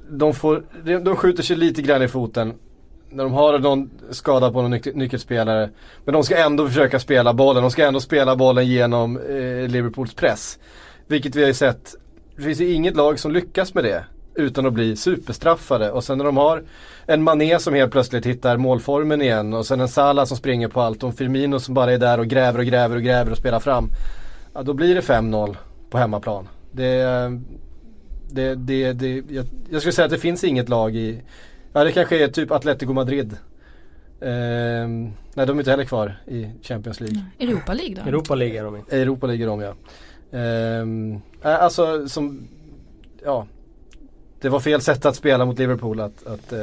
de, 0.10 0.34
får, 0.34 0.64
de 1.04 1.16
skjuter 1.16 1.44
sig 1.44 1.56
lite 1.56 1.82
grann 1.82 2.04
i 2.04 2.08
foten 2.08 2.54
när 3.10 3.24
de 3.24 3.34
har 3.34 3.60
någon 3.60 3.90
skada 4.10 4.52
på 4.52 4.62
någon 4.62 4.72
nyc 4.72 4.86
nyckelspelare. 4.94 5.70
Men 6.06 6.14
de 6.14 6.24
ska 6.24 6.38
ändå 6.38 6.68
försöka 6.68 7.00
spela 7.00 7.34
bollen. 7.34 7.62
De 7.62 7.72
ska 7.72 7.86
ändå 7.86 8.00
spela 8.00 8.36
bollen 8.36 8.68
genom 8.68 9.18
eh, 9.18 9.68
Liverpools 9.68 10.14
press. 10.14 10.60
Vilket 11.08 11.36
vi 11.36 11.42
har 11.42 11.48
ju 11.48 11.54
sett. 11.54 11.96
Det 12.36 12.42
finns 12.42 12.62
ju 12.62 12.74
inget 12.74 12.96
lag 12.96 13.20
som 13.20 13.32
lyckas 13.32 13.74
med 13.74 13.84
det. 13.84 14.04
Utan 14.36 14.66
att 14.66 14.74
bli 14.74 14.96
superstraffade. 14.96 15.92
Och 15.92 16.04
sen 16.04 16.18
när 16.18 16.26
de 16.26 16.38
har 16.38 16.64
en 17.06 17.24
Mané 17.24 17.60
som 17.60 17.74
helt 17.74 17.92
plötsligt 17.92 18.26
hittar 18.26 18.58
målformen 18.58 19.22
igen. 19.22 19.54
Och 19.54 19.66
sen 19.66 19.80
en 19.80 19.88
Salah 19.88 20.26
som 20.26 20.38
springer 20.38 20.68
på 20.68 20.82
allt. 20.82 21.04
Och 21.04 21.10
en 21.10 21.16
Firmino 21.16 21.60
som 21.60 21.74
bara 21.74 21.94
är 21.94 21.98
där 21.98 22.20
och 22.20 22.28
gräver 22.28 22.60
och 22.60 22.66
gräver 22.66 22.96
och 22.96 23.04
gräver 23.04 23.32
och 23.32 23.38
spelar 23.38 23.60
fram. 23.60 23.90
Ja, 24.56 24.64
då 24.64 24.74
blir 24.74 24.96
det 24.96 25.02
5-0 25.02 25.56
på 25.90 25.98
hemmaplan. 25.98 26.50
Det, 26.72 27.04
det, 28.30 28.56
det, 28.56 28.94
det, 28.94 29.24
jag, 29.30 29.46
jag 29.70 29.82
skulle 29.82 29.94
säga 29.94 30.06
att 30.06 30.12
det 30.12 30.18
finns 30.18 30.44
inget 30.44 30.70
lag 30.70 30.96
i 30.96 31.22
Ja 31.74 31.84
det 31.84 31.92
kanske 31.92 32.24
är 32.24 32.28
typ 32.28 32.52
Atletico 32.52 32.94
Madrid. 32.94 33.38
Ehm, 34.22 35.12
nej 35.34 35.46
de 35.46 35.58
är 35.58 35.62
inte 35.62 35.72
heller 35.72 35.86
kvar 35.86 36.20
i 36.28 36.50
Champions 36.62 37.00
League. 37.00 37.26
Europa 37.40 37.74
League 37.74 37.96
då? 37.96 38.02
Europa 38.10 38.36
League 38.36 38.60
är 38.60 38.64
de 38.64 38.76
i. 38.76 38.82
Europa 38.90 39.28
ligger 39.28 39.48
de 39.48 39.62
ja. 39.62 39.74
Ehm, 40.32 41.20
alltså 41.42 42.10
som, 42.10 42.48
ja. 43.24 43.48
Det 44.42 44.50
var 44.50 44.60
fel 44.60 44.82
sätt 44.82 45.06
att 45.06 45.16
spela 45.16 45.46
mot 45.46 45.60
Liverpool 45.60 46.00
att, 46.00 46.28
att 46.28 46.54
eh, 46.54 46.60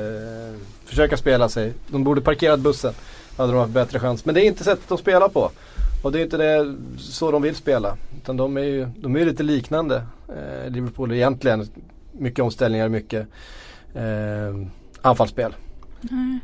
försöka 0.84 1.16
spela 1.16 1.49
sig. 1.49 1.72
De 1.88 2.05
borde 2.05 2.20
parkerat 2.20 2.61
bussen. 2.61 2.93
Hade 3.36 3.53
de 3.53 3.59
haft 3.59 3.72
bättre 3.72 3.99
chans. 3.99 4.24
Men 4.24 4.34
det 4.34 4.40
är 4.40 4.47
inte 4.47 4.64
sättet 4.64 4.93
att 4.93 5.01
spela 5.01 5.28
på. 5.28 5.51
Och 6.03 6.12
det 6.12 6.20
är 6.20 6.22
inte 6.22 6.36
det 6.36 6.76
så 6.98 7.30
de 7.30 7.42
vill 7.42 7.55
spela. 7.55 7.96
Utan 8.16 8.36
de 8.36 8.57
är 8.57 8.62
ju 8.62 8.88
de 8.96 9.16
är 9.16 9.24
lite 9.24 9.42
liknande. 9.42 10.07
Eh, 10.28 10.70
Liverpool 10.70 11.12
egentligen. 11.12 11.68
Mycket 12.12 12.38
omställningar, 12.38 12.88
mycket 12.88 13.28
eh, 13.94 14.66
anfallsspel. 15.03 15.55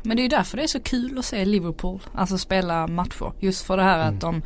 Men 0.03 0.17
det 0.17 0.21
är 0.21 0.23
ju 0.23 0.29
därför 0.29 0.57
det 0.57 0.63
är 0.63 0.67
så 0.67 0.79
kul 0.79 1.19
att 1.19 1.25
se 1.25 1.45
Liverpool, 1.45 1.99
alltså 2.13 2.37
spela 2.37 2.87
matcher. 2.87 3.31
Just 3.39 3.65
för 3.65 3.77
det 3.77 3.83
här 3.83 4.01
mm. 4.01 4.15
att 4.15 4.21
de 4.21 4.41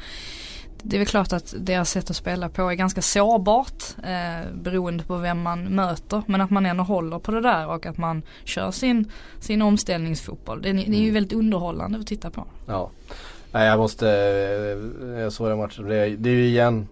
det 0.85 0.95
är 0.95 0.97
väl 0.97 1.07
klart 1.07 1.33
att 1.33 1.53
deras 1.57 1.91
sätt 1.91 2.09
att 2.09 2.15
spela 2.15 2.49
på 2.49 2.71
är 2.71 2.73
ganska 2.73 3.01
sårbart 3.01 3.83
eh, 4.03 4.53
beroende 4.53 5.03
på 5.03 5.17
vem 5.17 5.41
man 5.41 5.63
möter. 5.63 6.23
Men 6.25 6.41
att 6.41 6.49
man 6.49 6.65
ändå 6.65 6.83
håller 6.83 7.19
på 7.19 7.31
det 7.31 7.41
där 7.41 7.67
och 7.67 7.85
att 7.85 7.97
man 7.97 8.23
kör 8.43 8.71
sin, 8.71 9.11
sin 9.39 9.61
omställningsfotboll. 9.61 10.61
Det, 10.61 10.73
det 10.73 10.81
är 10.81 10.87
ju 10.87 11.01
mm. 11.01 11.13
väldigt 11.13 11.33
underhållande 11.33 11.99
att 11.99 12.07
titta 12.07 12.29
på. 12.29 12.45
Ja, 12.65 12.91
Nej, 13.53 13.67
jag 13.67 13.79
måste, 13.79 14.09
eh, 14.09 15.21
jag 15.21 15.33
såg 15.33 15.49
den 15.49 15.57
matchen. 15.57 15.87
Det, 15.87 16.15
det 16.15 16.29
är 16.29 16.33
ju 16.33 16.45
igen 16.45 16.87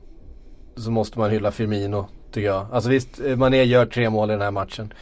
så 0.76 0.92
måste 0.92 1.20
man 1.20 1.32
hylla 1.32 1.52
Firmino 1.52 2.08
tycker 2.32 2.48
jag. 2.48 2.68
Alltså 2.72 2.90
visst, 2.90 3.22
eh, 3.26 3.36
Mané 3.36 3.64
gör 3.64 3.86
tre 3.86 4.10
mål 4.10 4.30
i 4.30 4.34
den 4.34 4.42
här 4.42 4.52
matchen. 4.52 4.94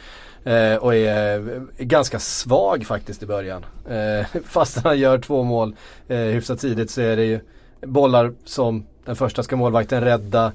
Eh, 0.44 0.74
och 0.74 0.94
är 0.94 1.38
eh, 1.38 1.62
ganska 1.78 2.18
svag 2.18 2.86
faktiskt 2.86 3.22
i 3.22 3.26
början. 3.26 3.66
Eh, 3.90 4.26
fast 4.44 4.78
han 4.78 4.98
gör 4.98 5.18
två 5.18 5.42
mål 5.42 5.76
eh, 6.08 6.18
hyfsat 6.18 6.60
tidigt 6.60 6.90
så 6.90 7.00
är 7.00 7.16
det 7.16 7.24
ju 7.24 7.40
bollar 7.80 8.32
som 8.44 8.86
den 9.04 9.16
första 9.16 9.42
ska 9.42 9.56
målvakten 9.56 10.00
rädda. 10.00 10.52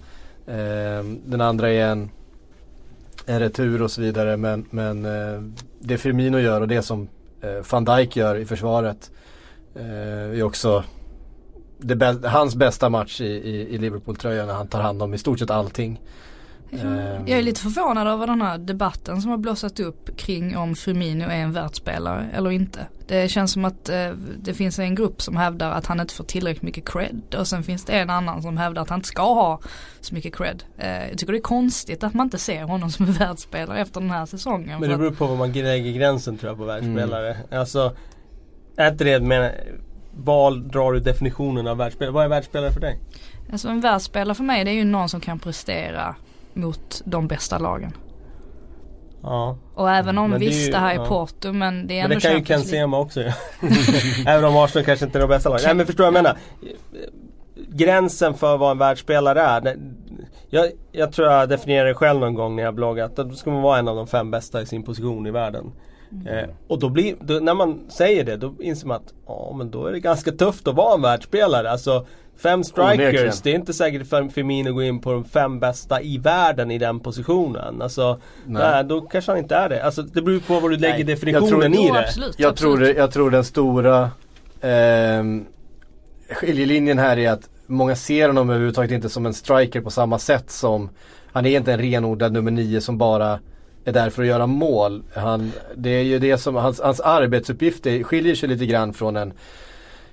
Eh, 0.48 1.04
den 1.26 1.42
andra 1.42 1.70
är 1.70 1.86
en, 1.86 2.10
en 3.26 3.40
retur 3.40 3.82
och 3.82 3.92
så 3.92 4.02
vidare. 4.02 4.38
Men, 4.38 4.66
men 4.70 5.06
eh, 5.06 5.42
det 5.80 5.98
Firmino 5.98 6.40
gör 6.40 6.62
och 6.62 6.68
det 6.68 6.82
som 6.82 7.08
eh, 7.42 7.72
van 7.72 7.86
Dijk 7.86 8.16
gör 8.16 8.36
i 8.36 8.46
försvaret 8.46 9.12
är 9.78 10.44
också 10.44 10.84
bä 11.78 12.28
hans 12.28 12.56
bästa 12.56 12.90
match 12.90 13.22
i, 13.22 13.26
i, 13.26 13.76
i 13.76 13.78
Liverpool-tröjan 13.78 14.48
när 14.48 14.54
han 14.54 14.68
tar 14.68 14.82
hand 14.82 15.02
om 15.02 15.14
i 15.14 15.18
stort 15.18 15.40
sett 15.40 15.52
allting. 15.52 16.00
Jag 17.26 17.40
är 17.40 17.42
lite 17.42 17.62
förvånad 17.62 18.08
över 18.08 18.28
den 18.28 18.42
här 18.42 18.58
debatten 18.58 19.22
som 19.22 19.32
har 19.32 19.38
blossat 19.38 19.80
upp 19.80 20.18
kring 20.18 20.58
om 20.58 20.76
Firmino 20.76 21.24
är 21.24 21.36
en 21.36 21.52
världsspelare 21.52 22.30
eller 22.34 22.52
inte. 22.52 22.80
Det 23.08 23.30
känns 23.32 23.52
som 23.52 23.66
att 23.66 23.90
eh, 23.90 24.10
det 24.44 24.54
finns 24.54 24.80
en 24.80 24.96
grupp 24.96 25.22
som 25.22 25.38
hävdar 25.38 25.72
att 25.72 25.86
han 25.86 26.00
inte 26.00 26.14
får 26.14 26.24
tillräckligt 26.24 26.64
mycket 26.64 26.90
cred 26.90 27.36
och 27.40 27.48
sen 27.48 27.64
finns 27.64 27.86
det 27.86 27.94
en 27.94 28.10
annan 28.10 28.42
som 28.42 28.58
hävdar 28.58 28.82
att 28.82 28.90
han 28.90 29.00
inte 29.00 29.08
ska 29.08 29.34
ha 29.34 29.60
så 30.02 30.16
mycket 30.16 30.36
cred. 30.36 30.64
Eh, 30.78 31.10
jag 31.10 31.18
tycker 31.18 31.34
det 31.34 31.40
är 31.40 31.42
konstigt 31.42 32.04
att 32.04 32.14
man 32.14 32.28
inte 32.28 32.38
ser 32.38 32.64
honom 32.64 32.92
som 32.92 33.06
en 33.06 33.14
världsspelare 33.14 33.80
efter 33.80 34.02
den 34.02 34.10
här 34.10 34.26
säsongen. 34.26 34.80
Men 34.80 34.90
det 34.90 34.98
beror 34.98 35.12
på 35.12 35.28
var 35.28 35.36
man 35.36 35.52
lägger 35.52 35.92
gränsen 35.92 36.38
tror 36.38 36.50
jag 36.50 36.58
på 36.58 36.66
världsspelare. 36.66 37.34
Mm. 37.34 37.60
Alltså, 37.60 37.96
är 38.78 38.92
inte 38.92 39.04
det 39.04 39.20
Val 40.18 40.68
drar 40.68 40.94
du 40.94 41.00
definitionen 41.00 41.68
av 41.68 41.78
världsspelare? 41.78 42.14
Vad 42.14 42.24
är 42.24 42.30
världsspelare 42.30 42.72
för 42.72 42.80
dig? 42.80 43.00
Alltså 43.52 43.68
en 43.68 43.82
världsspelare 43.82 44.36
för 44.36 44.44
mig 44.44 44.64
det 44.64 44.72
är 44.72 44.76
ju 44.76 44.84
någon 44.84 45.10
som 45.10 45.22
kan 45.22 45.40
prestera 45.40 46.16
mot 46.54 47.02
de 47.06 47.28
bästa 47.28 47.58
lagen. 47.58 47.94
Ja. 49.22 49.58
Och 49.74 49.92
även 49.92 50.18
om 50.18 50.38
visst 50.40 50.72
det 50.72 50.78
här 50.78 50.94
är 50.94 51.00
ja. 51.00 51.06
Porto 51.06 51.54
men 51.54 51.88
det 51.88 52.00
är 52.00 52.04
ändå 52.04 52.10
Men 52.10 52.20
det 52.20 52.28
kan 52.28 52.38
ju 52.38 52.44
Ken 52.44 52.62
Sema 52.62 53.00
också 53.00 53.22
göra. 53.22 53.34
även 54.28 54.46
om 54.46 54.58
Arsenal 54.58 54.86
kanske 54.86 55.06
inte 55.06 55.18
är 55.18 55.22
de 55.22 55.28
bästa 55.28 55.50
lagen. 55.50 55.64
Nej 55.66 55.76
men 55.76 55.86
förstår 55.86 56.04
du 56.04 56.12
vad 56.12 56.18
jag 56.18 56.24
menar? 56.24 56.38
Gränsen 57.70 58.34
för 58.34 58.58
vad 58.58 58.72
en 58.72 58.78
världsspelare 58.78 59.42
är. 59.42 59.78
Jag, 60.50 60.72
jag 60.92 61.12
tror 61.12 61.32
jag 61.32 61.50
definierade 61.50 61.90
det 61.90 61.94
själv 61.94 62.20
någon 62.20 62.34
gång 62.34 62.56
när 62.56 62.64
jag 62.64 62.76
bloggat. 62.76 63.16
Då 63.16 63.32
ska 63.32 63.50
man 63.50 63.62
vara 63.62 63.80
en 63.80 63.88
av 63.88 63.96
de 63.96 64.08
fem 64.08 64.32
bästa 64.32 64.62
i 64.62 64.66
sin 64.66 64.84
position 64.84 65.28
i 65.28 65.32
världen. 65.32 65.72
Mm. 66.12 66.28
Eh, 66.28 66.50
och 66.68 66.80
då 66.80 66.90
blir, 66.90 67.16
då, 67.20 67.34
när 67.34 67.54
man 67.54 67.80
säger 67.90 68.24
det 68.24 68.38
då 68.38 68.54
inser 68.60 68.88
man 68.88 68.98
att 68.98 69.14
ja 69.28 69.56
men 69.58 69.72
då 69.72 69.86
är 69.86 69.92
det 69.92 70.00
ganska 70.00 70.32
tufft 70.32 70.68
att 70.68 70.76
vara 70.76 70.96
en 70.96 71.02
världsspelare. 71.02 71.72
Alltså 71.72 72.06
Fem 72.38 72.64
strikers, 72.64 73.00
Onekligen. 73.00 73.34
det 73.44 73.52
är 73.52 73.56
inte 73.56 73.74
säkert 73.74 74.08
för 74.08 74.28
Firmino 74.28 74.74
går 74.74 74.84
in 74.84 75.00
på 75.00 75.12
de 75.12 75.26
fem 75.26 75.60
bästa 75.60 76.02
i 76.02 76.18
världen 76.18 76.72
i 76.72 76.78
den 76.78 77.00
positionen. 77.00 77.82
Alltså, 77.82 78.20
nej. 78.46 78.64
nej 78.64 78.84
då 78.84 79.02
kanske 79.02 79.32
han 79.32 79.40
inte 79.40 79.56
är 79.56 79.70
det. 79.70 79.84
Alltså 79.84 80.02
det 80.02 80.22
beror 80.22 80.40
på 80.40 80.60
vad 80.60 80.72
du 80.72 80.78
lägger 80.78 80.96
nej. 80.96 81.04
definitionen 81.04 81.74
tror, 81.74 81.86
i 81.86 81.92
det. 81.92 82.00
absolut, 82.00 82.36
jag, 82.40 82.50
absolut. 82.50 82.78
Tror, 82.78 82.98
jag 82.98 83.12
tror 83.12 83.32
den 83.32 83.44
stora 83.44 84.02
eh, 84.62 85.24
skiljelinjen 86.30 87.00
här 87.00 87.18
är 87.18 87.32
att 87.32 87.50
många 87.68 87.96
ser 87.96 88.28
honom 88.28 88.50
överhuvudtaget 88.50 88.92
inte 88.92 89.10
som 89.10 89.26
en 89.26 89.34
striker 89.34 89.82
på 89.82 89.92
samma 89.92 90.20
sätt 90.20 90.52
som 90.52 90.90
Han 91.32 91.46
är 91.46 91.58
inte 91.58 91.74
en 91.74 91.80
renodlad 91.80 92.34
nummer 92.34 92.52
nio 92.52 92.82
som 92.82 92.98
bara 92.98 93.40
är 93.86 93.92
där 93.92 94.10
för 94.10 94.22
att 94.22 94.28
göra 94.28 94.48
mål. 94.48 95.04
Han, 95.16 95.52
det 95.76 95.90
är 95.90 96.04
ju 96.04 96.20
det 96.20 96.38
som, 96.38 96.56
hans, 96.56 96.82
hans 96.82 97.00
arbetsuppgifter 97.00 98.04
skiljer 98.04 98.36
sig 98.36 98.50
lite 98.50 98.66
grann 98.66 98.94
från 98.94 99.16
en 99.16 99.34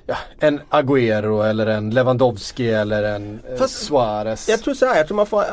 ja, 0.06 0.16
en 0.38 0.60
Agüero 0.70 1.50
eller 1.50 1.66
en 1.66 1.90
Lewandowski 1.90 2.70
eller 2.70 3.02
en 3.02 3.40
eh, 3.48 3.56
Fast, 3.56 3.84
Suarez. 3.84 4.48
Jag 4.48 4.62
tror 4.62 4.74
så 4.74 4.86
här, 4.86 4.96
jag 4.96 5.06
tror 5.06 5.16
man 5.16 5.26
får 5.26 5.42
eh, 5.42 5.48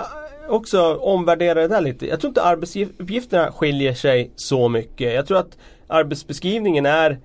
också 0.49 0.95
omvärdera 0.95 1.61
det 1.61 1.67
där 1.67 1.81
lite. 1.81 2.07
Jag 2.07 2.19
tror 2.19 2.29
inte 2.29 2.43
arbetsuppgifterna 2.43 3.51
skiljer 3.51 3.93
sig 3.93 4.31
så 4.35 4.69
mycket. 4.69 5.13
Jag 5.13 5.27
tror 5.27 5.37
att 5.37 5.57
arbetsbeskrivningen 5.87 6.85
är 6.85 7.19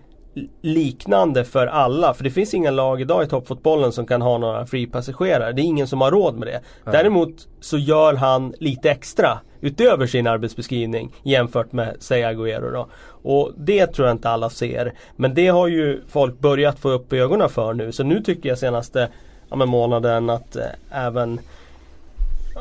liknande 0.61 1.45
för 1.45 1.67
alla. 1.67 2.15
För 2.15 2.25
det 2.25 2.31
finns 2.31 2.55
inga 2.55 2.71
lag 2.71 3.01
idag 3.01 3.25
i 3.25 3.27
toppfotbollen 3.27 3.93
som 3.93 4.07
kan 4.07 4.23
ha 4.23 4.39
några 4.39 4.65
free-passagerare. 4.65 5.53
Det 5.53 5.63
är 5.63 5.65
ingen 5.65 5.87
som 5.87 6.01
har 6.01 6.11
råd 6.11 6.35
med 6.35 6.49
det. 6.49 6.61
Nej. 6.85 6.93
Däremot 6.93 7.49
så 7.61 7.79
gör 7.79 8.15
han 8.15 8.55
lite 8.59 8.91
extra 8.91 9.39
utöver 9.61 10.07
sin 10.07 10.27
arbetsbeskrivning 10.27 11.13
jämfört 11.23 11.73
med, 11.73 11.97
säg 11.99 12.23
Agüero 12.23 12.73
då. 12.73 12.87
Och 13.31 13.53
det 13.57 13.87
tror 13.87 14.09
jag 14.09 14.15
inte 14.15 14.31
alla 14.31 14.51
ser. 14.51 14.93
Men 15.17 15.35
det 15.35 15.49
har 15.49 15.69
ju 15.69 16.01
folk 16.09 16.39
börjat 16.39 16.79
få 16.79 16.91
upp 16.91 17.13
ögonen 17.13 17.49
för 17.49 17.75
nu. 17.75 17.93
Så 17.93 18.05
nu 18.05 18.21
tycker 18.21 18.49
jag 18.49 18.59
senaste 18.59 19.09
ja, 19.51 19.57
månaden 19.57 20.31
att 20.31 20.57
eh, 20.57 20.63
även 20.91 21.41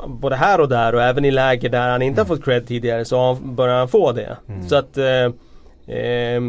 både 0.07 0.35
här 0.35 0.61
och 0.61 0.69
där 0.69 0.95
och 0.95 1.01
även 1.01 1.25
i 1.25 1.31
läger 1.31 1.69
där 1.69 1.89
han 1.89 2.01
inte 2.01 2.21
har 2.21 2.25
fått 2.25 2.45
cred 2.45 2.67
tidigare 2.67 3.05
så 3.05 3.37
börjar 3.43 3.77
han 3.77 3.87
få 3.87 4.11
det. 4.11 4.37
Mm. 4.47 4.69
Så 4.69 4.75
att 4.75 4.97
eh, 4.97 5.25
eh, 5.97 6.41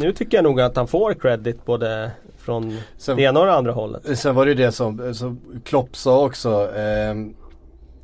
nu 0.00 0.12
tycker 0.12 0.36
jag 0.36 0.44
nog 0.44 0.60
att 0.60 0.76
han 0.76 0.86
får 0.86 1.14
credit 1.14 1.64
både 1.64 2.10
från 2.38 2.78
sen, 2.96 3.16
det 3.16 3.22
ena 3.22 3.40
och 3.40 3.46
det 3.46 3.52
andra 3.52 3.72
hållet. 3.72 4.18
Sen 4.18 4.34
var 4.34 4.44
det 4.44 4.50
ju 4.50 4.54
det 4.54 4.72
som, 4.72 5.14
som 5.14 5.40
Klopp 5.64 5.96
sa 5.96 6.24
också. 6.26 6.70
Eh, 6.76 6.82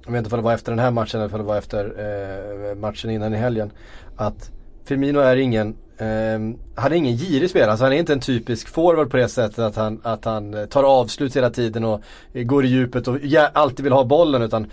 jag 0.05 0.13
vet 0.13 0.19
inte 0.19 0.35
om 0.35 0.41
det 0.41 0.45
var 0.45 0.55
efter 0.55 0.73
den 0.73 0.79
här 0.79 0.91
matchen 0.91 1.21
eller 1.21 1.35
om 1.35 1.41
det 1.41 1.47
var 1.47 1.59
efter 1.59 1.85
eh, 1.85 2.77
matchen 2.77 3.11
innan 3.11 3.35
i 3.35 3.37
helgen. 3.37 3.71
Att 4.17 4.51
Firmino 4.85 5.19
är 5.19 5.37
ingen 5.37 5.77
eh, 5.99 6.39
han 6.75 6.93
är 6.93 6.97
ingen 6.97 7.17
girig 7.17 7.51
spelare, 7.51 7.71
alltså 7.71 7.85
han 7.85 7.93
är 7.93 7.99
inte 7.99 8.13
en 8.13 8.21
typisk 8.21 8.69
forward 8.69 9.11
på 9.11 9.17
det 9.17 9.29
sättet 9.29 9.59
att 9.59 9.77
han, 9.77 10.01
att 10.03 10.25
han 10.25 10.67
tar 10.71 10.83
avslut 10.83 11.37
hela 11.37 11.51
tiden 11.51 11.85
och 11.85 12.01
går 12.35 12.65
i 12.65 12.69
djupet 12.69 13.09
och 13.09 13.19
alltid 13.53 13.85
vill 13.85 13.93
ha 13.93 14.05
bollen 14.05 14.43
utan 14.43 14.67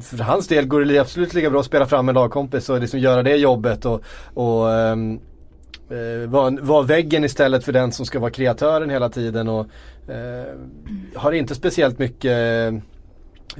för 0.00 0.18
hans 0.18 0.48
del 0.48 0.66
går 0.66 0.80
det 0.80 0.98
absolut 0.98 1.34
lika 1.34 1.50
bra 1.50 1.60
att 1.60 1.66
spela 1.66 1.86
fram 1.86 2.08
en 2.08 2.14
lagkompis 2.14 2.68
och 2.68 2.80
liksom 2.80 3.00
göra 3.00 3.22
det 3.22 3.36
jobbet 3.36 3.84
och, 3.84 4.02
och 4.34 4.66
um, 4.66 5.20
eh, 5.92 6.28
vara 6.28 6.56
var 6.60 6.82
väggen 6.82 7.24
istället 7.24 7.64
för 7.64 7.72
den 7.72 7.92
som 7.92 8.06
ska 8.06 8.18
vara 8.18 8.30
kreatören 8.30 8.90
hela 8.90 9.08
tiden 9.08 9.48
och 9.48 9.66
eh, 10.08 10.54
har 11.16 11.32
inte 11.32 11.54
speciellt 11.54 11.98
mycket 11.98 12.32
eh, 12.32 12.78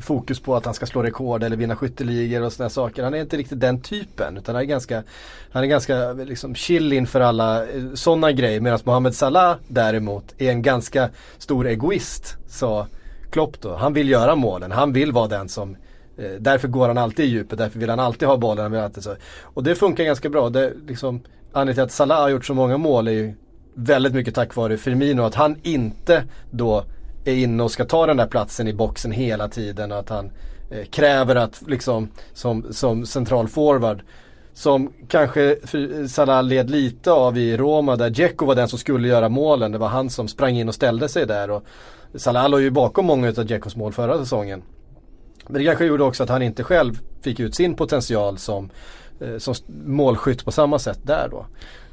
fokus 0.02 0.40
på 0.40 0.56
att 0.56 0.64
han 0.64 0.74
ska 0.74 0.86
slå 0.86 1.02
rekord 1.02 1.42
eller 1.42 1.56
vinna 1.56 1.76
skytteligor 1.76 2.42
och 2.42 2.52
sådana 2.52 2.70
saker. 2.70 3.02
Han 3.02 3.14
är 3.14 3.20
inte 3.20 3.36
riktigt 3.36 3.60
den 3.60 3.80
typen 3.80 4.36
utan 4.36 4.54
han 4.54 4.64
är 4.64 4.68
ganska, 4.68 5.02
han 5.50 5.62
är 5.62 5.66
ganska 5.66 6.12
liksom 6.12 6.54
chill 6.54 6.92
inför 6.92 7.20
alla 7.20 7.66
eh, 7.66 7.82
sådana 7.94 8.32
grejer. 8.32 8.60
Medan 8.60 8.78
Mohamed 8.84 9.14
Salah 9.14 9.56
däremot 9.68 10.34
är 10.38 10.50
en 10.50 10.62
ganska 10.62 11.10
stor 11.38 11.66
egoist, 11.66 12.36
sa 12.48 12.86
Klopp 13.30 13.60
då. 13.60 13.74
Han 13.74 13.92
vill 13.92 14.08
göra 14.08 14.34
målen, 14.34 14.72
han 14.72 14.92
vill 14.92 15.12
vara 15.12 15.28
den 15.28 15.48
som 15.48 15.76
Eh, 16.16 16.30
därför 16.38 16.68
går 16.68 16.88
han 16.88 16.98
alltid 16.98 17.24
i 17.24 17.28
djupet, 17.28 17.58
därför 17.58 17.78
vill 17.78 17.90
han 17.90 18.00
alltid 18.00 18.28
ha 18.28 18.36
bollen. 18.36 18.62
Han 18.62 18.72
vill 18.72 18.80
alltid 18.80 19.02
så. 19.02 19.16
Och 19.42 19.62
det 19.62 19.74
funkar 19.74 20.04
ganska 20.04 20.28
bra. 20.28 20.50
Det, 20.50 20.72
liksom, 20.86 21.20
anledningen 21.52 21.74
till 21.74 21.82
att 21.82 21.92
Salah 21.92 22.20
har 22.20 22.28
gjort 22.28 22.44
så 22.44 22.54
många 22.54 22.76
mål 22.76 23.08
är 23.08 23.12
ju 23.12 23.34
väldigt 23.74 24.14
mycket 24.14 24.34
tack 24.34 24.56
vare 24.56 24.76
Firmino. 24.76 25.22
Att 25.22 25.34
han 25.34 25.56
inte 25.62 26.24
då 26.50 26.84
är 27.24 27.34
inne 27.34 27.62
och 27.62 27.70
ska 27.70 27.84
ta 27.84 28.06
den 28.06 28.16
där 28.16 28.26
platsen 28.26 28.68
i 28.68 28.74
boxen 28.74 29.12
hela 29.12 29.48
tiden 29.48 29.92
och 29.92 29.98
att 29.98 30.08
han 30.08 30.30
eh, 30.70 30.84
kräver 30.84 31.36
att 31.36 31.62
liksom 31.66 32.08
som, 32.32 32.66
som 32.72 33.06
central 33.06 33.48
forward 33.48 34.02
som 34.54 34.92
kanske 35.08 35.56
Salah 36.08 36.42
led 36.42 36.70
lite 36.70 37.12
av 37.12 37.38
i 37.38 37.56
Roma 37.56 37.96
där 37.96 38.10
Dzeko 38.10 38.46
var 38.46 38.54
den 38.54 38.68
som 38.68 38.78
skulle 38.78 39.08
göra 39.08 39.28
målen. 39.28 39.72
Det 39.72 39.78
var 39.78 39.88
han 39.88 40.10
som 40.10 40.28
sprang 40.28 40.56
in 40.56 40.68
och 40.68 40.74
ställde 40.74 41.08
sig 41.08 41.26
där. 41.26 41.50
Och 41.50 41.64
Salah 42.14 42.48
låg 42.48 42.60
ju 42.60 42.70
bakom 42.70 43.06
många 43.06 43.28
av 43.28 43.46
Dzekos 43.46 43.76
mål 43.76 43.92
förra 43.92 44.18
säsongen. 44.18 44.62
Men 45.46 45.58
det 45.58 45.64
kanske 45.64 45.84
gjorde 45.84 46.04
också 46.04 46.22
att 46.22 46.28
han 46.28 46.42
inte 46.42 46.64
själv 46.64 47.00
fick 47.22 47.40
ut 47.40 47.54
sin 47.54 47.74
potential 47.74 48.38
som, 48.38 48.70
som 49.38 49.54
målskytt 49.84 50.44
på 50.44 50.52
samma 50.52 50.78
sätt 50.78 50.98
där 51.02 51.28
då. 51.30 51.46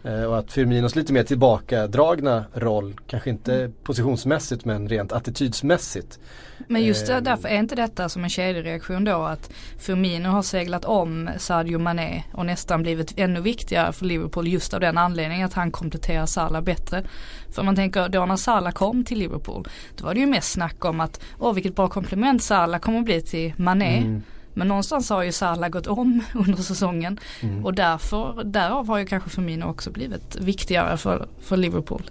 Eh, 0.03 0.23
och 0.23 0.37
att 0.37 0.51
Firminos 0.51 0.95
lite 0.95 1.13
mer 1.13 1.23
tillbakadragna 1.23 2.45
roll, 2.53 2.99
kanske 3.07 3.29
inte 3.29 3.55
mm. 3.55 3.73
positionsmässigt 3.83 4.65
men 4.65 4.89
rent 4.89 5.11
attitydsmässigt. 5.11 6.19
Men 6.67 6.83
just 6.83 7.07
det, 7.07 7.13
eh, 7.13 7.21
därför 7.21 7.47
är 7.47 7.57
inte 7.57 7.75
detta 7.75 8.09
som 8.09 8.23
en 8.23 8.29
kedjereaktion 8.29 9.03
då 9.03 9.21
att 9.23 9.51
Firmino 9.77 10.29
har 10.29 10.41
seglat 10.41 10.85
om 10.85 11.29
Sadio 11.37 11.79
Mané 11.79 12.23
och 12.33 12.45
nästan 12.45 12.81
blivit 12.81 13.13
ännu 13.17 13.41
viktigare 13.41 13.93
för 13.93 14.05
Liverpool 14.05 14.47
just 14.47 14.73
av 14.73 14.79
den 14.79 14.97
anledningen 14.97 15.45
att 15.45 15.53
han 15.53 15.71
kompletterar 15.71 16.25
Salah 16.25 16.61
bättre. 16.61 17.03
För 17.49 17.63
man 17.63 17.75
tänker 17.75 18.09
då 18.09 18.25
när 18.25 18.35
Salah 18.35 18.71
kom 18.73 19.03
till 19.03 19.19
Liverpool 19.19 19.67
då 19.97 20.05
var 20.05 20.13
det 20.13 20.19
ju 20.19 20.25
mest 20.25 20.51
snack 20.51 20.85
om 20.85 20.99
att 20.99 21.21
åh 21.39 21.53
vilket 21.53 21.75
bra 21.75 21.87
komplement 21.87 22.43
Salah 22.43 22.79
kommer 22.79 22.99
att 22.99 23.05
bli 23.05 23.21
till 23.21 23.53
Mané. 23.57 23.97
Mm. 23.97 24.23
Men 24.53 24.67
någonstans 24.67 25.09
har 25.09 25.23
ju 25.23 25.31
Salah 25.31 25.69
gått 25.69 25.87
om 25.87 26.23
under 26.47 26.63
säsongen 26.63 27.19
mm. 27.41 27.65
och 27.65 27.73
därför, 27.73 28.43
därav 28.43 28.87
har 28.87 28.97
ju 28.97 29.05
kanske 29.05 29.29
Firmino 29.29 29.65
också 29.65 29.91
blivit 29.91 30.35
viktigare 30.35 30.97
för, 30.97 31.27
för 31.41 31.57
Liverpool. 31.57 32.01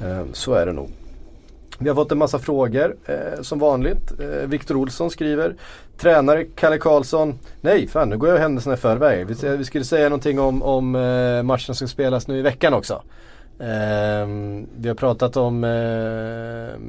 Eh, 0.00 0.24
så 0.32 0.54
är 0.54 0.66
det 0.66 0.72
nog. 0.72 0.90
Vi 1.78 1.88
har 1.88 1.96
fått 1.96 2.12
en 2.12 2.18
massa 2.18 2.38
frågor 2.38 2.96
eh, 3.06 3.42
som 3.42 3.58
vanligt. 3.58 4.12
Eh, 4.20 4.48
Viktor 4.48 4.76
Olsson 4.76 5.10
skriver 5.10 5.54
Tränare 5.98 6.44
Kalle 6.44 6.78
Karlsson 6.78 7.38
Nej, 7.60 7.88
fan 7.88 8.08
nu 8.08 8.18
går 8.18 8.28
jag 8.28 8.38
händelserna 8.38 8.74
i 8.74 8.78
förväg. 8.78 9.26
Vi, 9.26 9.56
vi 9.56 9.64
skulle 9.64 9.84
säga 9.84 10.08
någonting 10.08 10.40
om, 10.40 10.62
om 10.62 10.94
eh, 10.94 11.42
matchen 11.42 11.74
som 11.74 11.88
spelas 11.88 12.28
nu 12.28 12.38
i 12.38 12.42
veckan 12.42 12.74
också. 12.74 13.02
Ehm, 13.60 14.66
vi 14.76 14.88
har 14.88 14.94
pratat 14.94 15.36
om 15.36 15.64
eh, 15.64 16.80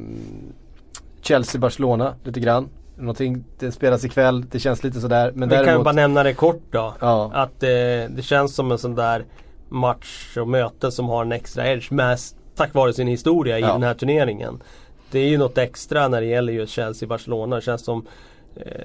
Chelsea-Barcelona 1.21 2.13
lite 2.23 2.39
grann. 2.39 2.69
Någonting, 2.95 3.43
det 3.59 3.71
spelas 3.71 4.05
ikväll, 4.05 4.45
det 4.51 4.59
känns 4.59 4.83
lite 4.83 5.01
sådär. 5.01 5.31
Men 5.35 5.49
Vi 5.49 5.55
däremot... 5.55 5.75
kan 5.75 5.83
bara 5.83 5.93
nämna 5.93 6.23
det 6.23 6.33
kort 6.33 6.63
då. 6.71 6.93
Ja. 6.99 7.31
Att 7.33 7.63
eh, 7.63 7.69
det 8.09 8.23
känns 8.23 8.55
som 8.55 8.71
en 8.71 8.77
sån 8.77 8.95
där 8.95 9.25
match 9.69 10.37
och 10.37 10.47
möte 10.47 10.91
som 10.91 11.09
har 11.09 11.21
en 11.21 11.31
extra 11.31 11.67
edge. 11.67 11.91
Mest 11.91 12.37
tack 12.55 12.73
vare 12.73 12.93
sin 12.93 13.07
historia 13.07 13.59
i 13.59 13.61
ja. 13.61 13.73
den 13.73 13.83
här 13.83 13.93
turneringen. 13.93 14.63
Det 15.11 15.19
är 15.19 15.29
ju 15.29 15.37
något 15.37 15.57
extra 15.57 16.07
när 16.07 16.21
det 16.21 16.27
gäller 16.27 16.53
just 16.53 16.73
Chelsea-Barcelona. 16.77 17.55
Det 17.55 17.61
känns 17.61 17.85
som 17.85 18.05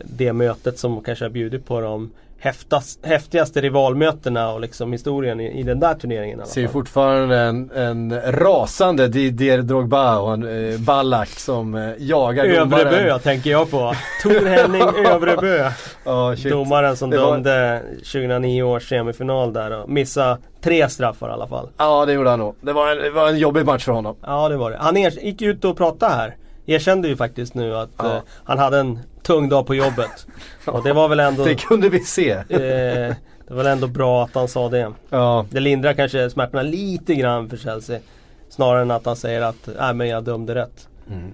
det 0.04 0.32
mötet 0.32 0.78
som 0.78 1.02
kanske 1.02 1.24
har 1.24 1.30
bjudit 1.30 1.66
på 1.66 1.80
de 1.80 2.10
häftas, 2.38 2.98
häftigaste 3.02 3.60
rivalmötena 3.60 4.52
och 4.52 4.60
liksom 4.60 4.92
historien 4.92 5.40
i, 5.40 5.60
i 5.60 5.62
den 5.62 5.80
där 5.80 5.94
turneringen. 5.94 6.46
Ser 6.46 6.68
fortfarande 6.68 7.36
en, 7.36 7.70
en 7.70 8.20
rasande 8.32 9.08
Didier 9.08 9.62
Drogba 9.62 10.18
och 10.18 10.32
en 10.32 10.72
eh, 10.72 10.78
Ballack 10.78 11.28
som 11.28 11.74
eh, 11.74 11.90
jagar 11.98 12.48
domaren. 12.48 12.86
Övrebö 12.86 13.18
tänker 13.18 13.50
jag 13.50 13.70
på. 13.70 13.94
Tor 14.22 14.46
Henning 14.46 14.82
Övrebö. 15.06 15.70
oh, 16.04 16.34
domaren 16.34 16.96
som 16.96 17.10
det 17.10 17.16
dömde 17.16 17.72
var... 17.72 17.96
2009 17.96 18.62
års 18.62 18.88
semifinal 18.88 19.52
där 19.52 19.82
och 19.82 19.90
missade 19.90 20.38
tre 20.60 20.88
straffar 20.88 21.28
i 21.28 21.32
alla 21.32 21.46
fall. 21.46 21.68
Ja 21.76 22.06
det 22.06 22.12
gjorde 22.12 22.30
han 22.30 22.38
nog. 22.38 22.54
Det 22.60 22.72
var 22.72 22.90
en, 22.90 22.98
det 22.98 23.10
var 23.10 23.28
en 23.28 23.38
jobbig 23.38 23.66
match 23.66 23.84
för 23.84 23.92
honom. 23.92 24.16
Ja 24.22 24.48
det 24.48 24.56
var 24.56 24.70
det. 24.70 24.76
Han 24.80 24.96
gick 24.96 25.42
ut 25.42 25.64
och 25.64 25.76
pratade 25.76 26.14
här 26.14 26.36
erkände 26.68 27.08
ju 27.08 27.16
faktiskt 27.16 27.54
nu 27.54 27.76
att 27.76 27.90
ja. 27.96 28.16
eh, 28.16 28.22
han 28.44 28.58
hade 28.58 28.78
en 28.78 28.98
tung 29.22 29.48
dag 29.48 29.66
på 29.66 29.74
jobbet. 29.74 30.26
Och 30.66 30.82
det 30.82 30.92
var 30.92 31.08
väl 31.08 31.20
ändå 31.20 31.44
Det 31.44 31.54
kunde 31.54 31.88
vi 31.88 32.00
se. 32.00 32.30
Eh, 32.30 32.46
det 32.48 33.54
var 33.54 33.56
väl 33.56 33.66
ändå 33.66 33.86
bra 33.86 34.24
att 34.24 34.34
han 34.34 34.48
sa 34.48 34.68
det. 34.68 34.92
Ja. 35.10 35.46
Det 35.50 35.60
lindrar 35.60 35.92
kanske 35.92 36.30
smärtorna 36.30 36.62
lite 36.62 37.14
grann 37.14 37.48
för 37.48 37.56
Chelsea. 37.56 38.00
Snarare 38.48 38.82
än 38.82 38.90
att 38.90 39.06
han 39.06 39.16
säger 39.16 39.42
att 39.42 39.68
nej 39.78 39.94
men 39.94 40.08
jag 40.08 40.24
dömde 40.24 40.54
rätt. 40.54 40.88
Mm. 41.10 41.32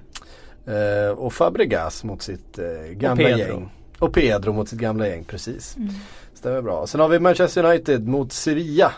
Eh, 0.66 1.10
och 1.10 1.32
Fabregas 1.32 2.04
mot 2.04 2.22
sitt 2.22 2.58
eh, 2.58 2.92
gamla 2.92 3.24
och 3.24 3.38
gäng. 3.38 3.70
Och 3.98 4.12
Pedro 4.12 4.52
mot 4.52 4.68
sitt 4.68 4.78
gamla 4.78 5.08
gäng, 5.08 5.24
precis. 5.24 5.76
Mm. 5.76 5.94
Stämmer 6.34 6.62
bra. 6.62 6.86
Sen 6.86 7.00
har 7.00 7.08
vi 7.08 7.18
Manchester 7.18 7.64
United 7.64 8.08
mot 8.08 8.32
Sevilla. 8.32 8.92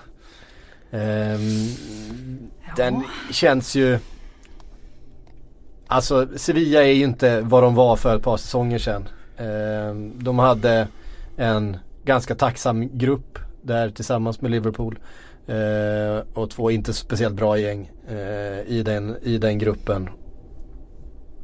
Ehm, 0.91 1.39
ja. 2.66 2.72
Den 2.76 3.03
känns 3.30 3.74
ju 3.74 3.99
Alltså 5.87 6.28
Sevilla 6.37 6.82
är 6.82 6.93
ju 6.93 7.05
inte 7.05 7.41
vad 7.41 7.62
de 7.62 7.74
var 7.74 7.97
för 7.97 8.16
ett 8.16 8.22
par 8.22 8.37
säsonger 8.37 8.78
sedan. 8.78 9.09
Eh, 9.37 9.95
de 10.14 10.39
hade 10.39 10.89
en 11.37 11.76
ganska 12.05 12.34
tacksam 12.34 12.99
grupp 12.99 13.39
där 13.62 13.91
tillsammans 13.91 14.41
med 14.41 14.51
Liverpool. 14.51 14.99
Eh, 15.47 16.22
och 16.34 16.51
två 16.51 16.70
inte 16.70 16.93
speciellt 16.93 17.34
bra 17.34 17.59
gäng 17.59 17.91
eh, 18.09 18.61
i, 18.66 18.82
den, 18.84 19.16
i 19.22 19.39
den 19.39 19.59
gruppen. 19.59 20.09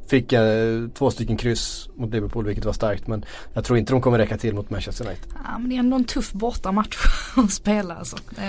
Fick 0.07 0.33
eh, 0.33 0.87
två 0.93 1.11
stycken 1.11 1.37
kryss 1.37 1.89
mot 1.95 2.13
Liverpool 2.13 2.45
vilket 2.45 2.65
var 2.65 2.73
starkt 2.73 3.07
men 3.07 3.25
jag 3.53 3.63
tror 3.63 3.79
inte 3.79 3.93
de 3.93 4.01
kommer 4.01 4.17
räcka 4.17 4.37
till 4.37 4.53
mot 4.53 4.69
Manchester 4.69 5.05
United. 5.05 5.25
Ja 5.45 5.57
men 5.57 5.69
det 5.69 5.75
är 5.75 5.79
ändå 5.79 5.95
en 5.95 6.03
tuff 6.03 6.31
bortamatch 6.31 6.97
att 7.37 7.51
spela 7.51 7.95
alltså. 7.95 8.15
Eh, 8.15 8.43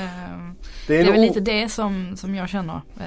det 0.86 0.96
är, 0.96 1.04
det 1.04 1.08
är 1.08 1.12
väl 1.12 1.20
lite 1.20 1.40
det 1.40 1.68
som, 1.68 2.16
som 2.16 2.34
jag 2.34 2.48
känner. 2.48 2.80
Eh. 2.96 3.04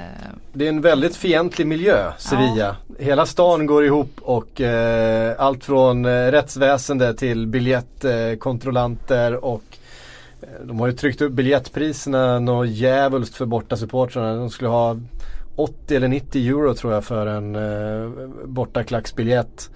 Det 0.54 0.66
är 0.66 0.70
en 0.70 0.82
väldigt 0.82 1.16
fientlig 1.16 1.68
miljö, 1.68 2.12
Sevilla. 2.18 2.76
Ja. 2.88 2.96
Hela 3.00 3.26
stan 3.26 3.66
går 3.66 3.86
ihop 3.86 4.20
och 4.22 4.62
eh, 4.62 5.36
allt 5.38 5.64
från 5.64 6.06
eh, 6.06 6.10
rättsväsende 6.10 7.14
till 7.14 7.48
biljettkontrollanter 7.48 9.46
och 9.46 9.64
eh, 10.42 10.48
de 10.64 10.80
har 10.80 10.88
ju 10.88 10.94
tryckt 10.94 11.22
upp 11.22 11.32
biljettpriserna 11.32 12.40
något 12.40 12.70
djävulskt 12.70 13.36
för 13.36 13.46
borta 13.46 13.78
supportrarna. 13.78 14.36
De 14.36 14.50
skulle 14.50 14.70
ha 14.70 14.98
80 15.58 15.96
eller 15.96 16.08
90 16.08 16.48
euro 16.48 16.74
tror 16.74 16.94
jag 16.94 17.04
för 17.04 17.28
en 17.28 17.56
eh, 17.56 18.28
bortaklacksbiljett. 18.46 19.70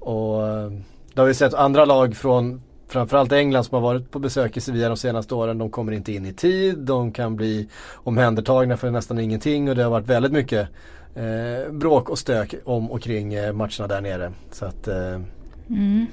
Och 0.00 0.48
eh, 0.48 0.72
det 1.14 1.20
har 1.20 1.26
vi 1.26 1.34
sett 1.34 1.54
andra 1.54 1.84
lag 1.84 2.16
från 2.16 2.62
framförallt 2.88 3.32
England 3.32 3.64
som 3.64 3.74
har 3.74 3.82
varit 3.82 4.10
på 4.10 4.18
besök 4.18 4.56
i 4.56 4.60
Sevilla 4.60 4.88
de 4.88 4.96
senaste 4.96 5.34
åren. 5.34 5.58
De 5.58 5.70
kommer 5.70 5.92
inte 5.92 6.12
in 6.12 6.26
i 6.26 6.32
tid, 6.32 6.78
de 6.78 7.12
kan 7.12 7.36
bli 7.36 7.68
omhändertagna 7.94 8.76
för 8.76 8.90
nästan 8.90 9.18
ingenting 9.18 9.68
och 9.68 9.76
det 9.76 9.82
har 9.82 9.90
varit 9.90 10.06
väldigt 10.06 10.32
mycket 10.32 10.68
eh, 11.14 11.72
bråk 11.72 12.10
och 12.10 12.18
stök 12.18 12.54
om 12.64 12.90
och 12.90 13.02
kring 13.02 13.34
eh, 13.34 13.52
matcherna 13.52 13.86
där 13.88 14.00
nere. 14.00 14.32
Så 14.50 14.64
att 14.64 14.88
eh, 14.88 15.20
mm 15.68 16.06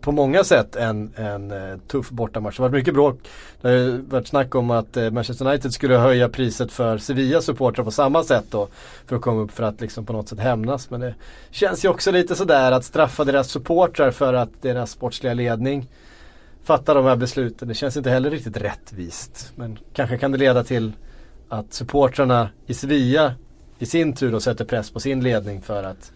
på 0.00 0.12
många 0.12 0.44
sätt 0.44 0.76
en, 0.76 1.12
en 1.16 1.50
eh, 1.50 1.78
tuff 1.88 2.10
bortamatch. 2.10 2.56
Det 2.56 2.62
har 2.62 2.68
varit 2.68 2.80
mycket 2.80 2.94
bråk. 2.94 3.20
Det 3.60 3.68
har 3.68 4.10
varit 4.10 4.28
snack 4.28 4.54
om 4.54 4.70
att 4.70 4.96
eh, 4.96 5.10
Manchester 5.10 5.48
United 5.48 5.72
skulle 5.72 5.96
höja 5.96 6.28
priset 6.28 6.72
för 6.72 6.98
Sevilla 6.98 7.40
supportrar 7.40 7.84
på 7.84 7.90
samma 7.90 8.24
sätt 8.24 8.44
då. 8.50 8.68
För 9.06 9.16
att 9.16 9.22
komma 9.22 9.40
upp 9.40 9.50
för 9.50 9.62
att 9.62 9.80
liksom 9.80 10.06
på 10.06 10.12
något 10.12 10.28
sätt 10.28 10.40
hämnas. 10.40 10.90
Men 10.90 11.00
det 11.00 11.14
känns 11.50 11.84
ju 11.84 11.88
också 11.88 12.10
lite 12.10 12.34
sådär 12.34 12.72
att 12.72 12.84
straffa 12.84 13.24
deras 13.24 13.50
supportrar 13.50 14.10
för 14.10 14.34
att 14.34 14.62
deras 14.62 14.90
sportsliga 14.90 15.34
ledning 15.34 15.88
fattar 16.64 16.94
de 16.94 17.04
här 17.04 17.16
besluten. 17.16 17.68
Det 17.68 17.74
känns 17.74 17.96
inte 17.96 18.10
heller 18.10 18.30
riktigt 18.30 18.56
rättvist. 18.56 19.52
Men 19.54 19.78
kanske 19.92 20.18
kan 20.18 20.32
det 20.32 20.38
leda 20.38 20.64
till 20.64 20.92
att 21.48 21.72
supportrarna 21.74 22.50
i 22.66 22.74
Sevilla 22.74 23.34
i 23.78 23.86
sin 23.86 24.12
tur 24.12 24.32
då 24.32 24.40
sätter 24.40 24.64
press 24.64 24.90
på 24.90 25.00
sin 25.00 25.20
ledning 25.20 25.62
för 25.62 25.82
att 25.82 26.12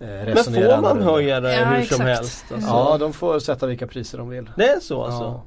men 0.00 0.36
får 0.36 0.82
man 0.82 1.02
höja 1.02 1.40
det 1.40 1.56
ja, 1.56 1.64
hur 1.64 1.76
exakt. 1.76 1.96
som 1.96 2.06
helst? 2.06 2.44
Alltså? 2.52 2.68
Ja, 2.68 2.96
de 3.00 3.12
får 3.12 3.38
sätta 3.38 3.66
vilka 3.66 3.86
priser 3.86 4.18
de 4.18 4.28
vill. 4.28 4.50
Det 4.56 4.68
är 4.68 4.80
så 4.80 5.02
alltså? 5.02 5.22
Ja. 5.22 5.44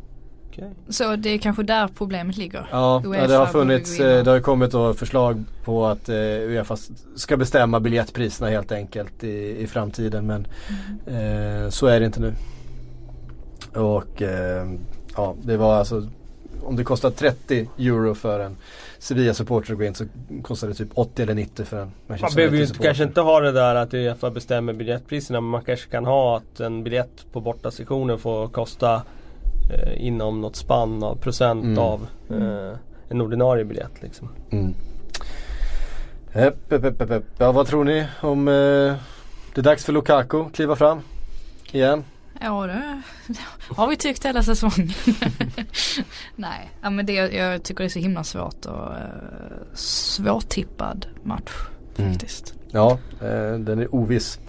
Okay. 0.49 0.69
Så 0.89 1.15
det 1.15 1.29
är 1.29 1.37
kanske 1.37 1.63
där 1.63 1.89
problemet 1.97 2.37
ligger? 2.37 2.67
Ja, 2.71 3.01
ja 3.05 3.27
det 3.27 3.35
har 3.35 3.45
funnits, 3.45 3.99
eh, 3.99 4.23
det 4.23 4.31
har 4.31 4.39
kommit 4.39 4.71
då 4.71 4.93
förslag 4.93 5.43
på 5.63 5.85
att 5.85 6.09
uh, 6.09 6.15
Uefa 6.15 6.77
ska 7.15 7.37
bestämma 7.37 7.79
biljettpriserna 7.79 8.49
helt 8.49 8.71
enkelt 8.71 9.23
i, 9.23 9.57
i 9.59 9.67
framtiden 9.67 10.27
men 10.27 10.47
mm. 11.07 11.71
så 11.71 11.87
är 11.87 11.99
det 11.99 12.05
inte 12.05 12.19
nu. 12.19 12.33
Och 13.81 14.21
ja, 15.15 15.35
det 15.43 15.57
var 15.57 15.75
alltså 15.75 16.07
om 16.63 16.75
det 16.75 16.83
kostar 16.83 17.09
30 17.09 17.69
euro 17.77 18.15
för 18.15 18.39
en 18.39 18.57
Sevilla 19.03 19.33
supporter 19.33 19.75
går 19.75 19.85
in 19.85 19.95
så 19.95 20.05
kostar 20.41 20.67
det 20.67 20.73
typ 20.73 20.89
80 20.93 21.21
eller 21.21 21.33
90 21.33 21.65
för 21.65 21.81
en 21.81 21.91
Manchester 22.07 22.27
Man 22.27 22.35
behöver 22.35 22.57
ju 22.57 22.67
kanske 22.83 23.03
inte 23.03 23.21
ha 23.21 23.39
det 23.39 23.51
där 23.51 23.75
att 23.75 23.93
Uefa 23.93 24.31
bestämmer 24.31 24.73
biljettpriserna 24.73 25.41
men 25.41 25.49
man 25.49 25.63
kanske 25.63 25.89
kan 25.89 26.05
ha 26.05 26.37
att 26.37 26.59
en 26.59 26.83
biljett 26.83 27.25
på 27.31 27.41
bortasektionen 27.41 28.19
får 28.19 28.47
kosta 28.47 28.95
eh, 29.73 30.05
inom 30.07 30.41
något 30.41 30.55
spann 30.55 31.03
av 31.03 31.15
procent 31.15 31.63
mm. 31.63 31.79
av 31.79 32.07
eh, 32.29 32.77
en 33.09 33.21
ordinarie 33.21 33.65
biljett 33.65 34.01
liksom. 34.01 34.29
Mm. 34.51 34.73
Hepp, 36.31 36.71
hepp, 36.71 37.09
hepp. 37.09 37.23
Ja, 37.37 37.51
vad 37.51 37.67
tror 37.67 37.83
ni 37.83 38.05
om 38.21 38.47
eh, 38.47 38.53
det 39.53 39.61
är 39.61 39.61
dags 39.61 39.85
för 39.85 39.93
Lukaku 39.93 40.45
kliva 40.53 40.75
fram 40.75 40.99
igen? 41.71 42.03
Ja 42.43 42.67
det 42.67 43.01
har 43.75 43.87
vi 43.87 43.97
tyckt 43.97 44.25
hela 44.25 44.43
säsongen. 44.43 44.89
Nej, 46.35 46.71
ja, 46.81 46.89
men 46.89 47.05
det, 47.05 47.13
jag 47.13 47.63
tycker 47.63 47.83
det 47.83 47.87
är 47.87 47.89
så 47.89 47.99
himla 47.99 48.23
svårt 48.23 48.65
och 48.65 48.91
uh, 48.91 49.73
svårtippad 49.73 51.05
match 51.23 51.51
mm. 51.97 52.11
faktiskt. 52.11 52.53
Ja, 52.71 52.97
eh, 53.21 53.59
den 53.59 53.79
är 53.79 53.95
oviss. 53.95 54.39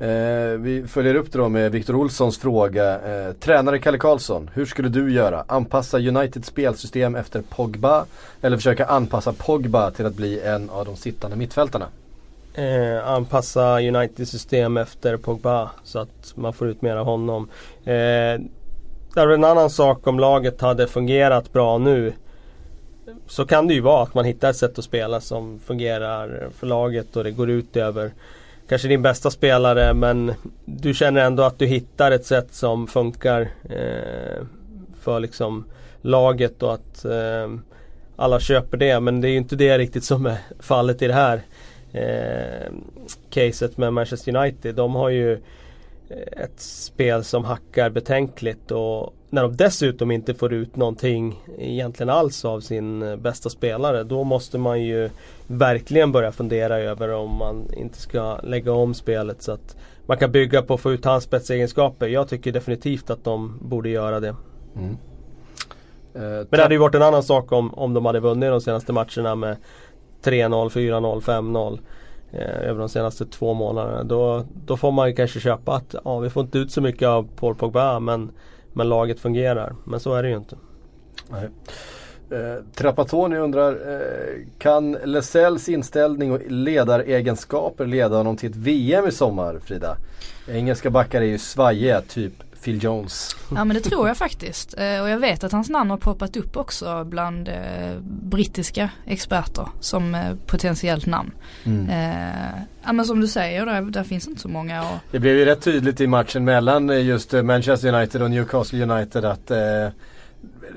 Eh, 0.00 0.58
vi 0.58 0.84
följer 0.88 1.14
upp 1.14 1.32
det 1.32 1.38
då 1.38 1.48
med 1.48 1.72
Viktor 1.72 1.96
Olssons 1.96 2.38
fråga. 2.38 3.00
Eh, 3.00 3.32
tränare 3.32 3.78
Kalle 3.78 3.98
Karlsson, 3.98 4.50
hur 4.54 4.66
skulle 4.66 4.88
du 4.88 5.12
göra? 5.12 5.44
Anpassa 5.48 5.98
Uniteds 5.98 6.48
spelsystem 6.48 7.14
efter 7.14 7.42
Pogba 7.42 8.04
eller 8.40 8.56
försöka 8.56 8.86
anpassa 8.86 9.32
Pogba 9.32 9.90
till 9.90 10.06
att 10.06 10.14
bli 10.14 10.40
en 10.40 10.70
av 10.70 10.84
de 10.84 10.96
sittande 10.96 11.36
mittfältarna? 11.36 11.86
Eh, 12.58 13.08
anpassa 13.08 13.80
Uniteds 13.80 14.30
system 14.30 14.76
efter 14.76 15.16
Pogba 15.16 15.70
så 15.84 15.98
att 15.98 16.32
man 16.34 16.52
får 16.52 16.68
ut 16.68 16.82
mer 16.82 16.96
av 16.96 17.06
honom. 17.06 17.50
Eh, 17.84 18.40
där 19.14 19.28
är 19.28 19.34
en 19.34 19.44
annan 19.44 19.70
sak 19.70 20.06
om 20.06 20.18
laget 20.18 20.60
hade 20.60 20.86
fungerat 20.86 21.52
bra 21.52 21.78
nu. 21.78 22.12
Så 23.26 23.46
kan 23.46 23.66
det 23.66 23.74
ju 23.74 23.80
vara 23.80 24.02
att 24.02 24.14
man 24.14 24.24
hittar 24.24 24.50
ett 24.50 24.56
sätt 24.56 24.78
att 24.78 24.84
spela 24.84 25.20
som 25.20 25.60
fungerar 25.60 26.48
för 26.58 26.66
laget 26.66 27.16
och 27.16 27.24
det 27.24 27.30
går 27.30 27.50
ut 27.50 27.76
över 27.76 28.12
kanske 28.68 28.88
din 28.88 29.02
bästa 29.02 29.30
spelare 29.30 29.94
men 29.94 30.32
du 30.64 30.94
känner 30.94 31.24
ändå 31.24 31.42
att 31.42 31.58
du 31.58 31.66
hittar 31.66 32.10
ett 32.10 32.26
sätt 32.26 32.54
som 32.54 32.86
funkar 32.86 33.40
eh, 33.64 34.42
för 35.00 35.20
liksom 35.20 35.64
laget 36.02 36.62
och 36.62 36.74
att 36.74 37.04
eh, 37.04 37.48
alla 38.16 38.40
köper 38.40 38.76
det. 38.76 39.00
Men 39.00 39.20
det 39.20 39.28
är 39.28 39.30
ju 39.30 39.36
inte 39.36 39.56
det 39.56 39.78
riktigt 39.78 40.04
som 40.04 40.26
är 40.26 40.38
fallet 40.60 41.02
i 41.02 41.06
det 41.06 41.14
här 41.14 41.42
eh, 41.92 42.72
caset 43.30 43.78
med 43.78 43.92
Manchester 43.92 44.36
United. 44.36 44.74
De 44.74 44.94
har 44.94 45.08
ju 45.08 45.40
ett 46.32 46.60
spel 46.60 47.24
som 47.24 47.44
hackar 47.44 47.90
betänkligt 47.90 48.70
och 48.70 49.14
när 49.30 49.42
de 49.42 49.56
dessutom 49.56 50.10
inte 50.10 50.34
får 50.34 50.52
ut 50.52 50.76
någonting 50.76 51.44
egentligen 51.58 52.10
alls 52.10 52.44
av 52.44 52.60
sin 52.60 53.02
eh, 53.02 53.16
bästa 53.16 53.50
spelare 53.50 54.04
då 54.04 54.24
måste 54.24 54.58
man 54.58 54.82
ju 54.82 55.10
verkligen 55.46 56.12
börja 56.12 56.32
fundera 56.32 56.78
över 56.78 57.08
om 57.12 57.30
man 57.30 57.72
inte 57.76 57.98
ska 58.00 58.38
lägga 58.42 58.72
om 58.72 58.94
spelet 58.94 59.42
så 59.42 59.52
att 59.52 59.76
man 60.06 60.18
kan 60.18 60.32
bygga 60.32 60.62
på 60.62 60.74
att 60.74 60.80
få 60.80 60.92
ut 60.92 61.04
hans 61.04 61.24
spetsegenskaper. 61.24 62.08
Jag 62.08 62.28
tycker 62.28 62.52
definitivt 62.52 63.10
att 63.10 63.24
de 63.24 63.58
borde 63.62 63.88
göra 63.88 64.20
det. 64.20 64.34
Mm. 64.76 64.90
Uh, 64.90 66.22
Men 66.22 66.46
det 66.50 66.62
hade 66.62 66.74
ju 66.74 66.80
varit 66.80 66.94
en 66.94 67.02
annan 67.02 67.22
sak 67.22 67.52
om, 67.52 67.74
om 67.74 67.94
de 67.94 68.06
hade 68.06 68.20
vunnit 68.20 68.50
de 68.50 68.60
senaste 68.60 68.92
matcherna 68.92 69.34
med 69.34 69.56
3-0, 70.22 70.68
4-0, 70.68 71.20
5-0 71.20 71.78
över 72.62 72.78
de 72.78 72.88
senaste 72.88 73.26
två 73.26 73.54
månaderna. 73.54 74.04
Då, 74.04 74.44
då 74.66 74.76
får 74.76 74.92
man 74.92 75.08
ju 75.08 75.14
kanske 75.14 75.40
köpa 75.40 75.74
att 75.74 75.94
ja, 76.04 76.18
vi 76.18 76.30
får 76.30 76.42
inte 76.42 76.58
ut 76.58 76.72
så 76.72 76.80
mycket 76.80 77.08
av 77.08 77.28
Paul 77.36 77.54
Pogba 77.54 78.00
men, 78.00 78.30
men 78.72 78.88
laget 78.88 79.20
fungerar. 79.20 79.74
Men 79.84 80.00
så 80.00 80.14
är 80.14 80.22
det 80.22 80.28
ju 80.28 80.36
inte. 80.36 80.56
Nej. 81.28 81.48
Eh, 82.30 82.62
Trapattoni 82.74 83.36
undrar, 83.36 83.72
eh, 83.72 84.46
kan 84.58 84.92
Lesells 84.92 85.68
inställning 85.68 86.32
och 86.32 86.40
ledaregenskaper 86.48 87.86
leda 87.86 88.16
honom 88.16 88.36
till 88.36 88.50
ett 88.50 88.56
VM 88.56 89.08
i 89.08 89.12
sommar 89.12 89.58
Frida? 89.58 89.96
Engelska 90.48 90.90
backar 90.90 91.20
är 91.20 91.26
ju 91.26 91.38
svajiga, 91.38 92.00
typ 92.00 92.32
Phil 92.68 92.84
Jones. 92.84 93.36
Ja 93.50 93.64
men 93.64 93.76
det 93.76 93.80
tror 93.80 94.08
jag 94.08 94.16
faktiskt. 94.16 94.74
Eh, 94.78 95.02
och 95.02 95.08
jag 95.08 95.18
vet 95.18 95.44
att 95.44 95.52
hans 95.52 95.70
namn 95.70 95.90
har 95.90 95.96
poppat 95.96 96.36
upp 96.36 96.56
också 96.56 97.04
bland 97.04 97.48
eh, 97.48 97.54
brittiska 98.02 98.90
experter 99.06 99.68
som 99.80 100.14
eh, 100.14 100.34
potentiellt 100.46 101.06
namn. 101.06 101.30
Mm. 101.64 101.90
Ja 102.84 102.92
men 102.92 103.04
som 103.04 103.20
du 103.20 103.28
säger, 103.28 103.66
där, 103.66 103.82
där 103.82 104.04
finns 104.04 104.28
inte 104.28 104.40
så 104.40 104.48
många. 104.48 104.82
Och... 104.82 104.98
Det 105.10 105.18
blev 105.18 105.36
ju 105.36 105.44
rätt 105.44 105.62
tydligt 105.62 106.00
i 106.00 106.06
matchen 106.06 106.44
mellan 106.44 107.04
just 107.06 107.32
Manchester 107.32 107.94
United 107.94 108.22
och 108.22 108.30
Newcastle 108.30 108.82
United 108.82 109.24
att 109.24 109.46
det 109.46 109.92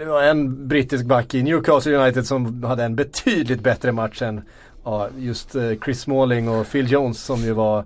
var 0.05 0.23
en 0.23 0.67
brittisk 0.67 1.05
back 1.05 1.33
i 1.33 1.43
Newcastle 1.43 1.97
United 1.97 2.27
som 2.27 2.63
hade 2.63 2.83
en 2.83 2.95
betydligt 2.95 3.61
bättre 3.61 3.91
match 3.91 4.21
än 4.21 4.41
ja, 4.83 5.09
just 5.17 5.55
Chris 5.83 6.01
Smalling 6.01 6.49
och 6.49 6.71
Phil 6.71 6.91
Jones 6.91 7.23
som 7.23 7.39
ju 7.39 7.51
var 7.51 7.85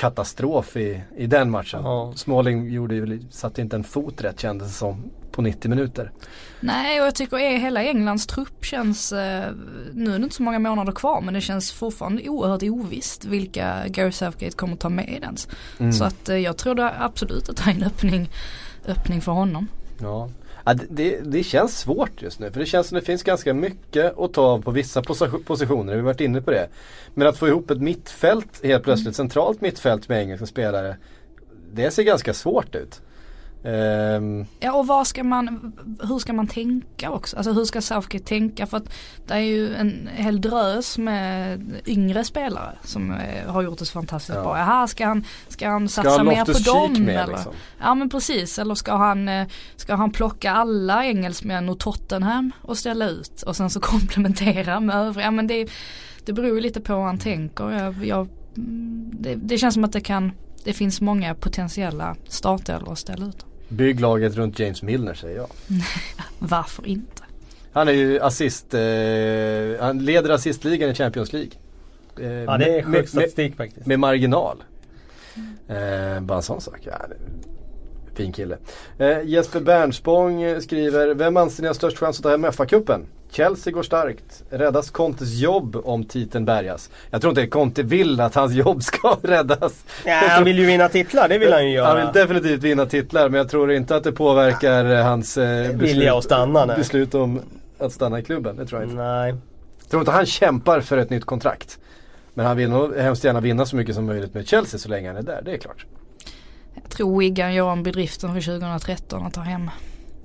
katastrof 0.00 0.76
i, 0.76 1.02
i 1.16 1.26
den 1.26 1.50
matchen. 1.50 1.80
Ja. 1.84 2.12
Smalling 2.16 2.70
gjorde 2.70 2.94
ju, 2.94 3.22
satte 3.30 3.60
inte 3.60 3.76
en 3.76 3.84
fot 3.84 4.22
rätt 4.22 4.40
kändes 4.40 4.68
det 4.68 4.74
som 4.74 5.10
på 5.30 5.42
90 5.42 5.68
minuter. 5.68 6.12
Nej 6.60 7.00
och 7.00 7.06
jag 7.06 7.14
tycker 7.14 7.36
att 7.36 7.62
hela 7.62 7.84
Englands 7.84 8.26
trupp 8.26 8.64
känns, 8.64 9.12
eh, 9.12 9.52
nu 9.92 10.14
är 10.14 10.18
det 10.18 10.24
inte 10.24 10.36
så 10.36 10.42
många 10.42 10.58
månader 10.58 10.92
kvar 10.92 11.20
men 11.20 11.34
det 11.34 11.40
känns 11.40 11.72
fortfarande 11.72 12.28
oerhört 12.28 12.62
ovisst 12.62 13.24
vilka 13.24 13.88
Gary 13.88 14.12
Southgate 14.12 14.56
kommer 14.56 14.76
ta 14.76 14.88
med 14.88 15.08
i 15.08 15.18
den. 15.18 15.36
Mm. 15.78 15.92
Så 15.92 16.04
att 16.04 16.28
eh, 16.28 16.36
jag 16.36 16.56
tror 16.56 16.80
absolut 16.80 17.48
att 17.48 17.56
det 17.56 17.70
är 17.70 17.74
en 17.74 17.82
öppning, 17.82 18.30
öppning 18.86 19.20
för 19.20 19.32
honom. 19.32 19.68
Ja. 19.98 20.28
Ja, 20.70 20.76
det, 20.90 21.20
det 21.24 21.42
känns 21.42 21.78
svårt 21.78 22.22
just 22.22 22.40
nu 22.40 22.50
för 22.50 22.60
det 22.60 22.66
känns 22.66 22.86
som 22.86 22.94
det 22.94 23.02
finns 23.04 23.22
ganska 23.22 23.54
mycket 23.54 24.18
att 24.18 24.32
ta 24.32 24.42
av 24.42 24.62
på 24.62 24.70
vissa 24.70 25.02
positioner. 25.44 25.92
Vi 25.92 25.98
har 25.98 26.04
varit 26.06 26.20
inne 26.20 26.40
på 26.40 26.50
det. 26.50 26.68
Men 27.14 27.26
att 27.26 27.36
få 27.36 27.48
ihop 27.48 27.70
ett 27.70 27.80
mittfält 27.80 28.64
helt 28.64 28.84
plötsligt, 28.84 29.06
mm. 29.06 29.14
centralt 29.14 29.60
mittfält 29.60 30.08
med 30.08 30.22
engelska 30.22 30.46
spelare. 30.46 30.96
Det 31.72 31.90
ser 31.90 32.02
ganska 32.02 32.34
svårt 32.34 32.74
ut. 32.74 33.00
Um, 33.62 34.46
ja 34.60 34.72
och 34.72 34.86
vad 34.86 35.06
ska 35.06 35.24
man, 35.24 35.72
hur 36.02 36.18
ska 36.18 36.32
man 36.32 36.46
tänka 36.46 37.10
också? 37.10 37.36
Alltså 37.36 37.52
hur 37.52 37.64
ska 37.64 37.80
Southgate 37.80 38.24
tänka? 38.24 38.66
För 38.66 38.76
att 38.76 38.92
det 39.26 39.34
är 39.34 39.38
ju 39.38 39.74
en 39.74 40.08
hel 40.14 40.40
drös 40.40 40.98
med 40.98 41.62
yngre 41.86 42.24
spelare 42.24 42.78
som 42.84 43.12
eh, 43.12 43.52
har 43.52 43.62
gjort 43.62 43.78
det 43.78 43.86
så 43.86 43.92
fantastiskt 43.92 44.36
ja. 44.36 44.42
bra. 44.42 44.58
Jaha, 44.58 44.86
ska 44.86 45.06
han, 45.06 45.24
ska 45.48 45.68
han 45.68 45.88
satsa 45.88 46.10
ska 46.10 46.24
mer 46.24 46.44
på 46.44 46.52
dem? 46.52 47.04
Med, 47.04 47.22
eller? 47.22 47.32
Liksom? 47.32 47.52
Ja 47.80 47.94
men 47.94 48.10
precis, 48.10 48.58
eller 48.58 48.74
ska 48.74 48.96
han, 48.96 49.28
eh, 49.28 49.48
ska 49.76 49.94
han 49.94 50.10
plocka 50.10 50.52
alla 50.52 51.04
engelsmän 51.04 51.68
och 51.68 51.78
Tottenham 51.78 52.52
och 52.62 52.78
ställa 52.78 53.08
ut 53.08 53.42
och 53.42 53.56
sen 53.56 53.70
så 53.70 53.80
komplementera 53.80 54.80
med 54.80 54.96
övriga. 54.96 55.30
Men 55.30 55.46
det, 55.46 55.70
det 56.24 56.32
beror 56.32 56.54
ju 56.54 56.60
lite 56.60 56.80
på 56.80 56.94
hur 56.94 57.02
han 57.02 57.18
tänker. 57.18 57.70
Jag, 57.70 58.04
jag, 58.04 58.28
mm, 58.56 59.10
det, 59.12 59.34
det 59.34 59.58
känns 59.58 59.74
som 59.74 59.84
att 59.84 59.92
det 59.92 60.00
kan 60.00 60.32
det 60.64 60.72
finns 60.72 61.00
många 61.00 61.34
potentiella 61.34 62.16
startelvor 62.28 62.92
att 62.92 62.98
ställa 62.98 63.26
ut. 63.26 63.46
Bygg 63.70 64.00
laget 64.00 64.36
runt 64.36 64.58
James 64.58 64.82
Milner 64.82 65.14
säger 65.14 65.36
jag. 65.36 65.48
Varför 66.38 66.86
inte? 66.86 67.22
Han 67.72 67.88
är 67.88 67.92
ju 67.92 68.20
assist, 68.20 68.74
eh, 68.74 68.80
han 69.86 70.04
leder 70.04 70.30
assistligan 70.30 70.90
i 70.90 70.94
Champions 70.94 71.32
League. 71.32 71.50
Eh, 72.20 72.32
ja 72.32 72.58
det 72.58 72.78
är 72.78 72.82
sjuk 72.82 73.08
statistik 73.08 73.56
faktiskt. 73.56 73.86
Med 73.86 73.98
marginal. 73.98 74.64
Eh, 75.68 76.20
bara 76.20 76.36
en 76.36 76.42
sån 76.42 76.60
sak. 76.60 76.78
Ja, 76.82 76.98
fin 78.20 78.32
kille. 78.32 78.56
Eh, 78.98 79.22
Jesper 79.24 79.60
Bernspång 79.60 80.60
skriver, 80.60 81.14
vem 81.14 81.36
anser 81.36 81.62
ni 81.62 81.66
har 81.66 81.74
störst 81.74 81.98
chans 81.98 82.18
att 82.18 82.22
ta 82.22 82.30
hem 82.30 82.44
FA-cupen? 82.44 83.06
Chelsea 83.30 83.72
går 83.72 83.82
starkt. 83.82 84.42
Räddas 84.50 84.90
Contes 84.90 85.34
jobb 85.34 85.76
om 85.84 86.04
titeln 86.04 86.44
bärgas? 86.44 86.90
Jag 87.10 87.20
tror 87.20 87.30
inte 87.30 87.46
Conte 87.46 87.82
vill 87.82 88.20
att 88.20 88.34
hans 88.34 88.52
jobb 88.52 88.82
ska 88.90 89.16
räddas. 89.22 89.84
Ja, 90.04 90.22
han 90.28 90.44
vill 90.44 90.58
ju 90.58 90.66
vinna 90.66 90.88
titlar, 90.88 91.28
det 91.28 91.38
vill 91.38 91.52
han 91.52 91.66
ju 91.66 91.72
göra. 91.72 91.86
Han 91.86 91.96
vill 91.96 92.22
definitivt 92.22 92.62
vinna 92.62 92.86
titlar 92.86 93.28
men 93.28 93.38
jag 93.38 93.48
tror 93.48 93.72
inte 93.72 93.96
att 93.96 94.04
det 94.04 94.12
påverkar 94.12 94.84
hans 94.84 95.38
eh, 95.38 95.76
beslut, 95.76 96.08
att 96.08 96.24
stanna, 96.24 96.66
beslut 96.66 97.14
om 97.14 97.40
att 97.78 97.92
stanna 97.92 98.18
i 98.18 98.22
klubben. 98.22 98.56
Det 98.56 98.66
tror 98.66 98.80
jag 98.80 98.90
inte. 98.90 99.02
Nej. 99.02 99.34
Jag 99.80 99.90
tror 99.90 100.02
inte 100.02 100.12
han 100.12 100.26
kämpar 100.26 100.80
för 100.80 100.96
ett 100.98 101.10
nytt 101.10 101.24
kontrakt. 101.24 101.78
Men 102.34 102.46
han 102.46 102.56
vill 102.56 102.70
nog 102.70 102.96
hemskt 102.96 103.24
gärna 103.24 103.40
vinna 103.40 103.66
så 103.66 103.76
mycket 103.76 103.94
som 103.94 104.06
möjligt 104.06 104.34
med 104.34 104.48
Chelsea 104.48 104.78
så 104.78 104.88
länge 104.88 105.08
han 105.08 105.16
är 105.16 105.22
där, 105.22 105.42
det 105.44 105.52
är 105.52 105.58
klart. 105.58 105.86
Jag 106.74 106.88
tror 106.88 107.18
Wigan 107.18 107.54
gör 107.54 107.64
om 107.64 107.82
bedriften 107.82 108.34
för 108.34 108.40
2013 108.40 109.26
att 109.26 109.34
ta 109.34 109.40
hem 109.40 109.70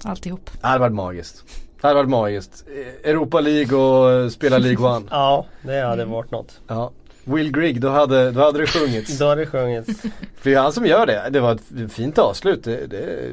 alltihop. 0.04 0.50
Det 0.62 0.68
hade 0.68 0.80
varit 0.80 0.94
magiskt. 0.94 1.44
Det 1.82 1.88
hade 1.88 1.96
varit 1.96 2.10
magiskt. 2.10 2.66
Europa 3.04 3.40
League 3.40 3.78
och 3.78 4.32
spela 4.32 4.58
League 4.58 4.88
One. 4.88 5.06
ja, 5.12 5.46
det 5.62 5.82
hade 5.82 6.06
varit 6.06 6.32
något. 6.32 6.60
Ja. 6.68 6.92
Will 7.24 7.52
Grigg, 7.52 7.82
då 7.82 7.90
hade, 7.90 8.32
då 8.32 8.42
hade 8.42 8.60
det 8.60 8.68
sjungits. 8.68 9.18
då 9.18 9.28
hade 9.28 9.42
det 9.42 9.48
sjungits. 9.48 10.02
För 10.38 10.50
det 10.50 10.56
är 10.56 10.60
han 10.60 10.74
som 10.74 10.86
gör 10.86 11.06
det. 11.06 11.30
Det 11.30 11.40
var 11.40 11.52
ett 11.52 11.94
fint 11.94 12.18
avslut. 12.18 12.64
Det, 12.64 12.88
det, 12.88 13.32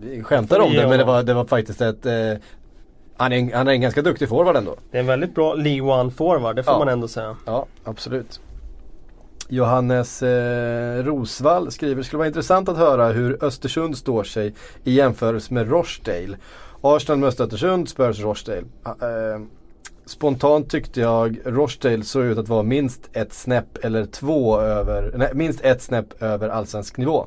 vi 0.00 0.22
skämtar 0.22 0.60
om 0.60 0.72
det 0.72 0.88
men 0.88 0.98
det 0.98 1.04
var, 1.04 1.22
det 1.22 1.34
var 1.34 1.44
faktiskt 1.44 1.80
ett 1.80 2.06
eh, 2.06 2.12
han, 3.16 3.32
är 3.32 3.36
en, 3.36 3.52
han 3.52 3.68
är 3.68 3.72
en 3.72 3.80
ganska 3.80 4.02
duktig 4.02 4.28
forward 4.28 4.56
ändå. 4.56 4.76
Det 4.90 4.96
är 4.96 5.00
en 5.00 5.06
väldigt 5.06 5.34
bra 5.34 5.54
League 5.54 6.00
One 6.00 6.10
forward, 6.10 6.56
det 6.56 6.62
får 6.62 6.74
ja. 6.74 6.78
man 6.78 6.88
ändå 6.88 7.08
säga. 7.08 7.36
Ja, 7.46 7.66
absolut. 7.84 8.40
Johannes 9.48 10.22
eh, 10.22 11.04
Rosvall 11.04 11.70
skriver, 11.70 11.96
det 11.96 12.04
skulle 12.04 12.18
vara 12.18 12.28
intressant 12.28 12.68
att 12.68 12.76
höra 12.76 13.08
hur 13.08 13.44
Östersund 13.44 13.98
står 13.98 14.24
sig 14.24 14.54
i 14.84 14.92
jämförelse 14.92 15.54
med 15.54 15.70
Rochdale. 15.70 16.36
Arsenal 16.80 17.18
mötte 17.18 17.42
Östersund, 17.42 17.88
Spurs 17.88 18.20
Rochdale. 18.20 18.64
Eh, 18.84 19.40
spontant 20.06 20.70
tyckte 20.70 21.00
jag 21.00 21.38
Rochdale 21.44 22.04
såg 22.04 22.24
ut 22.24 22.38
att 22.38 22.48
vara 22.48 22.62
minst 22.62 23.10
ett 23.12 23.32
snäpp 23.32 23.84
eller 23.84 24.04
två 24.04 24.60
över, 24.60 25.12
nej, 25.16 25.30
minst 25.34 25.60
ett 25.60 25.82
snäpp 25.82 26.22
över 26.22 26.48
allsvensk 26.48 26.96
nivå. 26.96 27.26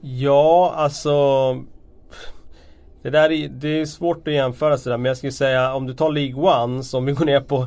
Ja, 0.00 0.72
alltså 0.76 1.10
det 3.02 3.10
där 3.10 3.32
är, 3.32 3.48
det 3.48 3.80
är 3.80 3.86
svårt 3.86 4.28
att 4.28 4.34
jämföra 4.34 4.78
sådär 4.78 4.96
men 4.96 5.04
jag 5.04 5.16
skulle 5.16 5.32
säga 5.32 5.74
om 5.74 5.86
du 5.86 5.94
tar 5.94 6.12
League 6.12 6.62
One 6.64 6.82
som 6.82 7.04
vi 7.04 7.12
går 7.12 7.24
ner 7.24 7.40
på 7.40 7.66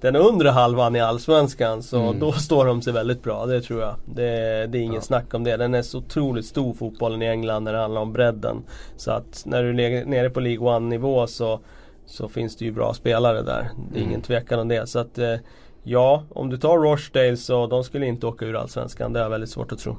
den 0.00 0.16
undre 0.16 0.48
halvan 0.48 0.96
i 0.96 1.00
Allsvenskan 1.00 1.82
så 1.82 2.00
Mm. 2.02 2.18
då 2.18 2.32
står 2.32 2.66
de 2.66 2.82
sig 2.82 2.92
väldigt 2.92 3.22
bra. 3.22 3.46
Det 3.46 3.60
tror 3.60 3.80
jag. 3.80 3.94
Det, 4.14 4.22
det 4.66 4.78
är 4.78 4.82
ingen 4.82 4.94
Ja. 4.94 5.00
snack 5.00 5.34
om 5.34 5.44
det. 5.44 5.56
Den 5.56 5.74
är 5.74 5.82
så 5.82 5.98
otroligt 5.98 6.46
stor 6.46 6.74
fotbollen 6.74 7.22
i 7.22 7.26
England 7.26 7.64
när 7.64 7.72
det 7.72 7.78
handlar 7.78 8.00
om 8.00 8.12
bredden. 8.12 8.62
Så 8.96 9.10
att 9.10 9.42
när 9.46 9.62
du 9.62 9.68
är 9.84 10.04
nere 10.04 10.30
på 10.30 10.40
League 10.40 10.68
One 10.76 10.88
nivå 10.88 11.26
så, 11.26 11.60
så 12.06 12.28
finns 12.28 12.56
det 12.56 12.64
ju 12.64 12.72
bra 12.72 12.94
spelare 12.94 13.42
där. 13.42 13.70
Det 13.92 13.98
är 13.98 14.00
Mm. 14.00 14.08
ingen 14.08 14.22
tvekan 14.22 14.60
om 14.60 14.68
det. 14.68 14.88
Så 14.88 14.98
att 14.98 15.18
eh, 15.18 15.34
ja, 15.82 16.22
om 16.30 16.50
du 16.50 16.56
tar 16.56 16.78
Rochdale 16.78 17.36
så 17.36 17.66
de 17.66 17.84
skulle 17.84 18.06
inte 18.06 18.26
åka 18.26 18.44
ur 18.44 18.56
Allsvenskan. 18.56 19.12
Det 19.12 19.20
jag 19.20 19.30
väldigt 19.30 19.50
svårt 19.50 19.72
att 19.72 19.78
tro. 19.78 19.96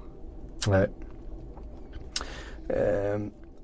Nej. 0.67 0.87
Eh, 2.69 3.19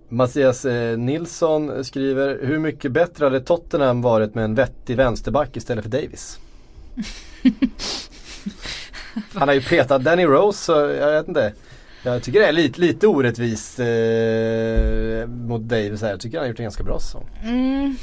Mattias 0.09 0.65
eh, 0.65 0.97
Nilsson 0.97 1.83
skriver, 1.83 2.39
hur 2.41 2.59
mycket 2.59 2.91
bättre 2.91 3.25
hade 3.25 3.41
Tottenham 3.41 4.01
varit 4.01 4.35
med 4.35 4.43
en 4.43 4.55
vettig 4.55 4.97
vänsterback 4.97 5.57
istället 5.57 5.83
för 5.83 5.91
Davis? 5.91 6.39
Han 9.33 9.47
har 9.47 9.55
ju 9.55 9.61
petat 9.61 10.03
Danny 10.03 10.25
Rose 10.25 10.63
så 10.63 10.71
jag 10.71 11.11
vet 11.11 11.27
inte. 11.27 11.53
Jag 12.03 12.23
tycker 12.23 12.39
det 12.39 12.45
är 12.45 12.51
lite, 12.51 12.81
lite 12.81 13.07
orättvist 13.07 13.79
eh, 13.79 15.27
mot 15.27 15.61
Davis 15.61 16.01
här. 16.01 16.09
Jag 16.09 16.19
tycker 16.19 16.37
han 16.37 16.43
har 16.43 16.49
gjort 16.49 16.59
en 16.59 16.65
ganska 16.65 16.83
bra 16.83 16.99
säsong. 16.99 17.25
Mm, 17.43 17.95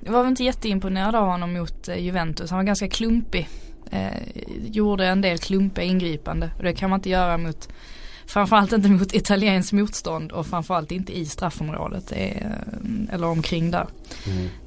jag 0.00 0.12
var 0.12 0.22
väl 0.22 0.30
inte 0.30 0.44
jätteimponerad 0.44 1.14
av 1.14 1.26
honom 1.26 1.52
mot 1.52 1.88
eh, 1.88 1.98
Juventus. 1.98 2.50
Han 2.50 2.58
var 2.58 2.64
ganska 2.64 2.88
klumpig. 2.88 3.48
Eh, 3.90 4.08
gjorde 4.70 5.06
en 5.06 5.20
del 5.20 5.38
klumpiga 5.38 5.84
ingripande 5.84 6.50
och 6.56 6.62
det 6.62 6.74
kan 6.74 6.90
man 6.90 6.98
inte 6.98 7.10
göra 7.10 7.38
mot 7.38 7.68
Framförallt 8.32 8.72
inte 8.72 8.88
mot 8.88 9.14
italienskt 9.14 9.72
motstånd 9.72 10.32
och 10.32 10.46
framförallt 10.46 10.92
inte 10.92 11.18
i 11.18 11.26
straffområdet. 11.26 12.12
Eh, 12.16 13.12
eller 13.12 13.26
omkring 13.26 13.70
där. 13.70 13.86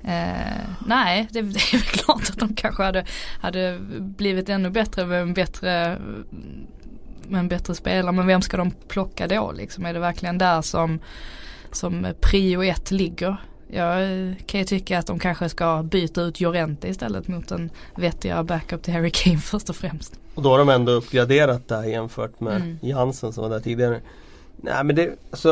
Eh, 0.03 0.70
nej, 0.88 1.28
det, 1.32 1.41
det 1.41 1.59
är 1.59 1.78
väl 1.78 1.82
klart 1.82 2.30
att 2.30 2.39
de 2.39 2.55
kanske 2.55 2.84
hade, 2.84 3.05
hade 3.41 3.80
blivit 3.99 4.49
ännu 4.49 4.70
bättre 4.70 5.05
med 5.05 5.22
en 5.22 5.34
bättre 5.34 5.97
med 7.28 7.39
en 7.39 7.47
bättre 7.47 7.76
spelare. 7.76 8.11
Men 8.11 8.28
vem 8.28 8.41
ska 8.41 8.57
de 8.57 8.72
plocka 8.72 9.28
då 9.28 9.51
liksom? 9.51 9.86
Är 9.86 9.93
det 9.93 9.99
verkligen 9.99 10.38
där 10.38 10.61
som, 10.61 10.99
som 11.72 12.07
prio 12.22 12.63
ett 12.63 12.91
ligger? 12.91 13.38
Jag 13.68 13.99
kan 14.45 14.59
ju 14.59 14.66
tycka 14.66 14.99
att 14.99 15.07
de 15.07 15.20
kanske 15.20 15.49
ska 15.49 15.84
byta 15.84 16.22
ut 16.22 16.39
Llorente 16.39 16.88
istället 16.88 17.28
mot 17.28 17.51
en 17.51 17.70
vettigare 17.95 18.43
backup 18.43 18.84
till 18.84 18.93
Harry 18.93 19.11
Kane 19.13 19.38
först 19.38 19.70
och 19.70 19.76
främst. 19.76 20.20
Och 20.36 20.42
då 20.42 20.50
har 20.50 20.58
de 20.58 20.70
ändå 20.70 20.92
uppgraderat 20.92 21.68
där 21.68 21.84
jämfört 21.84 22.40
med 22.40 22.56
Mm. 22.56 22.78
Jansen 22.82 23.34
som 23.34 23.44
var 23.44 23.50
där 23.50 23.60
tidigare. 23.60 24.02
Nej 24.58 24.84
men 24.84 24.96
det, 24.96 25.12
alltså 25.32 25.52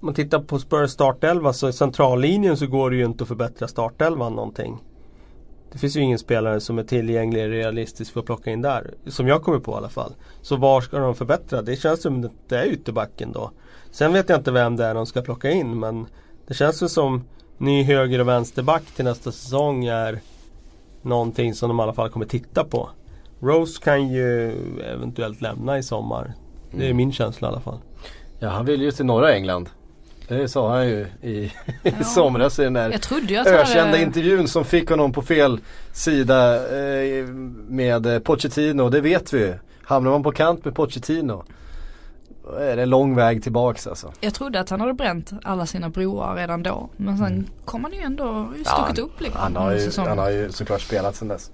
Om 0.00 0.06
man 0.06 0.14
tittar 0.14 0.40
på 0.40 0.58
Spurs 0.58 0.90
startelva 0.90 1.52
så 1.52 1.68
i 1.68 1.72
centrallinjen 1.72 2.56
så 2.56 2.66
går 2.66 2.90
det 2.90 2.96
ju 2.96 3.04
inte 3.04 3.24
att 3.24 3.28
förbättra 3.28 3.68
startelvan 3.68 4.32
någonting. 4.34 4.78
Det 5.72 5.78
finns 5.78 5.96
ju 5.96 6.00
ingen 6.00 6.18
spelare 6.18 6.60
som 6.60 6.78
är 6.78 6.82
tillgänglig 6.82 7.44
och 7.44 7.50
realistisk 7.50 8.12
för 8.12 8.20
att 8.20 8.26
plocka 8.26 8.50
in 8.50 8.62
där. 8.62 8.94
Som 9.06 9.28
jag 9.28 9.42
kommer 9.42 9.58
på 9.58 9.72
i 9.72 9.74
alla 9.74 9.88
fall. 9.88 10.14
Så 10.42 10.56
var 10.56 10.80
ska 10.80 10.98
de 10.98 11.14
förbättra? 11.14 11.62
Det 11.62 11.76
känns 11.76 12.02
som 12.02 12.24
att 12.24 12.32
det 12.48 12.58
är 12.58 12.66
ytterbacken 12.66 13.32
då. 13.32 13.50
Sen 13.90 14.12
vet 14.12 14.28
jag 14.28 14.38
inte 14.38 14.50
vem 14.50 14.76
det 14.76 14.84
är 14.84 14.94
de 14.94 15.06
ska 15.06 15.22
plocka 15.22 15.50
in 15.50 15.78
men 15.78 16.06
det 16.46 16.54
känns 16.54 16.82
ju 16.82 16.88
som 16.88 17.24
ny 17.58 17.82
höger 17.82 18.18
och 18.18 18.28
vänsterback 18.28 18.82
till 18.96 19.04
nästa 19.04 19.32
säsong 19.32 19.84
är 19.84 20.20
någonting 21.02 21.54
som 21.54 21.68
de 21.68 21.80
i 21.80 21.82
alla 21.82 21.92
fall 21.92 22.10
kommer 22.10 22.26
titta 22.26 22.64
på. 22.64 22.88
Rose 23.40 23.80
kan 23.84 24.08
ju 24.08 24.52
eventuellt 24.84 25.40
lämna 25.40 25.78
i 25.78 25.82
sommar. 25.82 26.32
Det 26.70 26.76
är 26.82 26.84
Mm. 26.84 26.96
min 26.96 27.12
känsla 27.12 27.48
i 27.48 27.50
alla 27.50 27.60
fall. 27.60 27.78
Ja 28.38 28.48
han 28.48 28.64
vill 28.66 28.82
ju 28.82 28.90
till 28.90 29.04
norra 29.06 29.34
England. 29.34 29.68
Det 30.28 30.48
sa 30.48 30.74
han 30.76 30.88
ju 30.88 31.06
i, 31.22 31.30
i 31.30 31.52
Ja. 31.82 32.04
somras 32.04 32.58
i 32.58 32.62
den 32.64 32.72
där 32.72 32.90
ökända 33.46 33.84
hade, 33.90 34.02
intervjun 34.02 34.48
som 34.48 34.64
fick 34.64 34.90
honom 34.90 35.12
på 35.12 35.22
fel 35.22 35.60
sida 35.92 36.54
eh, 36.78 37.26
med 37.68 38.24
Pochettino. 38.24 38.88
Det 38.88 39.00
vet 39.00 39.32
vi 39.32 39.38
ju. 39.38 39.54
Hamnar 39.84 40.10
man 40.10 40.22
på 40.22 40.32
kant 40.32 40.64
med 40.64 40.74
Pochettino 40.74 41.44
är 42.52 42.76
det 42.76 42.82
en 42.82 42.90
lång 42.90 43.14
väg 43.14 43.42
tillbaks 43.42 43.86
alltså. 43.86 44.12
jag 44.20 44.34
trodde 44.34 44.60
att 44.60 44.70
han 44.70 44.80
hade 44.80 44.94
bränt 44.94 45.32
alla 45.42 45.66
sina 45.66 45.88
broar 45.88 46.36
redan 46.36 46.62
då. 46.62 46.88
Men 46.96 47.18
sen 47.18 47.50
kom 47.64 47.84
han 47.84 47.92
ju 47.92 48.00
ändå 48.00 48.48
stuckit 48.64 48.98
upp 48.98 49.20
liksom. 49.20 49.40
han, 49.40 49.56
har 49.56 49.72
ju, 49.72 49.90
han 49.96 50.18
har 50.18 50.30
ju 50.30 50.52
såklart 50.52 50.80
spelat 50.80 51.16
sedan 51.16 51.28
dess. 51.28 51.50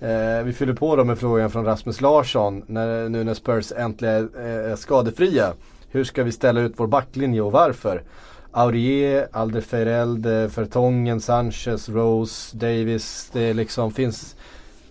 Eh, 0.00 0.44
vi 0.44 0.52
fyller 0.52 0.74
på 0.74 0.96
då 0.96 1.04
med 1.04 1.18
frågan 1.18 1.50
från 1.50 1.64
Rasmus 1.64 2.00
Larsson. 2.00 2.62
När, 2.66 3.08
nu 3.08 3.24
när 3.24 3.34
Spurs 3.34 3.72
äntligen 3.76 4.30
är 4.36 4.70
eh, 4.70 4.76
skadefria. 4.76 5.52
Hur 5.90 6.04
ska 6.04 6.22
vi 6.22 6.32
ställa 6.32 6.60
ut 6.60 6.72
vår 6.76 6.86
backlinje 6.86 7.40
och 7.40 7.52
varför? 7.52 8.02
Aurier, 8.50 9.28
Alderweireld, 9.32 10.26
eh, 10.26 10.32
Vertongen, 10.32 11.20
Sanchez, 11.20 11.88
Rose, 11.88 12.56
Davis. 12.56 13.30
Det 13.32 13.52
liksom 13.52 13.92
finns 13.92 14.36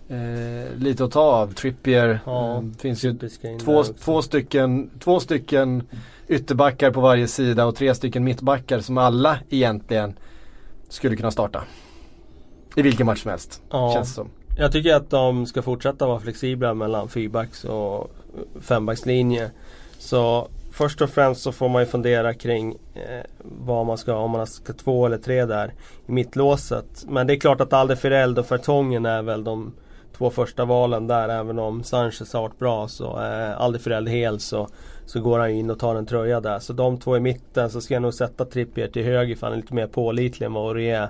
eh, 0.08 0.76
lite 0.78 1.04
att 1.04 1.10
ta 1.10 1.20
av. 1.20 1.52
Trippier. 1.52 2.20
Ja, 2.26 2.56
eh, 2.56 2.62
finns 2.78 3.04
ju 3.04 3.18
två, 3.64 3.84
två, 3.84 4.22
stycken, 4.22 4.90
två 5.00 5.20
stycken 5.20 5.82
ytterbackar 6.28 6.90
på 6.90 7.00
varje 7.00 7.28
sida 7.28 7.66
och 7.66 7.76
tre 7.76 7.94
stycken 7.94 8.24
mittbackar 8.24 8.80
som 8.80 8.98
alla 8.98 9.38
egentligen 9.50 10.14
skulle 10.88 11.16
kunna 11.16 11.30
starta. 11.30 11.64
I 12.76 12.82
vilken 12.82 13.06
match 13.06 13.22
som 13.22 13.30
helst. 13.30 13.62
Ja. 13.70 13.92
Känns 13.94 14.14
som. 14.14 14.28
Jag 14.58 14.72
tycker 14.72 14.94
att 14.94 15.10
de 15.10 15.46
ska 15.46 15.62
fortsätta 15.62 16.06
vara 16.06 16.20
flexibla 16.20 16.74
mellan 16.74 17.08
fyrbacks 17.08 17.64
och 17.64 18.10
fembackslinje. 18.60 19.50
Så 19.98 20.48
först 20.72 21.00
och 21.02 21.10
främst 21.10 21.42
så 21.42 21.52
får 21.52 21.68
man 21.68 21.82
ju 21.82 21.86
fundera 21.86 22.34
kring 22.34 22.76
eh, 22.94 23.24
vad 23.38 23.86
man 23.86 23.98
ska, 23.98 24.16
om 24.16 24.30
man 24.30 24.46
ska 24.46 24.72
två 24.72 25.06
eller 25.06 25.18
tre 25.18 25.44
där 25.44 25.72
i 26.06 26.12
mittlåset. 26.12 27.04
Men 27.08 27.26
det 27.26 27.34
är 27.34 27.40
klart 27.40 27.60
att 27.60 27.72
Alderweireld 27.72 28.38
och 28.38 28.46
Fertongen 28.46 29.06
är 29.06 29.22
väl 29.22 29.44
de 29.44 29.72
två 30.18 30.30
första 30.30 30.64
valen 30.64 31.06
där. 31.06 31.28
Även 31.28 31.58
om 31.58 31.82
Sanchez 31.82 32.32
har 32.32 32.42
varit 32.42 32.58
bra 32.58 32.88
så 32.88 33.16
är 33.16 33.54
Alderweireld 33.54 34.08
hel 34.08 34.40
så, 34.40 34.68
så 35.06 35.20
går 35.20 35.38
han 35.38 35.50
in 35.50 35.70
och 35.70 35.78
tar 35.78 35.96
en 35.96 36.06
tröja 36.06 36.40
där. 36.40 36.58
Så 36.58 36.72
de 36.72 36.98
två 36.98 37.16
i 37.16 37.20
mitten 37.20 37.70
så 37.70 37.80
ska 37.80 37.94
jag 37.94 38.02
nog 38.02 38.14
sätta 38.14 38.44
Trippier 38.44 38.88
till 38.88 39.04
höger 39.04 39.36
för 39.36 39.46
han 39.46 39.52
är 39.52 39.56
lite 39.56 39.74
mer 39.74 39.86
pålitlig 39.86 40.46
än 40.46 40.52
vad 40.52 40.68
Aurier 40.68 41.02
är. 41.02 41.08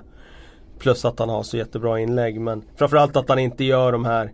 Plus 0.79 1.05
att 1.05 1.19
han 1.19 1.29
har 1.29 1.43
så 1.43 1.57
jättebra 1.57 1.99
inlägg 1.99 2.41
men 2.41 2.63
framförallt 2.75 3.15
att 3.15 3.29
han 3.29 3.39
inte 3.39 3.63
gör 3.63 3.91
de 3.91 4.05
här 4.05 4.31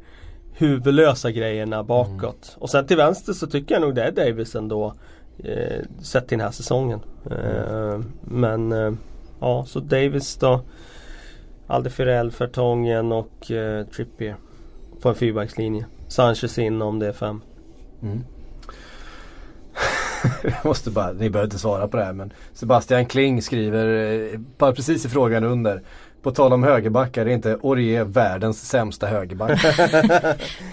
huvudlösa 0.54 1.32
grejerna 1.32 1.84
bakåt. 1.84 2.58
Och 2.60 2.70
sen 2.70 2.88
till 2.88 2.98
vänster 2.98 3.34
så 3.34 3.48
tycker 3.48 3.76
jag 3.76 3.82
nog 3.82 3.96
det 3.96 4.04
är 4.04 4.12
Davis 4.12 4.56
ändå. 4.56 4.94
Eh, 5.44 5.82
sett 6.02 6.28
till 6.28 6.38
den 6.38 6.46
här 6.46 6.52
säsongen. 6.52 7.00
Eh, 7.32 8.00
men 8.22 8.72
eh, 8.72 8.94
ja, 9.40 9.66
så 9.68 9.80
Davis 9.80 10.36
då. 10.36 10.62
Alderweireld, 11.68 12.34
Fertongen 12.34 13.12
och 13.12 13.52
eh, 13.52 13.86
Trippier. 13.86 14.36
På 15.02 15.10
en 15.10 15.16
fyrbackslinje. 15.16 15.86
Sanchez 16.08 16.58
in 16.58 16.82
om 16.82 17.00
det 17.00 17.08
är 17.08 17.14
fem. 17.14 17.42
Mm. 18.02 18.24
Jag 20.44 20.66
måste 20.66 20.92
bara, 20.92 21.12
ni 21.12 21.30
behöver 21.30 21.48
inte 21.48 21.60
svara 21.60 21.88
på 21.88 21.98
det 21.98 22.04
här 22.04 22.14
men 22.14 22.34
Sebastian 22.54 23.06
Kling 23.06 23.42
skriver, 23.42 24.14
eh, 24.34 24.40
bara 24.58 24.74
precis 24.74 25.06
i 25.06 25.10
frågan 25.10 25.44
under. 25.44 25.82
På 26.22 26.32
tal 26.32 26.54
om 26.54 26.64
högerbackar, 26.64 27.26
är 27.26 27.30
inte 27.30 27.58
Aurier 27.64 28.04
världens 28.04 28.68
sämsta 28.70 29.08
högerback? 29.08 29.64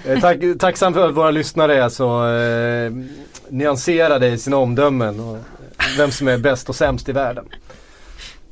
Är 0.06 0.16
tack, 0.20 0.38
tacksam 0.58 0.94
för 0.94 1.08
att 1.08 1.14
våra 1.14 1.30
lyssnare 1.30 1.84
är 1.84 1.88
så 1.88 2.28
eh, 2.28 2.92
nyanserade 3.48 4.28
i 4.28 4.38
sina 4.38 4.56
omdömen. 4.56 5.20
Och 5.20 5.38
vem 5.98 6.10
som 6.10 6.28
är 6.28 6.38
bäst 6.38 6.68
och 6.68 6.76
sämst 6.76 7.08
i 7.08 7.12
världen. 7.12 7.48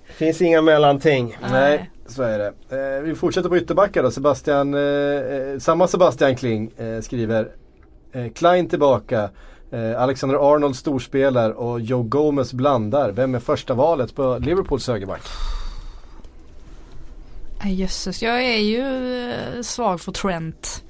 Finns 0.06 0.42
inga 0.42 0.62
mellanting. 0.62 1.38
Nej, 1.50 1.90
så 2.08 2.22
är 2.22 2.38
det. 2.38 2.52
Eh, 2.96 3.02
vi 3.02 3.14
fortsätter 3.14 3.48
på 3.48 3.56
ytterbackar 3.56 4.02
då. 4.02 4.10
Sebastian, 4.10 4.74
eh, 4.74 4.80
eh 4.80 5.58
samma 5.58 5.88
Sebastian 5.88 6.36
Kling 6.36 6.70
eh, 6.76 7.00
skriver 7.00 7.48
eh, 8.12 8.32
Klein 8.32 8.68
tillbaka. 8.68 9.30
Eh, 9.70 10.02
Alexander 10.02 10.54
Arnold 10.54 10.76
storspelar 10.76 11.50
och 11.50 11.80
Joe 11.80 12.02
Gomez 12.02 12.52
blandar. 12.52 13.10
Vem 13.10 13.34
är 13.34 13.38
första 13.38 13.74
valet 13.74 14.14
på 14.14 14.38
Liverpools 14.38 14.88
högerback? 14.88 15.22
Äh, 17.64 17.74
Jösses, 17.74 18.22
jag 18.22 18.44
är 18.44 18.58
ju 18.58 19.62
svag 19.62 20.00
för 20.00 20.12
Trent. 20.12 20.82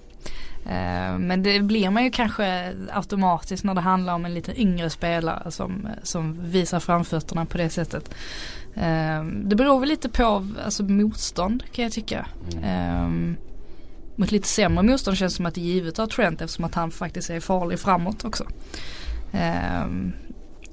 Men 1.18 1.42
det 1.42 1.60
blir 1.60 1.90
man 1.90 2.04
ju 2.04 2.10
kanske 2.10 2.72
automatiskt 2.92 3.64
när 3.64 3.74
det 3.74 3.80
handlar 3.80 4.14
om 4.14 4.24
en 4.24 4.34
lite 4.34 4.60
yngre 4.60 4.90
spelare 4.90 5.50
som, 5.50 5.88
som 6.02 6.36
visar 6.42 6.80
framfötterna 6.80 7.44
på 7.44 7.58
det 7.58 7.70
sättet. 7.70 8.10
Eh, 8.76 9.24
Det 9.24 9.56
beror 9.56 9.80
väl 9.80 9.88
lite 9.88 10.08
på 10.08 10.46
alltså, 10.64 10.82
motstånd 10.82 11.62
kan 11.72 11.82
jag 11.82 11.92
tycka. 11.92 12.26
Eh, 12.62 13.08
Mot 14.18 14.32
lite 14.32 14.48
sämre 14.48 14.82
motstånd 14.82 15.16
känns 15.16 15.32
det 15.32 15.36
som 15.36 15.46
att 15.46 15.54
det 15.54 15.60
är 15.60 15.64
givet 15.64 15.98
av 15.98 16.06
Trent 16.06 16.40
eftersom 16.40 16.64
att 16.64 16.74
han 16.74 16.90
faktiskt 16.90 17.30
är 17.30 17.40
farlig 17.40 17.78
framåt 17.78 18.24
också. 18.24 18.44
Eh, 19.32 19.86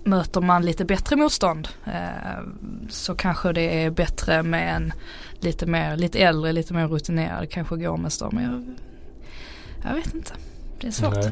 Möter 0.06 0.42
man 0.42 0.66
lite 0.66 0.86
bättre 0.86 1.16
motstånd 1.16 1.68
eh, 1.86 2.44
så 2.90 3.16
kanske 3.16 3.54
det 3.54 3.84
är 3.84 3.90
bättre 3.90 4.44
med 4.44 4.76
en 4.76 4.94
lite 5.40 5.66
mer, 5.66 5.98
lite 5.98 6.20
äldre, 6.20 6.52
lite 6.52 6.74
mer 6.74 6.88
rutinerad 6.88 7.50
kanske 7.50 7.76
Gomes 7.78 8.18
då. 8.20 8.30
Men 8.32 8.44
jag, 8.44 8.64
jag 9.90 9.96
vet 9.96 10.14
inte. 10.14 10.32
Det 10.82 10.88
är 10.88 10.92
svårt. 10.92 11.14
Nej. 11.16 11.32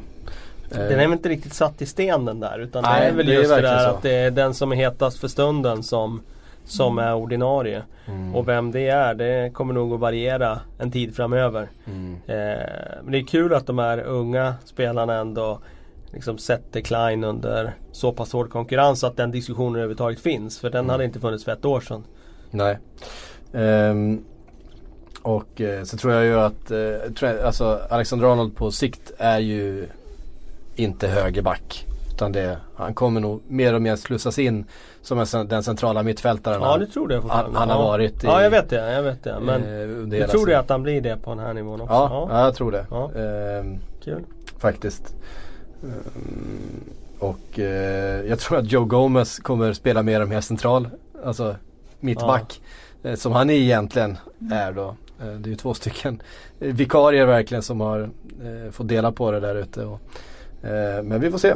Den 0.69 0.91
är 0.99 1.07
väl 1.07 1.11
inte 1.13 1.29
riktigt 1.29 1.53
satt 1.53 1.81
i 1.81 1.85
sten 1.85 2.25
den 2.25 2.39
där 2.39 2.59
utan 2.59 2.83
Nej, 2.83 3.01
det 3.01 3.07
är 3.07 3.11
väl 3.13 3.25
det 3.25 3.35
är 3.35 3.39
just 3.39 3.49
det 3.55 3.61
där 3.61 3.83
så. 3.83 3.89
att 3.95 4.01
det 4.01 4.11
är 4.15 4.31
den 4.31 4.53
som 4.53 4.71
är 4.71 4.75
hetast 4.75 5.17
för 5.19 5.27
stunden 5.27 5.83
som 5.83 6.21
som 6.71 6.97
är 6.97 7.13
ordinarie. 7.15 7.83
Mm. 8.07 8.35
Och 8.35 8.47
vem 8.47 8.71
det 8.71 8.87
är 8.87 9.13
det 9.13 9.53
kommer 9.53 9.73
nog 9.73 9.93
att 9.93 9.99
variera 9.99 10.59
en 10.79 10.91
tid 10.91 11.15
framöver. 11.15 11.69
Mm. 11.87 12.13
Eh, 12.27 12.65
men 13.03 13.11
det 13.11 13.17
är 13.17 13.25
kul 13.27 13.53
att 13.53 13.67
de 13.67 13.77
här 13.79 13.97
unga 14.03 14.55
spelarna 14.65 15.15
ändå 15.15 15.59
liksom 16.13 16.37
sätter 16.37 16.81
Klein 16.81 17.23
under 17.23 17.73
så 17.91 18.11
pass 18.11 18.33
hård 18.33 18.49
konkurrens 18.49 19.03
att 19.03 19.17
den 19.17 19.31
diskussionen 19.31 19.75
överhuvudtaget 19.75 20.19
finns. 20.19 20.59
För 20.59 20.69
den 20.69 20.79
Mm. 20.79 20.89
hade 20.89 21.05
inte 21.05 21.19
funnits 21.19 21.43
för 21.45 21.51
ett 21.51 21.65
år 21.65 21.81
sedan. 21.81 22.03
Nej. 22.51 22.77
Ehm, 23.53 24.23
och 25.21 25.61
eh, 25.61 25.83
så 25.83 25.97
tror 25.97 26.13
jag 26.13 26.25
ju 26.25 26.39
att 26.39 26.71
eh, 26.71 27.11
tror 27.15 27.31
jag, 27.31 27.39
alltså 27.41 27.79
Alexander 27.89 28.31
Arnold 28.31 28.55
på 28.55 28.71
sikt 28.71 29.11
är 29.17 29.39
ju 29.39 29.87
inte 30.75 31.07
högerback. 31.07 31.85
Utan 32.21 32.31
det, 32.31 32.57
han 32.75 32.93
kommer 32.93 33.21
nog 33.21 33.41
mer 33.47 33.73
och 33.73 33.81
mer 33.81 33.95
slussas 33.95 34.39
in 34.39 34.65
som 35.01 35.25
den 35.47 35.63
centrala 35.63 36.03
mittfältaren 36.03 36.61
Ja 36.61 36.79
han, 37.09 37.29
han, 37.29 37.55
han 37.55 37.69
har 37.69 37.77
ja. 37.77 37.83
varit 37.83 38.23
i, 38.23 38.27
Ja 38.27 38.43
jag 38.43 38.49
vet 38.49 38.69
det, 38.69 38.91
jag 38.91 39.03
vet 39.03 39.23
det. 39.23 39.39
Men 39.39 39.63
eh, 39.63 39.87
du 40.05 40.27
tror 40.27 40.45
det 40.45 40.59
att 40.59 40.69
han 40.69 40.83
blir 40.83 41.01
det 41.01 41.17
på 41.17 41.29
den 41.29 41.39
här 41.39 41.53
nivån 41.53 41.81
också? 41.81 41.93
Ja, 41.93 42.27
ja. 42.31 42.45
jag 42.45 42.55
tror 42.55 42.71
det. 42.71 42.85
Ja. 42.89 43.11
Ehm, 43.11 43.77
Kul. 44.03 44.23
faktiskt. 44.57 45.15
Ehm, 45.83 46.83
och 47.19 47.59
eh, 47.59 48.25
jag 48.25 48.39
tror 48.39 48.57
att 48.57 48.71
Joe 48.71 48.85
Gomez 48.85 49.39
kommer 49.39 49.73
spela 49.73 50.03
mer 50.03 50.21
och 50.21 50.27
mer 50.27 50.41
central. 50.41 50.89
Alltså 51.25 51.55
mittback. 51.99 52.61
Eh, 53.03 53.15
som 53.15 53.31
han 53.31 53.49
egentligen 53.49 54.17
är 54.51 54.71
då. 54.71 54.95
Eh, 55.21 55.27
det 55.27 55.47
är 55.47 55.51
ju 55.51 55.55
två 55.55 55.73
stycken 55.73 56.21
vikarier 56.59 57.25
verkligen 57.25 57.63
som 57.63 57.81
har 57.81 58.09
eh, 58.43 58.71
fått 58.71 58.87
dela 58.87 59.11
på 59.11 59.31
det 59.31 59.39
där 59.39 59.55
ute. 59.55 59.85
Och, 59.85 59.99
eh, 60.67 61.03
men 61.03 61.21
vi 61.21 61.31
får 61.31 61.37
se. 61.37 61.53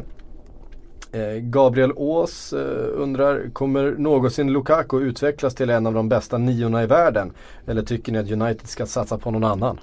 Eh, 1.16 1.40
Gabriel 1.40 1.92
Ås 1.96 2.54
eh, 2.54 2.88
undrar, 2.94 3.50
kommer 3.54 3.92
någonsin 3.92 4.54
Lukaku 4.54 5.00
utvecklas 5.00 5.56
till 5.56 5.70
en 5.70 5.88
av 5.88 5.94
de 5.94 6.10
bästa 6.10 6.38
niorna 6.38 6.84
i 6.84 6.86
världen? 6.86 7.34
Eller 7.68 7.82
tycker 7.82 8.12
ni 8.12 8.20
att 8.20 8.32
United 8.32 8.68
ska 8.68 8.86
satsa 8.86 9.18
på 9.18 9.32
någon 9.32 9.44
annan? 9.44 9.80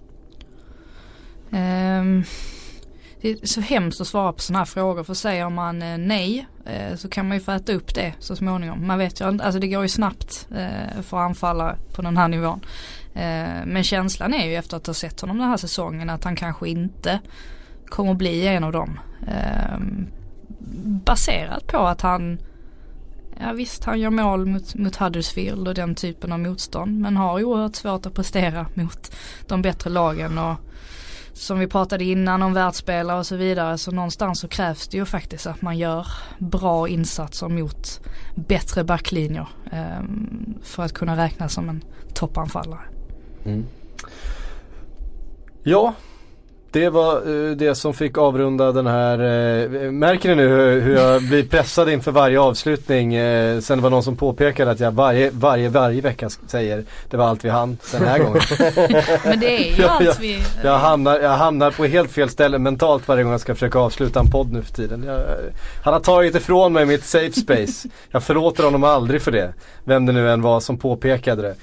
Um, 1.51 2.24
det 3.20 3.30
är 3.30 3.47
så 3.47 3.61
hemskt 3.61 4.01
att 4.01 4.07
svara 4.07 4.33
på 4.33 4.39
sådana 4.39 4.59
här 4.59 4.64
frågor 4.66 5.05
för 5.05 5.14
säger 5.14 5.51
man 5.51 5.83
eh, 5.83 5.99
nej 5.99 6.47
så 6.97 7.09
kan 7.09 7.28
man 7.28 7.37
ju 7.37 7.41
få 7.41 7.53
äta 7.53 7.72
upp 7.72 7.95
det 7.95 8.14
så 8.18 8.37
småningom. 8.37 8.87
Man 8.87 8.99
vet 8.99 9.20
ju 9.20 9.28
inte, 9.28 9.45
alltså 9.45 9.61
det 9.61 9.68
går 9.68 9.83
ju 9.83 9.89
snabbt 9.89 10.49
för 11.03 11.16
anfallare 11.16 11.76
på 11.95 12.03
den 12.03 12.16
här 12.16 12.28
nivån. 12.28 12.61
Men 13.66 13.83
känslan 13.83 14.35
är 14.35 14.47
ju 14.47 14.55
efter 14.55 14.76
att 14.76 14.87
ha 14.87 14.95
sett 14.95 15.20
honom 15.20 15.39
den 15.39 15.49
här 15.49 15.57
säsongen 15.57 16.11
att 16.11 16.24
han 16.24 16.37
kanske 16.37 16.68
inte 16.68 17.20
kommer 17.87 18.14
bli 18.14 18.47
en 18.47 18.64
av 18.64 18.72
dem. 18.72 19.01
Ehm, 19.28 20.07
Baserat 21.05 21.67
på 21.67 21.79
att 21.79 22.01
han 22.01 22.39
Ja 23.41 23.53
visst 23.53 23.85
han 23.85 24.01
gör 24.01 24.11
mål 24.11 24.47
mot, 24.47 24.75
mot 24.75 24.97
Huddersfield 24.97 25.69
och 25.69 25.75
den 25.75 25.95
typen 25.95 26.33
av 26.33 26.41
motstånd 26.41 27.01
men 27.01 27.17
har 27.17 27.45
oerhört 27.45 27.77
svårt 27.77 28.07
att 28.07 28.15
prestera 28.15 28.67
mot 28.75 29.15
de 29.47 29.63
bättre 29.63 29.91
lagen 29.91 30.39
och 30.39 30.57
som 31.33 31.59
vi 31.59 31.67
pratade 31.67 32.05
innan 32.05 32.43
om 32.43 32.55
världsspelare 32.55 33.19
och 33.19 33.27
så 33.27 33.37
vidare 33.37 33.79
så 33.79 33.91
någonstans 33.91 34.41
så 34.41 34.49
krävs 34.49 34.89
det 34.89 34.97
ju 34.97 35.05
faktiskt 35.05 35.47
att 35.47 35.63
man 35.63 35.79
gör 35.79 36.07
bra 36.39 36.89
insatser 36.89 37.49
mot 37.49 38.01
bättre 38.35 38.85
backlinjer 38.85 39.49
ehm, 39.73 40.55
för 40.63 40.83
att 40.83 40.93
kunna 40.93 41.17
räknas 41.17 41.53
som 41.53 41.69
en 41.69 41.85
toppanfallare. 42.15 42.81
Mm. 43.45 43.67
Ja, 45.63 45.95
det 46.73 46.89
var 46.89 47.16
eh, 47.16 47.51
det 47.51 47.75
som 47.75 47.95
fick 47.95 48.18
avrunda 48.18 48.73
den 48.73 48.87
här. 48.87 49.18
eh, 49.18 49.91
märker 49.91 50.29
ni 50.29 50.35
nu 50.35 50.49
hur, 50.81 50.97
jag 50.97 51.23
blir 51.23 51.45
pressad 51.45 51.89
inför 51.89 52.12
varje 52.12 52.41
avslutning? 52.41 53.14
Eh, 53.14 53.61
sen 53.61 53.79
det 53.79 53.83
var 53.83 53.91
någon 53.91 54.03
som 54.03 54.16
påpekade 54.16 54.70
att 54.70 54.81
jag 54.81 54.93
varje, 54.93 55.31
varje, 55.31 55.68
varje 55.68 56.01
vecka 56.01 56.31
säger 56.47 56.85
det 57.11 57.16
var 57.16 57.25
allt 57.25 57.45
vi 57.45 57.49
hann 57.49 57.79
den 57.93 58.03
här 58.03 58.18
gången. 58.18 58.41
Men 59.25 59.41
det 59.41 59.70
är 59.70 59.77
ju 59.77 59.85
allt 59.89 60.20
vi... 60.20 60.39
Jag 60.64 60.79
hamnar, 60.79 61.20
jag 61.20 61.31
hamnar 61.31 61.70
på 61.70 61.85
helt 61.85 62.11
fel 62.11 62.31
ställe 62.31 62.59
mentalt 62.59 63.09
varje 63.09 63.23
gång 63.23 63.33
jag 63.33 63.41
ska 63.41 63.55
försöka 63.55 63.79
avsluta 63.79 64.20
en 64.20 64.31
podd 64.31 64.53
nu 64.53 64.62
för 64.62 64.73
tiden. 64.73 65.03
Jag, 65.07 65.20
han 65.85 65.93
har 65.93 66.01
tagit 66.01 66.35
ifrån 66.35 66.73
mig 66.73 66.87
mitt 66.87 67.05
safe 67.05 67.33
space. 67.33 67.89
Jag 68.11 68.23
förlåter 68.23 68.64
honom 68.64 68.85
aldrig 68.85 69.23
för 69.23 69.31
det. 69.31 69.55
Vem 69.85 70.07
det 70.07 70.12
nu 70.12 70.31
än 70.31 70.43
var 70.43 70.61
som 70.61 70.79
påpekade 70.79 71.43
det. 71.43 71.55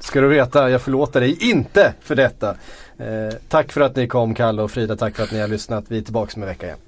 Ska 0.00 0.20
du 0.20 0.28
veta, 0.28 0.70
jag 0.70 0.82
förlåter 0.82 1.20
dig 1.20 1.50
inte 1.50 1.94
för 2.00 2.14
detta. 2.14 2.56
Eh, 2.98 3.34
tack 3.48 3.72
för 3.72 3.80
att 3.80 3.96
ni 3.96 4.06
kom 4.06 4.34
Kalle 4.34 4.62
och 4.62 4.70
Frida, 4.70 4.96
tack 4.96 5.16
för 5.16 5.22
att 5.22 5.32
ni 5.32 5.40
har 5.40 5.48
lyssnat. 5.48 5.84
Vi 5.88 5.98
är 5.98 6.02
tillbaka 6.02 6.32
om 6.36 6.42
en 6.42 6.48
vecka 6.48 6.66
igen. 6.66 6.78